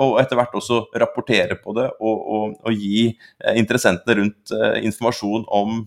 Og 0.00 0.18
etter 0.22 0.40
hvert 0.40 0.56
også 0.58 0.82
rapportere 0.98 1.58
på 1.60 1.76
det 1.78 1.86
og, 2.00 2.16
og, 2.18 2.58
og 2.66 2.74
gi 2.74 3.12
interessentene 3.54 4.18
rundt 4.18 4.56
informasjon 4.82 5.46
om 5.54 5.84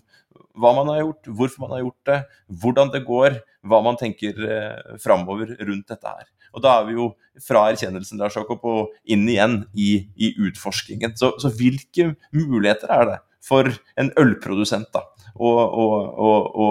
hva 0.59 0.73
man 0.75 0.91
har 0.91 1.01
gjort, 1.03 1.29
hvorfor 1.31 1.65
man 1.65 1.73
har 1.75 1.83
gjort 1.85 2.09
det, 2.09 2.19
hvordan 2.61 2.91
det 2.93 3.03
går, 3.07 3.39
hva 3.67 3.81
man 3.85 3.97
tenker 3.99 4.45
eh, 4.45 4.95
framover 5.01 5.55
rundt 5.59 5.91
dette 5.91 6.13
her. 6.15 6.29
Og 6.51 6.63
Da 6.63 6.79
er 6.79 6.87
vi 6.89 6.97
jo 6.97 7.11
fra 7.41 7.67
erkjennelsen 7.71 8.19
Lars 8.21 8.35
Jakob, 8.37 8.63
og 8.67 8.91
inn 9.09 9.27
igjen 9.29 9.61
i, 9.73 9.91
i 10.19 10.33
utforskingen. 10.47 11.15
Så, 11.19 11.33
så, 11.41 11.51
hvilke 11.55 12.13
muligheter 12.35 12.91
er 12.91 13.07
det 13.07 13.19
for 13.41 13.71
en 13.97 14.11
ølprodusent 14.21 14.91
da, 14.93 15.01
å, 15.33 15.49
å, 15.49 15.85
å, 16.11 16.67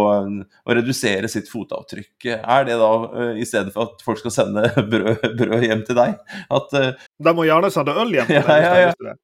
å 0.46 0.76
redusere 0.76 1.30
sitt 1.32 1.48
fotavtrykk? 1.50 2.28
Er 2.36 2.68
det 2.68 2.76
da, 2.78 2.92
uh, 3.10 3.32
i 3.34 3.48
stedet 3.48 3.74
for 3.74 3.88
at 3.88 4.04
folk 4.06 4.20
skal 4.22 4.36
sende 4.36 4.68
brød, 4.92 5.26
brød 5.40 5.66
hjem 5.66 5.82
til 5.88 5.98
deg 5.98 6.20
at, 6.60 6.76
uh, 6.76 7.10
De 7.18 7.34
må 7.34 7.48
gjerne 7.48 7.72
sende 7.74 7.96
øl 7.98 8.14
hjem 8.20 8.30
til 8.30 8.46
deg. 8.46 8.68
Ja, 8.68 8.78
ja, 8.84 8.94
ja. 9.10 9.18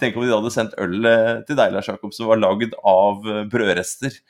Tenk 0.00 0.16
om 0.16 0.24
de 0.24 0.32
hadde 0.32 0.52
sendt 0.52 0.76
øl 0.80 1.04
eh, 1.04 1.40
til 1.48 1.58
deg, 1.58 1.74
Lars 1.74 1.90
Jakob, 1.90 2.12
som 2.16 2.30
var 2.30 2.40
lagd 2.40 2.72
av 2.88 3.26
eh, 3.28 3.42
brødrester 3.52 4.14
eh, 4.14 4.22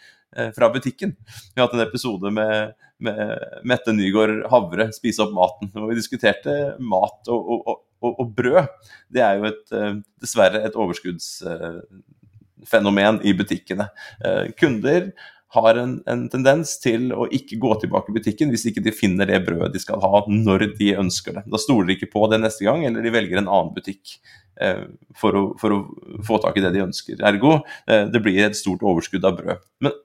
fra 0.55 0.69
butikken. 0.71 1.11
Vi 1.55 1.59
har 1.59 1.67
hatt 1.67 1.75
en 1.75 1.89
episode 1.89 2.31
med, 2.31 2.73
med 3.03 3.19
Mette 3.67 3.93
Nygaard 3.97 4.47
Havre, 4.53 4.87
'Spise 4.95 5.23
opp 5.25 5.33
maten', 5.35 5.73
hvor 5.75 5.89
vi 5.91 5.99
diskuterte 5.99 6.53
mat 6.79 7.29
og, 7.33 7.41
og, 7.51 7.63
og, 7.99 8.13
og 8.13 8.27
brød. 8.37 8.65
Det 9.11 9.23
er 9.27 9.35
jo 9.41 9.45
et, 9.51 9.67
dessverre 10.23 10.63
et 10.69 10.79
overskuddsfenomen 10.79 13.15
i 13.27 13.35
butikkene. 13.35 13.87
Kunder 14.61 15.03
har 15.53 15.75
en, 15.75 15.97
en, 16.07 16.27
tendens 16.31 16.77
til 16.83 17.09
å 17.11 17.25
ikke 17.35 17.59
gå 17.59 17.73
tilbake 17.83 18.13
i 18.13 18.17
butikken 18.21 18.53
hvis 18.53 18.69
ikke 18.71 18.85
de 18.85 18.93
finner 18.95 19.27
det 19.27 19.41
brødet 19.47 19.73
de 19.75 19.83
skal 19.83 19.99
ha 20.03 20.23
når 20.31 20.69
de 20.79 20.93
ønsker 21.01 21.35
det. 21.37 21.43
Da 21.51 21.59
stoler 21.59 21.89
de 21.89 21.97
ikke 21.97 22.13
på 22.13 22.23
det 22.31 22.39
neste 22.43 22.67
gang, 22.69 22.85
eller 22.87 23.03
de 23.03 23.13
velger 23.15 23.41
en 23.41 23.51
annen 23.51 23.73
butikk 23.75 24.15
eh, 24.63 24.85
for, 25.19 25.35
å, 25.35 25.43
for, 25.59 25.75
å, 25.75 26.21
få 26.27 26.39
tak 26.45 26.61
i 26.61 26.63
det 26.63 26.71
de 26.77 26.85
ønsker. 26.85 27.19
Ergo 27.27 27.57
eh, 27.91 28.07
det 28.13 28.23
blir 28.23 28.39
et 28.47 28.59
stort 28.59 28.85
overskudd 28.87 29.27
av 29.27 29.41
brød. 29.41 29.67
Men 29.83 29.97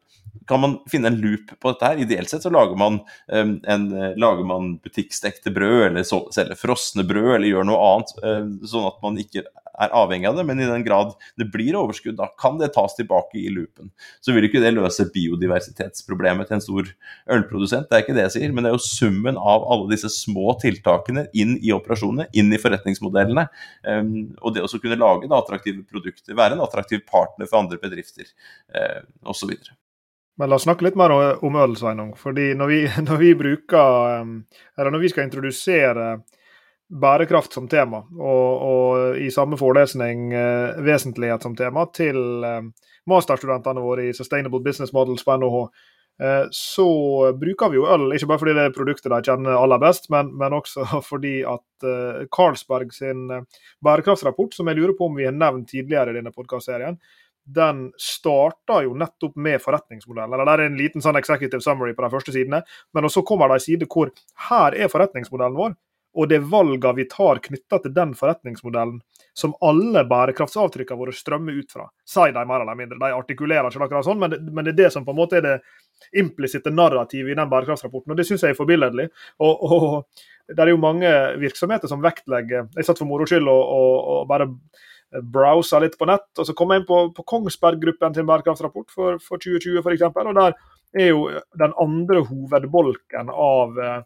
kan 0.47 0.61
man 0.61 0.77
finne 0.91 1.09
en 1.09 1.19
loop 1.21 1.53
på 1.59 1.71
dette 1.71 1.89
her? 1.89 2.01
Ideelt 2.03 2.29
sett 2.29 2.45
så 2.45 2.53
lager 2.53 2.77
man, 2.79 2.99
um, 3.33 3.55
en, 3.65 3.85
lager 4.21 4.45
man 4.47 4.75
butikkstekte 4.83 5.53
brød, 5.55 5.89
eller 5.89 6.05
selger 6.05 6.57
frosne 6.59 7.05
brød, 7.07 7.35
eller 7.37 7.49
gjør 7.49 7.69
noe 7.71 7.85
annet, 7.89 8.17
uh, 8.21 8.67
sånn 8.69 8.89
at 8.91 8.99
man 9.05 9.17
ikke 9.21 9.45
er 9.81 9.93
avhengig 9.95 10.27
av 10.29 10.37
det. 10.39 10.45
Men 10.47 10.61
i 10.61 10.67
den 10.69 10.85
grad 10.85 11.13
det 11.39 11.47
blir 11.53 11.77
overskudd, 11.79 12.17
da 12.19 12.29
kan 12.41 12.59
det 12.61 12.71
tas 12.75 12.95
tilbake 12.97 13.39
i 13.39 13.51
loopen. 13.53 13.91
Så 14.23 14.35
vil 14.35 14.47
ikke 14.47 14.61
det 14.63 14.73
løse 14.75 15.07
biodiversitetsproblemet 15.13 16.49
til 16.49 16.59
en 16.59 16.65
stor 16.65 16.91
ølprodusent, 17.37 17.89
det 17.89 17.97
er 17.97 18.05
ikke 18.05 18.17
det 18.17 18.27
jeg 18.27 18.35
sier. 18.37 18.55
Men 18.55 18.65
det 18.65 18.71
er 18.71 18.77
jo 18.77 18.85
summen 18.85 19.39
av 19.39 19.65
alle 19.71 19.89
disse 19.93 20.11
små 20.13 20.55
tiltakene 20.61 21.27
inn 21.37 21.57
i 21.61 21.73
operasjonene, 21.75 22.29
inn 22.37 22.53
i 22.53 22.61
forretningsmodellene. 22.61 23.47
Um, 23.87 24.11
og 24.41 24.55
det 24.55 24.65
å 24.65 24.73
kunne 24.75 24.99
lage 24.99 25.31
da, 25.31 25.39
attraktive 25.41 25.85
produkter, 25.87 26.37
være 26.37 26.57
en 26.57 26.65
attraktiv 26.65 27.03
partner 27.09 27.49
for 27.49 27.63
andre 27.63 27.81
bedrifter 27.81 28.29
uh, 28.75 29.01
osv. 29.31 29.57
Men 30.37 30.51
la 30.51 30.57
oss 30.59 30.65
snakke 30.67 30.83
litt 30.83 30.97
mer 30.99 31.13
om 31.15 31.59
øl, 31.59 31.75
Sveinung. 31.79 32.15
Fordi 32.19 32.49
når 32.59 32.71
vi, 32.71 32.79
når 33.07 33.21
vi 33.21 33.35
bruker 33.39 34.23
Eller 34.77 34.91
når 34.91 35.03
vi 35.05 35.11
skal 35.13 35.29
introdusere 35.29 36.09
bærekraft 36.85 37.55
som 37.55 37.65
tema, 37.67 38.03
og, 38.13 38.49
og 38.61 39.15
i 39.17 39.31
samme 39.33 39.57
forelesning 39.57 40.27
eh, 40.37 40.75
vesentlighet 40.85 41.41
som 41.41 41.55
tema, 41.57 41.87
til 41.89 42.19
masterstudentene 43.09 43.81
våre 43.81 44.05
i 44.09 44.13
Sustainable 44.13 44.61
Business 44.61 44.93
Models 44.93 45.25
på 45.25 45.37
NHH, 45.41 45.63
eh, 46.21 46.45
så 46.53 46.87
bruker 47.41 47.73
vi 47.73 47.79
jo 47.79 47.87
øl, 47.89 48.07
ikke 48.13 48.29
bare 48.29 48.43
fordi 48.43 48.55
det 48.57 48.67
er 48.67 48.77
produktet 48.77 49.11
de 49.11 49.21
kjenner 49.25 49.57
aller 49.57 49.81
best, 49.81 50.09
men, 50.13 50.29
men 50.37 50.57
også 50.57 50.85
fordi 51.09 51.39
at 51.49 51.89
eh, 51.89 52.23
Carlsberg 52.37 52.93
sin 52.93 53.27
bærekraftsrapport, 53.85 54.53
som 54.53 54.69
jeg 54.69 54.79
lurer 54.79 54.95
på 54.97 55.09
om 55.09 55.17
vi 55.17 55.25
har 55.25 55.35
nevnt 55.35 55.69
tidligere 55.73 56.13
i 56.13 56.19
denne 56.19 56.33
podkastserien, 56.35 57.01
den 57.45 57.91
starter 58.01 58.87
jo 58.87 58.95
nettopp 58.97 59.35
med 59.37 59.61
forretningsmodellen. 59.61 60.33
eller 60.33 60.45
Der 60.45 60.63
er 60.63 60.71
en 60.71 60.77
liten 60.77 61.01
sånn 61.01 61.17
executive 61.19 61.61
summary 61.61 61.93
på 61.93 62.05
de 62.05 62.09
første 62.09 62.33
sidene, 62.33 62.63
men 62.93 63.09
så 63.09 63.21
kommer 63.21 63.49
det 63.49 63.59
en 63.59 63.65
side 63.65 63.89
hvor 63.89 64.11
her 64.49 64.73
er 64.73 64.89
forretningsmodellen 64.89 65.57
vår, 65.57 65.75
og 66.15 66.29
det 66.31 66.39
valgene 66.47 66.95
vi 66.95 67.05
tar 67.11 67.41
knytta 67.43 67.79
til 67.83 67.93
den 67.93 68.13
forretningsmodellen 68.15 69.01
som 69.35 69.53
alle 69.61 70.05
bærekraftsavtrykkene 70.07 70.97
våre 70.97 71.13
strømmer 71.13 71.57
ut 71.59 71.73
fra. 71.75 71.89
Sier 72.07 72.31
de 72.31 72.45
mer 72.47 72.63
eller 72.63 72.77
mindre. 72.79 72.99
De 73.01 73.11
artikulerer 73.11 73.67
ikke 73.67 73.83
akkurat 73.83 74.07
sånn, 74.07 74.21
men 74.21 74.31
det, 74.31 74.39
men 74.47 74.63
det 74.63 74.71
er 74.71 74.79
det 74.85 74.93
som 74.95 75.05
på 75.05 75.11
en 75.11 75.19
måte 75.19 75.41
er 75.41 75.43
det 75.43 75.57
implisitte 76.15 76.71
narrativet 76.71 77.33
i 77.33 77.37
den 77.37 77.51
bærekraftsrapporten. 77.51 78.13
og 78.13 78.17
Det 78.17 78.27
syns 78.29 78.47
jeg 78.47 78.55
er 78.55 78.57
forbilledlig. 78.57 79.09
Og, 79.43 79.67
og, 79.67 80.25
det 80.47 80.61
er 80.61 80.69
jo 80.71 80.77
mange 80.77 81.09
virksomheter 81.41 81.89
som 81.89 82.03
vektlegger 82.03 82.67
Jeg 82.77 82.85
satt 82.85 82.99
for 82.99 83.09
moro 83.09 83.25
skyld 83.25 83.47
og, 83.49 83.61
og, 83.75 83.95
og 84.13 84.27
bare 84.29 84.45
browsa 85.21 85.79
litt 85.83 85.97
på 85.99 86.07
nett. 86.09 86.27
og 86.37 86.47
Så 86.47 86.55
kom 86.57 86.73
jeg 86.73 86.83
inn 86.83 86.89
på, 86.89 87.01
på 87.15 87.27
Kongsberg 87.27 87.81
Gruppen 87.83 88.15
sin 88.15 88.27
bærekraftsrapport 88.29 88.91
for, 88.91 89.21
for 89.23 89.41
2020 89.41 89.81
f.eks. 89.83 90.07
Og 90.09 90.35
der 90.35 90.57
er 90.95 91.11
jo 91.11 91.29
den 91.59 91.75
andre 91.81 92.25
hovedbolken 92.27 93.31
av 93.31 93.79
eh, 93.79 94.03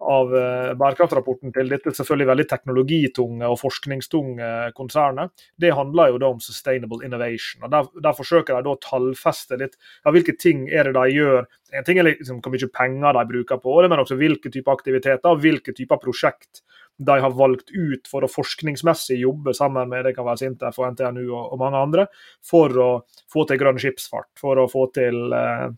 av 0.00 0.32
eh, 0.36 0.72
bærekraftrapporten 0.76 1.52
til 1.56 1.70
dette 1.72 1.92
selvfølgelig 1.96 2.28
veldig 2.28 2.46
teknologitunge 2.50 3.48
og 3.48 3.58
forskningstunge 3.62 4.48
konsernet, 4.76 5.32
det 5.56 5.72
handler 5.76 6.12
jo 6.12 6.20
da 6.20 6.30
om 6.34 6.42
sustainable 6.42 7.00
innovation. 7.06 7.64
og 7.64 7.72
Der, 7.72 7.88
der 8.04 8.16
forsøker 8.16 8.60
de 8.60 8.72
å 8.74 8.80
tallfeste 8.82 9.56
litt 9.60 9.78
ja, 9.78 10.12
hvilke 10.12 10.36
ting 10.36 10.66
er 10.68 10.90
det 10.90 10.96
de 10.98 11.16
gjør. 11.16 11.48
En 11.72 11.86
ting 11.86 12.00
er 12.00 12.10
liksom 12.10 12.42
hvor 12.44 12.52
mye 12.52 12.72
penger 12.76 13.16
de 13.16 13.26
bruker 13.32 13.62
på 13.62 13.80
det, 13.80 13.90
men 13.92 14.04
også 14.04 14.20
hvilke 14.20 14.52
typer 14.52 14.76
aktiviteter 14.76 15.32
og 15.32 15.40
hvilke 15.44 15.74
typer 15.76 16.02
prosjekt 16.02 16.62
de 16.96 17.16
har 17.20 17.34
valgt 17.36 17.70
ut 17.74 18.08
for 18.08 18.24
å 18.24 18.30
forskningsmessig 18.30 19.18
jobbe 19.20 19.52
sammen 19.56 19.90
med 19.90 20.06
det 20.06 20.14
kan 20.16 20.26
være 20.28 20.44
Sintef 20.44 20.78
og 20.80 20.94
NTNU 20.94 21.26
og, 21.26 21.52
og 21.52 21.60
mange 21.60 21.82
andre, 21.88 22.06
for 22.44 22.72
å 22.80 22.90
få 23.32 23.44
til 23.48 23.60
grønn 23.60 23.80
skipsfart, 23.82 24.30
for 24.40 24.62
å 24.62 24.68
få 24.70 24.86
til 24.96 25.34
eh, 25.36 25.68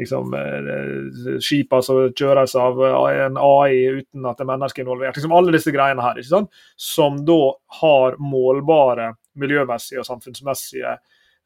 liksom, 0.00 0.34
eh, 0.34 1.40
skipa 1.40 1.82
som 1.82 2.04
kjøres 2.16 2.54
av 2.58 2.80
eh, 2.84 3.24
en 3.26 3.40
AI 3.40 4.00
uten 4.00 4.28
at 4.28 4.38
det 4.38 4.46
er 4.46 4.52
mennesker 4.52 4.84
involvert. 4.84 5.16
Liksom 5.16 5.34
alle 5.36 5.56
disse 5.56 5.74
greiene 5.74 6.04
her, 6.04 6.20
ikke 6.20 6.32
sant? 6.32 6.62
som 6.76 7.20
da 7.28 7.42
har 7.82 8.16
målbare 8.22 9.12
miljømessige 9.40 10.02
og 10.02 10.08
samfunnsmessige 10.08 10.96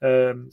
eh, 0.04 0.46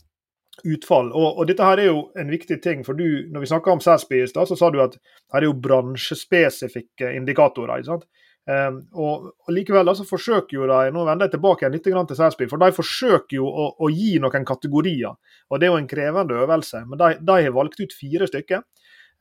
utfall. 0.69 1.11
Og, 1.11 1.39
og, 1.39 1.45
dette 1.49 1.65
her 1.65 1.81
er 1.81 1.89
jo 1.89 2.03
en 2.19 2.33
viktig 2.33 2.59
ting, 2.63 2.83
for 2.85 2.97
du, 2.97 3.25
når 3.31 3.45
vi 3.45 3.53
snakka 3.53 3.73
om 3.73 3.81
Sæsby 3.83 4.21
i 4.21 4.27
stad, 4.29 4.49
så 4.49 4.57
sa 4.59 4.69
du 4.73 4.81
at 4.83 4.97
her 5.33 5.41
er 5.41 5.49
jo 5.49 5.57
bransjespesifikke 5.61 7.13
indikatorer. 7.17 7.81
ikke 7.81 7.95
sant? 7.95 8.09
Um, 8.43 8.81
og, 8.91 9.29
og, 9.45 9.51
Likevel 9.55 9.87
altså, 9.87 10.03
forsøker 10.03 10.57
jo 10.57 10.65
de 10.67 10.91
nå 10.91 11.05
vender 11.07 11.29
jeg 11.29 11.37
tilbake 11.37 11.69
litt 11.71 11.85
til 11.87 12.17
Sæsby, 12.17 12.49
for 12.51 12.59
de 12.59 12.75
forsøker 12.75 13.37
jo 13.37 13.47
å, 13.47 13.69
å, 13.79 13.87
gi 13.87 14.17
noen 14.19 14.43
kategorier. 14.47 15.15
og 15.47 15.59
Det 15.59 15.67
er 15.67 15.71
jo 15.71 15.79
en 15.79 15.87
krevende 15.87 16.41
øvelse. 16.43 16.83
Men 16.89 16.99
de, 16.99 17.09
de 17.23 17.37
har 17.45 17.55
valgt 17.55 17.79
ut 17.79 17.95
fire 17.95 18.27
stykker. 18.27 18.65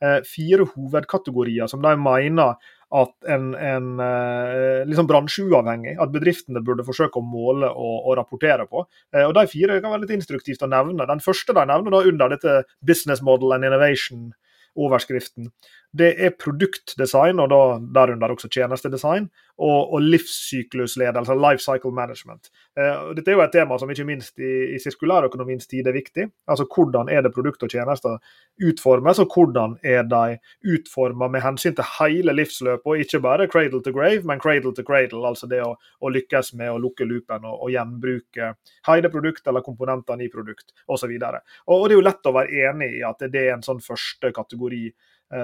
Uh, 0.03 0.19
fire 0.27 0.65
hovedkategorier 0.67 1.69
som 1.71 1.79
de 1.79 1.93
mener 1.95 2.57
at 2.93 3.29
en, 3.31 3.53
en 3.55 3.85
uh, 4.01 4.83
liksom 4.89 5.07
bransjeuavhengig, 5.07 5.95
at 6.01 6.11
bedriftene 6.11 6.61
burde 6.65 6.83
forsøke 6.83 7.21
å 7.21 7.23
måle 7.25 7.69
og, 7.71 7.95
og 8.01 8.17
rapportere 8.19 8.67
på. 8.67 8.83
Uh, 9.15 9.23
og 9.23 9.37
De 9.39 9.47
fire 9.47 9.79
kan 9.79 9.93
være 9.93 10.03
litt 10.03 10.17
instruktivt 10.17 10.65
å 10.65 10.69
nevne. 10.69 11.07
Den 11.07 11.23
første 11.23 11.55
de 11.55 11.63
nevner 11.71 11.95
da 11.95 12.03
under 12.11 12.35
dette 12.35 12.59
Business 12.83 13.23
Model 13.23 13.55
and 13.55 13.71
Innovation 13.71 14.33
overskriften. 14.75 15.51
Det 15.93 16.09
er 16.25 16.33
produktdesign, 16.41 17.37
og 17.39 17.51
da 17.51 17.59
derunder 17.93 18.31
også 18.33 18.49
tjenestedesign, 18.49 19.27
og, 19.61 19.93
og 19.93 20.01
livssyklusledelse, 20.01 21.35
life 21.37 21.61
cycle 21.61 21.91
management. 21.93 22.49
Eh, 22.73 23.11
dette 23.13 23.29
er 23.29 23.37
jo 23.37 23.43
et 23.43 23.53
tema 23.53 23.77
som 23.77 23.91
ikke 23.93 24.07
minst 24.07 24.41
i, 24.41 24.53
i 24.73 24.79
sirkulærøkonomiens 24.81 25.69
tid 25.69 25.85
er 25.87 25.93
viktig. 25.93 26.25
Altså 26.49 26.65
hvordan 26.65 27.11
er 27.13 27.21
det 27.21 27.33
produkt 27.35 27.61
og 27.61 27.69
tjenester 27.69 28.17
utformes, 28.65 29.21
og 29.21 29.37
hvordan 29.37 29.77
er 29.85 30.01
de 30.09 30.39
utformet 30.73 31.35
med 31.35 31.45
hensyn 31.45 31.77
til 31.77 31.85
hele 31.99 32.33
livsløpet, 32.39 32.89
og 32.89 33.05
ikke 33.05 33.21
bare 33.21 33.47
cradle 33.53 33.83
to 33.85 33.93
grave, 33.93 34.25
men 34.25 34.41
cradle 34.41 34.73
to 34.73 34.85
cradle. 34.87 35.21
Altså 35.29 35.49
det 35.51 35.61
å, 35.61 35.75
å 35.77 36.13
lykkes 36.17 36.55
med 36.57 36.73
å 36.73 36.81
lukke 36.81 37.05
loopen 37.05 37.45
og, 37.45 37.67
og 37.67 37.73
gjenbruke 37.75 38.55
hele 38.89 39.13
produkt 39.13 39.45
eller 39.47 39.61
komponentene 39.61 40.25
i 40.25 40.33
produkt 40.33 40.73
osv. 40.87 41.13
Og, 41.13 41.41
og, 41.69 41.77
og 41.77 41.87
det 41.87 41.93
er 41.93 41.99
jo 41.99 42.07
lett 42.09 42.29
å 42.29 42.37
være 42.41 42.69
enig 42.71 42.93
i 42.97 43.03
at 43.05 43.27
det 43.29 43.45
er 43.45 43.59
en 43.59 43.65
sånn 43.65 43.83
første 43.83 44.33
kategori 44.33 44.87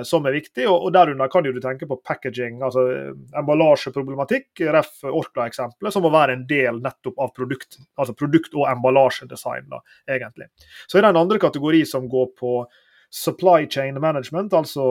som 0.05 0.25
er 0.27 0.35
viktig. 0.35 0.65
Og 0.69 0.91
derunder 0.93 1.31
kan 1.31 1.45
du 1.45 1.61
tenke 1.63 1.87
på 1.89 1.99
packaging, 2.05 2.59
altså 2.65 2.85
eh, 2.93 3.13
emballasjeproblematikk, 3.39 4.63
ref. 4.75 4.91
Orkla-eksempelet, 5.09 5.93
som 5.93 6.03
må 6.05 6.11
være 6.13 6.35
en 6.37 6.45
del 6.49 6.81
nettopp 6.83 7.19
av 7.21 7.33
produkt, 7.35 7.79
altså 7.99 8.15
produkt- 8.17 8.55
og 8.57 8.67
emballasjedesign, 8.69 9.69
da, 9.71 9.81
egentlig. 10.11 10.49
Så 10.87 10.99
er 10.99 11.05
det 11.05 11.13
en 11.13 11.23
andre 11.23 11.39
kategori 11.41 11.81
som 11.87 12.07
går 12.11 12.31
på 12.39 12.53
supply 13.09 13.65
chain 13.69 14.01
management, 14.01 14.53
altså 14.53 14.83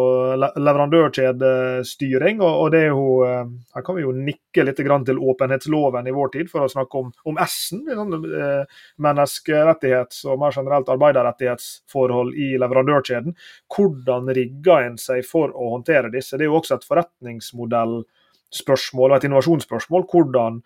leverandørkjedestyring. 0.59 2.41
Og, 2.43 2.73
det 2.75 2.81
er 2.81 2.89
jo, 2.91 3.23
eh, 3.25 3.47
Her 3.75 3.83
kan 3.87 3.95
vi 3.95 4.03
jo 4.03 4.13
nikke 4.13 4.65
litt 4.65 4.77
til 4.77 5.19
åpenhetsloven 5.19 6.07
i 6.07 6.15
vår 6.15 6.29
tid 6.35 6.51
for 6.51 6.61
å 6.65 6.71
snakke 6.71 6.99
om, 6.99 7.13
om 7.25 7.39
S-en. 7.47 7.85
Sånn, 7.87 8.35
eh, 8.35 8.65
menneskerettighets- 8.99 10.25
og 10.27 10.39
mer 10.41 10.53
generelt 10.53 10.89
arbeiderrettighetsforhold 10.89 12.35
i 12.35 12.59
leverandørkjeden. 12.59 13.35
Hvordan 13.71 14.29
rigger 14.35 14.79
en 14.87 14.97
seg 14.97 15.25
for 15.25 15.49
å 15.55 15.71
håndtere 15.79 16.11
disse? 16.11 16.37
Det 16.37 16.43
er 16.47 16.51
jo 16.51 16.61
også 16.61 16.75
et 16.75 16.89
forretningsmodellspørsmål 16.91 19.11
og 19.11 19.17
et 19.17 19.25
innovasjonsspørsmål. 19.31 20.03
Hvordan 20.11 20.63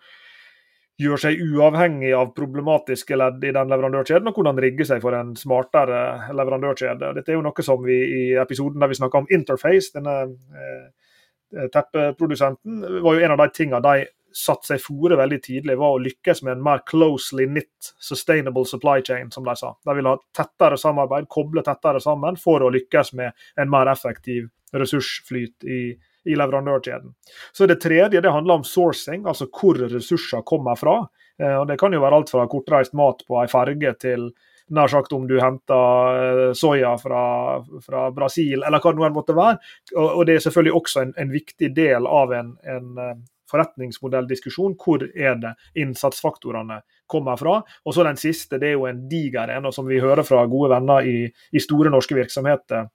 gjør 1.01 1.21
seg 1.23 1.39
uavhengig 1.41 2.11
av 2.15 2.33
problematiske 2.37 3.17
ledd 3.17 3.43
i 3.43 3.53
den 3.55 3.71
leverandørkjeden, 3.71 4.29
og 4.29 4.37
hvordan 4.37 4.59
rigge 4.61 4.85
seg 4.85 5.01
for 5.01 5.17
en 5.17 5.33
smartere 5.39 6.33
leverandørkjede. 6.37 7.13
Dette 7.17 7.33
er 7.33 7.39
jo 7.39 7.45
noe 7.45 7.65
som 7.65 7.81
vi 7.85 7.97
i 8.03 8.25
episoden 8.39 8.83
der 8.83 8.91
vi 8.91 8.99
snakka 8.99 9.23
om 9.23 9.31
Interface, 9.33 9.89
denne 9.95 10.17
eh, 10.53 11.65
teppeprodusenten, 11.73 12.83
var 13.01 13.17
jo 13.17 13.25
en 13.25 13.33
av 13.35 13.41
de 13.41 13.49
tingene 13.55 13.81
de 13.83 14.05
satte 14.33 14.71
seg 14.71 14.81
fore 14.81 15.17
veldig 15.17 15.39
tidlig, 15.45 15.75
var 15.77 15.95
å 15.95 16.01
lykkes 16.01 16.41
med 16.45 16.55
en 16.55 16.63
mer 16.65 16.81
closely 16.89 17.45
knit 17.49 17.93
sustainable 18.01 18.65
supply 18.69 19.01
chain, 19.05 19.29
som 19.31 19.45
de 19.45 19.53
sa. 19.57 19.73
De 19.85 19.95
ville 19.97 20.09
ha 20.09 20.19
tettere 20.35 20.79
samarbeid, 20.81 21.29
koble 21.29 21.61
tettere 21.65 22.01
sammen, 22.01 22.39
for 22.41 22.65
å 22.65 22.71
lykkes 22.73 23.13
med 23.19 23.45
en 23.61 23.69
mer 23.69 23.91
effektiv 23.93 24.49
ressursflyt 24.73 25.69
i, 25.69 25.81
i 26.25 26.35
leverandørkjeden. 26.35 27.13
Så 27.51 27.67
Det 27.67 27.81
tredje 27.81 28.21
det 28.21 28.31
handler 28.31 28.61
om 28.61 28.63
sourcing, 28.63 29.27
altså 29.27 29.47
hvor 29.51 29.77
ressurser 29.77 30.41
kommer 30.41 30.75
fra. 30.79 31.07
Eh, 31.39 31.55
og 31.59 31.67
Det 31.67 31.79
kan 31.79 31.93
jo 31.93 32.01
være 32.01 32.15
alt 32.15 32.29
fra 32.29 32.47
kortreist 32.47 32.93
mat 32.93 33.23
på 33.27 33.41
ei 33.41 33.47
ferge 33.47 33.93
til 33.99 34.31
nær 34.73 34.87
sagt 34.87 35.13
om 35.13 35.27
du 35.27 35.35
henter 35.41 36.23
eh, 36.23 36.53
soya 36.55 36.95
fra, 36.97 37.59
fra, 37.83 38.07
Brasil, 38.15 38.63
eller 38.63 38.79
hva 38.79 38.93
det 38.93 39.01
nå 39.01 39.11
måtte 39.15 39.35
være. 39.35 39.59
Og, 39.95 40.25
Det 40.25 40.35
er 40.35 40.45
selvfølgelig 40.47 40.73
også 40.79 41.01
en, 41.01 41.13
en 41.17 41.31
viktig 41.31 41.73
del 41.75 42.07
av 42.07 42.33
en, 42.33 42.55
en 42.63 42.97
eh, 42.97 43.15
forretningsmodelldiskusjon. 43.51 44.77
Hvor 44.79 45.03
er 45.03 45.35
det 45.41 45.55
innsatsfaktorene 45.75 46.81
kommer 47.07 47.37
fra? 47.37 47.59
Og 47.85 47.93
så 47.93 48.03
Den 48.03 48.17
siste 48.17 48.59
det 48.59 48.71
er 48.71 48.77
jo 48.77 48.87
en 48.89 49.07
diger 49.09 49.51
en, 49.53 49.71
som 49.71 49.87
vi 49.87 50.01
hører 50.01 50.23
fra 50.23 50.45
gode 50.45 50.73
venner 50.73 51.05
i, 51.05 51.27
i 51.51 51.59
store 51.61 51.91
norske 51.93 52.15
virksomheter 52.17 52.89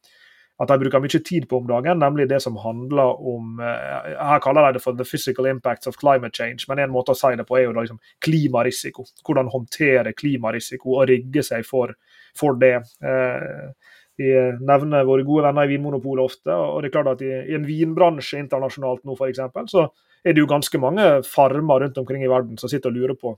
at 0.58 0.70
de 0.70 0.78
bruker 0.80 1.02
mye 1.02 1.20
tid 1.22 1.46
på 1.48 1.60
om 1.60 1.68
dagen, 1.68 2.00
nemlig 2.02 2.26
det 2.30 2.40
som 2.42 2.56
handler 2.58 3.20
om 3.32 3.60
eh, 3.62 4.08
Her 4.18 4.40
kaller 4.42 4.66
de 4.66 4.78
det 4.78 4.82
for 4.82 4.96
the 4.98 5.06
physical 5.06 5.46
impacts 5.46 5.86
of 5.86 5.98
climate 6.00 6.34
change, 6.34 6.66
men 6.68 6.82
en 6.82 6.90
måte 6.94 7.14
å 7.14 7.18
si 7.18 7.30
det 7.38 7.46
på 7.46 7.58
er 7.58 7.68
jo 7.68 7.76
da 7.76 7.84
liksom 7.84 8.00
klimarisiko. 8.24 9.06
Hvordan 9.26 9.52
håndtere 9.52 10.16
klimarisiko 10.18 10.96
og 10.96 11.06
rigge 11.12 11.44
seg 11.46 11.66
for, 11.66 11.94
for 12.36 12.58
det. 12.58 12.74
Eh, 12.98 13.70
vi 14.18 14.32
nevner 14.66 15.06
våre 15.06 15.22
gode 15.22 15.46
venner 15.46 15.68
i 15.68 15.70
Vinmonopolet 15.70 16.24
ofte, 16.26 16.50
og 16.50 16.82
det 16.82 16.88
er 16.88 16.96
klart 16.96 17.12
at 17.12 17.20
i, 17.22 17.30
en 17.54 17.66
vinbransje 17.66 18.40
internasjonalt 18.42 19.04
nå 19.06 19.14
f.eks., 19.14 19.44
så 19.70 19.86
er 20.26 20.34
det 20.34 20.42
jo 20.42 20.50
ganske 20.50 20.80
mange 20.82 21.04
farmer 21.22 21.84
rundt 21.84 22.00
omkring 22.02 22.24
i 22.26 22.30
verden 22.30 22.58
som 22.58 22.70
sitter 22.70 22.90
og 22.90 22.98
lurer 22.98 23.14
på 23.14 23.36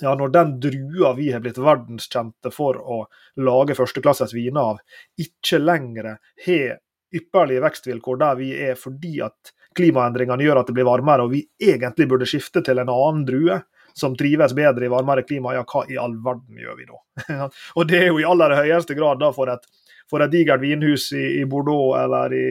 ja, 0.00 0.14
når 0.16 0.32
den 0.34 0.52
drua 0.60 1.14
vi 1.16 1.30
har 1.32 1.42
blitt 1.44 1.58
verdenskjente 1.60 2.52
for 2.54 2.78
å 2.80 3.02
lage 3.40 3.76
førsteklasses 3.78 4.34
viner 4.36 4.74
av, 4.74 4.78
ikke 5.20 5.60
lenger 5.62 6.14
har 6.46 6.78
ypperlige 7.14 7.62
vekstvilkår 7.64 8.20
der 8.20 8.36
vi 8.38 8.50
er 8.68 8.78
fordi 8.78 9.18
at 9.24 9.54
klimaendringene 9.76 10.44
gjør 10.44 10.60
at 10.60 10.70
det 10.70 10.76
blir 10.76 10.88
varmere, 10.88 11.26
og 11.26 11.34
vi 11.34 11.44
egentlig 11.62 12.08
burde 12.10 12.28
skifte 12.28 12.62
til 12.66 12.78
en 12.82 12.90
annen 12.90 13.24
drue 13.26 13.60
som 13.94 14.14
trives 14.18 14.54
bedre 14.54 14.86
i 14.86 14.90
varmere 14.90 15.24
klima, 15.26 15.54
ja, 15.54 15.64
hva 15.66 15.84
i 15.90 15.98
all 15.98 16.14
verden 16.24 16.58
gjør 16.58 16.78
vi 16.78 16.86
da? 16.88 17.48
og 17.76 17.88
det 17.90 18.04
er 18.04 18.10
jo 18.10 18.20
i 18.22 18.26
aller 18.26 18.54
høyeste 18.60 18.94
grad 18.98 19.20
da 19.22 19.32
for 19.34 19.50
et, 19.50 19.66
for 20.10 20.22
et 20.22 20.32
digert 20.32 20.62
vinhus 20.62 21.10
i, 21.12 21.40
i, 21.40 21.46
Bordeaux 21.50 21.98
eller 21.98 22.34
i, 22.34 22.46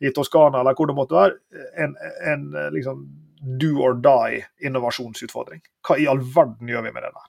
i 0.00 0.12
Toskana 0.14 0.62
eller 0.62 0.76
hvor 0.76 0.88
det 0.88 0.96
måtte 0.96 1.18
være, 1.18 1.66
en, 1.84 1.96
en 2.32 2.48
liksom 2.74 3.04
do 3.42 3.80
or 3.82 3.96
die-innovasjonsutfordring. 3.98 5.62
Hva 5.86 5.98
i 5.98 6.06
all 6.10 6.22
verden 6.22 6.70
gjør 6.70 6.86
vi 6.86 6.94
med 6.94 7.02
det 7.02 7.12
der? 7.12 7.28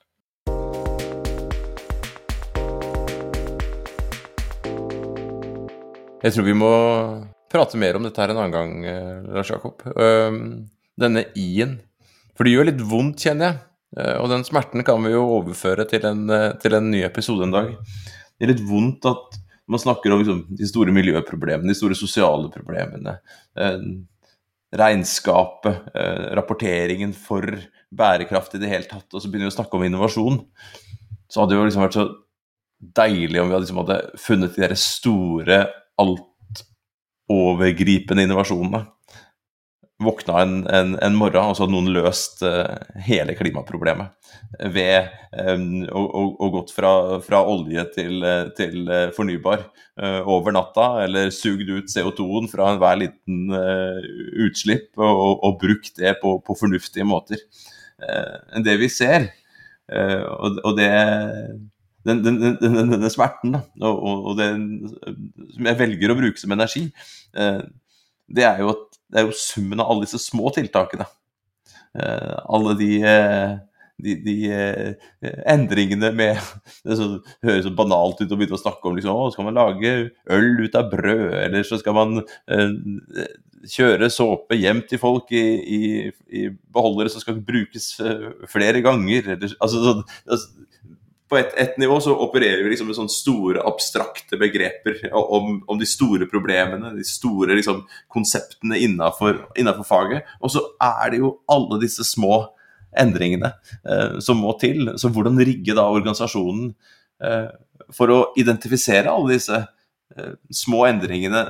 Jeg 6.24 6.32
tror 6.32 6.46
vi 6.46 6.56
må 6.56 6.72
prate 7.52 7.76
mer 7.76 7.98
om 7.98 8.06
dette 8.06 8.22
her 8.22 8.32
en 8.32 8.40
annen 8.40 8.54
gang, 8.54 8.72
eh, 8.88 9.26
Lars 9.34 9.50
Jakob. 9.50 9.82
Denne 10.94 11.24
i-en. 11.36 11.80
For 12.34 12.46
det 12.46 12.54
gjør 12.54 12.70
litt 12.70 12.82
vondt, 12.88 13.26
kjenner 13.26 13.50
jeg. 13.50 13.58
Eh, 13.98 14.16
og 14.18 14.30
den 14.32 14.46
smerten 14.46 14.82
kan 14.86 15.02
vi 15.04 15.12
jo 15.14 15.22
overføre 15.36 15.86
til 15.90 16.06
en, 16.08 16.28
eh, 16.30 16.52
til 16.62 16.74
en 16.74 16.90
ny 16.90 17.04
episode 17.06 17.44
en 17.46 17.54
dag. 17.54 17.74
Det 18.38 18.46
er 18.46 18.54
litt 18.54 18.64
vondt 18.66 19.06
at 19.06 19.38
man 19.68 19.80
snakker 19.80 20.12
om 20.12 20.22
liksom, 20.22 20.40
de 20.56 20.66
store 20.66 20.92
miljøproblemene, 20.92 21.70
de 21.70 21.78
store 21.78 21.96
sosiale 21.96 22.50
problemene 22.52 23.18
regnskapet, 24.74 25.76
eh, 25.94 26.34
rapporteringen 26.36 27.14
for 27.14 27.42
bærekraft 27.94 28.54
i 28.54 28.58
det 28.62 28.70
hele 28.70 28.84
tatt, 28.90 29.08
og 29.12 29.22
så 29.22 29.28
begynner 29.28 29.46
vi 29.48 29.54
å 29.54 29.58
snakke 29.58 29.74
om 29.78 29.86
innovasjon, 29.86 30.36
så 31.30 31.40
hadde 31.40 31.52
det 31.54 31.60
jo 31.60 31.68
liksom 31.68 31.86
vært 31.86 31.98
så 31.98 32.06
deilig 32.94 33.38
om 33.40 33.48
vi 33.48 33.54
hadde, 33.54 33.66
liksom 33.66 33.82
hadde 33.82 34.10
funnet 34.20 34.54
de 34.54 34.60
der 34.64 34.74
store, 34.78 35.58
altovergripende 36.02 38.22
innovasjonene 38.26 38.80
våkna 40.04 40.40
en, 40.42 40.54
en, 40.70 40.94
en, 41.02 41.16
morgen, 41.18 41.50
og 41.50 41.56
så 41.56 41.64
hadde 41.64 41.74
noen 41.74 41.92
løst 41.94 42.42
uh, 42.46 42.76
hele 43.06 43.36
klimaproblemet. 43.38 44.12
Ved 44.74 45.10
um, 45.34 45.84
å, 45.90 46.48
gått 46.54 46.72
fra, 46.74 46.92
fra, 47.24 47.42
olje 47.50 47.84
til, 47.96 48.24
til 48.58 48.90
uh, 48.90 49.08
fornybar 49.16 49.68
over 50.26 50.50
natta, 50.50 51.04
eller 51.04 51.28
sugd 51.30 51.68
ut 51.70 51.92
CO2-en 51.92 52.48
fra 52.50 52.72
enhver 52.72 52.96
liten 52.98 53.44
utslipp, 54.42 54.88
og, 54.98 55.20
og, 55.36 55.52
brukt 55.60 55.92
det 56.00 56.16
på, 56.18 56.32
på 56.42 56.56
fornuftige 56.58 57.06
måter. 57.06 57.38
det 58.66 58.74
vi 58.80 58.88
ser. 58.90 59.28
og, 59.86 60.58
og 60.64 60.74
det 60.80 60.88
den, 62.10 62.24
den, 62.26 62.40
den, 62.58 62.90
denne 62.90 63.12
smerten 63.14 63.54
da, 63.54 63.62
og, 63.86 64.26
og 64.32 64.34
det 64.40 64.50
som 65.54 65.70
jeg 65.70 65.80
velger 65.84 66.10
å 66.10 66.18
bruke 66.18 66.42
som 66.42 66.58
energi, 66.58 66.88
det 67.30 68.48
er 68.50 68.64
jo 68.64 68.74
at 68.74 68.93
det 69.12 69.20
er 69.20 69.28
jo 69.28 69.36
summen 69.38 69.82
av 69.82 69.92
alle 69.92 70.06
disse 70.06 70.20
små 70.22 70.50
tiltakene. 70.54 71.06
Uh, 71.94 72.34
alle 72.50 72.74
de, 72.80 72.90
uh, 73.06 73.52
de, 74.02 74.16
de 74.24 74.34
uh, 74.50 75.12
endringene 75.52 76.10
med 76.16 76.40
Det 76.86 76.96
så, 76.98 77.06
høres 77.46 77.68
så 77.68 77.74
banalt 77.78 78.18
ut 78.18 78.32
å 78.34 78.38
begynne 78.38 78.58
å 78.58 78.62
snakke 78.64 78.90
om 78.90 78.98
liksom, 78.98 79.14
å, 79.14 79.30
skal 79.30 79.46
man 79.46 79.58
lage 79.60 79.94
øl 80.34 80.64
ut 80.64 80.78
av 80.78 80.90
brød, 80.90 81.28
eller 81.44 81.66
så 81.66 81.78
skal 81.80 81.96
man 81.96 82.24
kjøre 83.70 84.10
såpe 84.12 84.58
hjem 84.58 84.82
til 84.90 85.00
folk 85.00 85.30
i, 85.32 85.44
i, 85.62 85.82
i 86.28 86.42
beholdere 86.50 87.12
som 87.12 87.22
skal 87.22 87.38
brukes 87.46 87.94
flere 88.50 88.82
ganger. 88.84 89.30
Eller, 89.36 89.54
altså, 89.62 89.80
så, 89.86 89.94
altså, 90.26 90.66
på 91.34 91.40
et, 91.40 91.54
et, 91.58 91.78
nivå 91.82 91.96
så 92.02 92.14
opererer 92.22 92.62
vi 92.62 92.70
liksom 92.70 92.86
med 92.90 92.96
sånne 92.96 93.12
store, 93.12 93.62
abstrakte 93.66 94.38
begreper 94.38 95.00
om, 95.18 95.58
om 95.66 95.80
de 95.80 95.88
store 95.88 96.28
problemene, 96.30 96.92
de 96.94 97.06
store 97.06 97.56
liksom, 97.58 97.82
konseptene 98.12 98.78
innafor 98.78 99.42
faget. 99.88 100.28
Og 100.40 100.54
så 100.54 100.62
er 100.78 101.10
det 101.10 101.22
jo 101.24 101.34
alle 101.50 101.80
disse 101.82 102.06
små 102.06 102.44
endringene 103.00 103.50
eh, 103.82 104.20
som 104.22 104.38
må 104.44 104.54
til. 104.62 104.92
Så 105.00 105.10
hvordan 105.10 105.42
rigge 105.42 105.74
da 105.74 105.88
organisasjonen 105.90 106.70
eh, 107.24 107.50
for 107.94 108.14
å 108.14 108.20
identifisere 108.38 109.10
alle 109.10 109.34
disse 109.34 109.58
eh, 109.58 110.34
små 110.54 110.84
endringene 110.86 111.48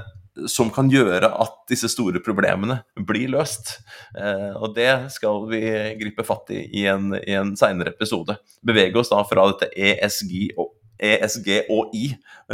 som 0.50 0.70
kan 0.74 0.90
gjøre 0.90 1.28
at 1.30 1.58
disse 1.70 1.88
store 1.92 2.22
problemene 2.24 2.80
blir 3.06 3.30
løst. 3.34 3.76
Eh, 4.18 4.52
og 4.54 4.74
det 4.76 4.92
skal 5.14 5.44
vi 5.50 5.64
gripe 6.00 6.26
fatt 6.26 6.50
i 6.54 6.64
i 6.74 6.86
en, 6.90 7.12
i 7.20 7.36
en 7.38 7.54
seinere 7.58 7.94
episode. 7.94 8.36
Bevege 8.66 8.98
oss 9.00 9.12
da 9.12 9.22
fra 9.28 9.46
dette 9.52 9.70
ESG 9.70 10.56
og 10.56 10.72
ESG 11.04 11.48
og 11.74 11.94
I, 11.94 12.04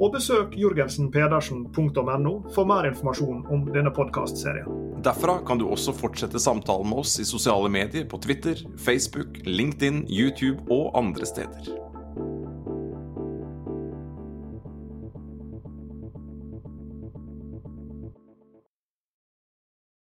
Og 0.00 0.14
besøk 0.14 0.54
jorgensenpedersen.no 0.56 2.32
for 2.54 2.68
mer 2.68 2.88
informasjon 2.88 3.42
om 3.52 3.66
denne 3.74 3.92
podkastserien. 3.92 4.88
Derfra 5.04 5.38
kan 5.44 5.60
du 5.60 5.66
også 5.68 5.92
fortsette 5.96 6.40
samtalen 6.40 6.88
med 6.88 7.02
oss 7.02 7.18
i 7.20 7.28
sosiale 7.28 7.68
medier 7.72 8.08
på 8.08 8.20
Twitter, 8.24 8.60
Facebook, 8.80 9.42
LinkedIn, 9.44 10.06
YouTube 10.08 10.64
og 10.72 10.96
andre 10.98 11.28
steder. 11.28 11.89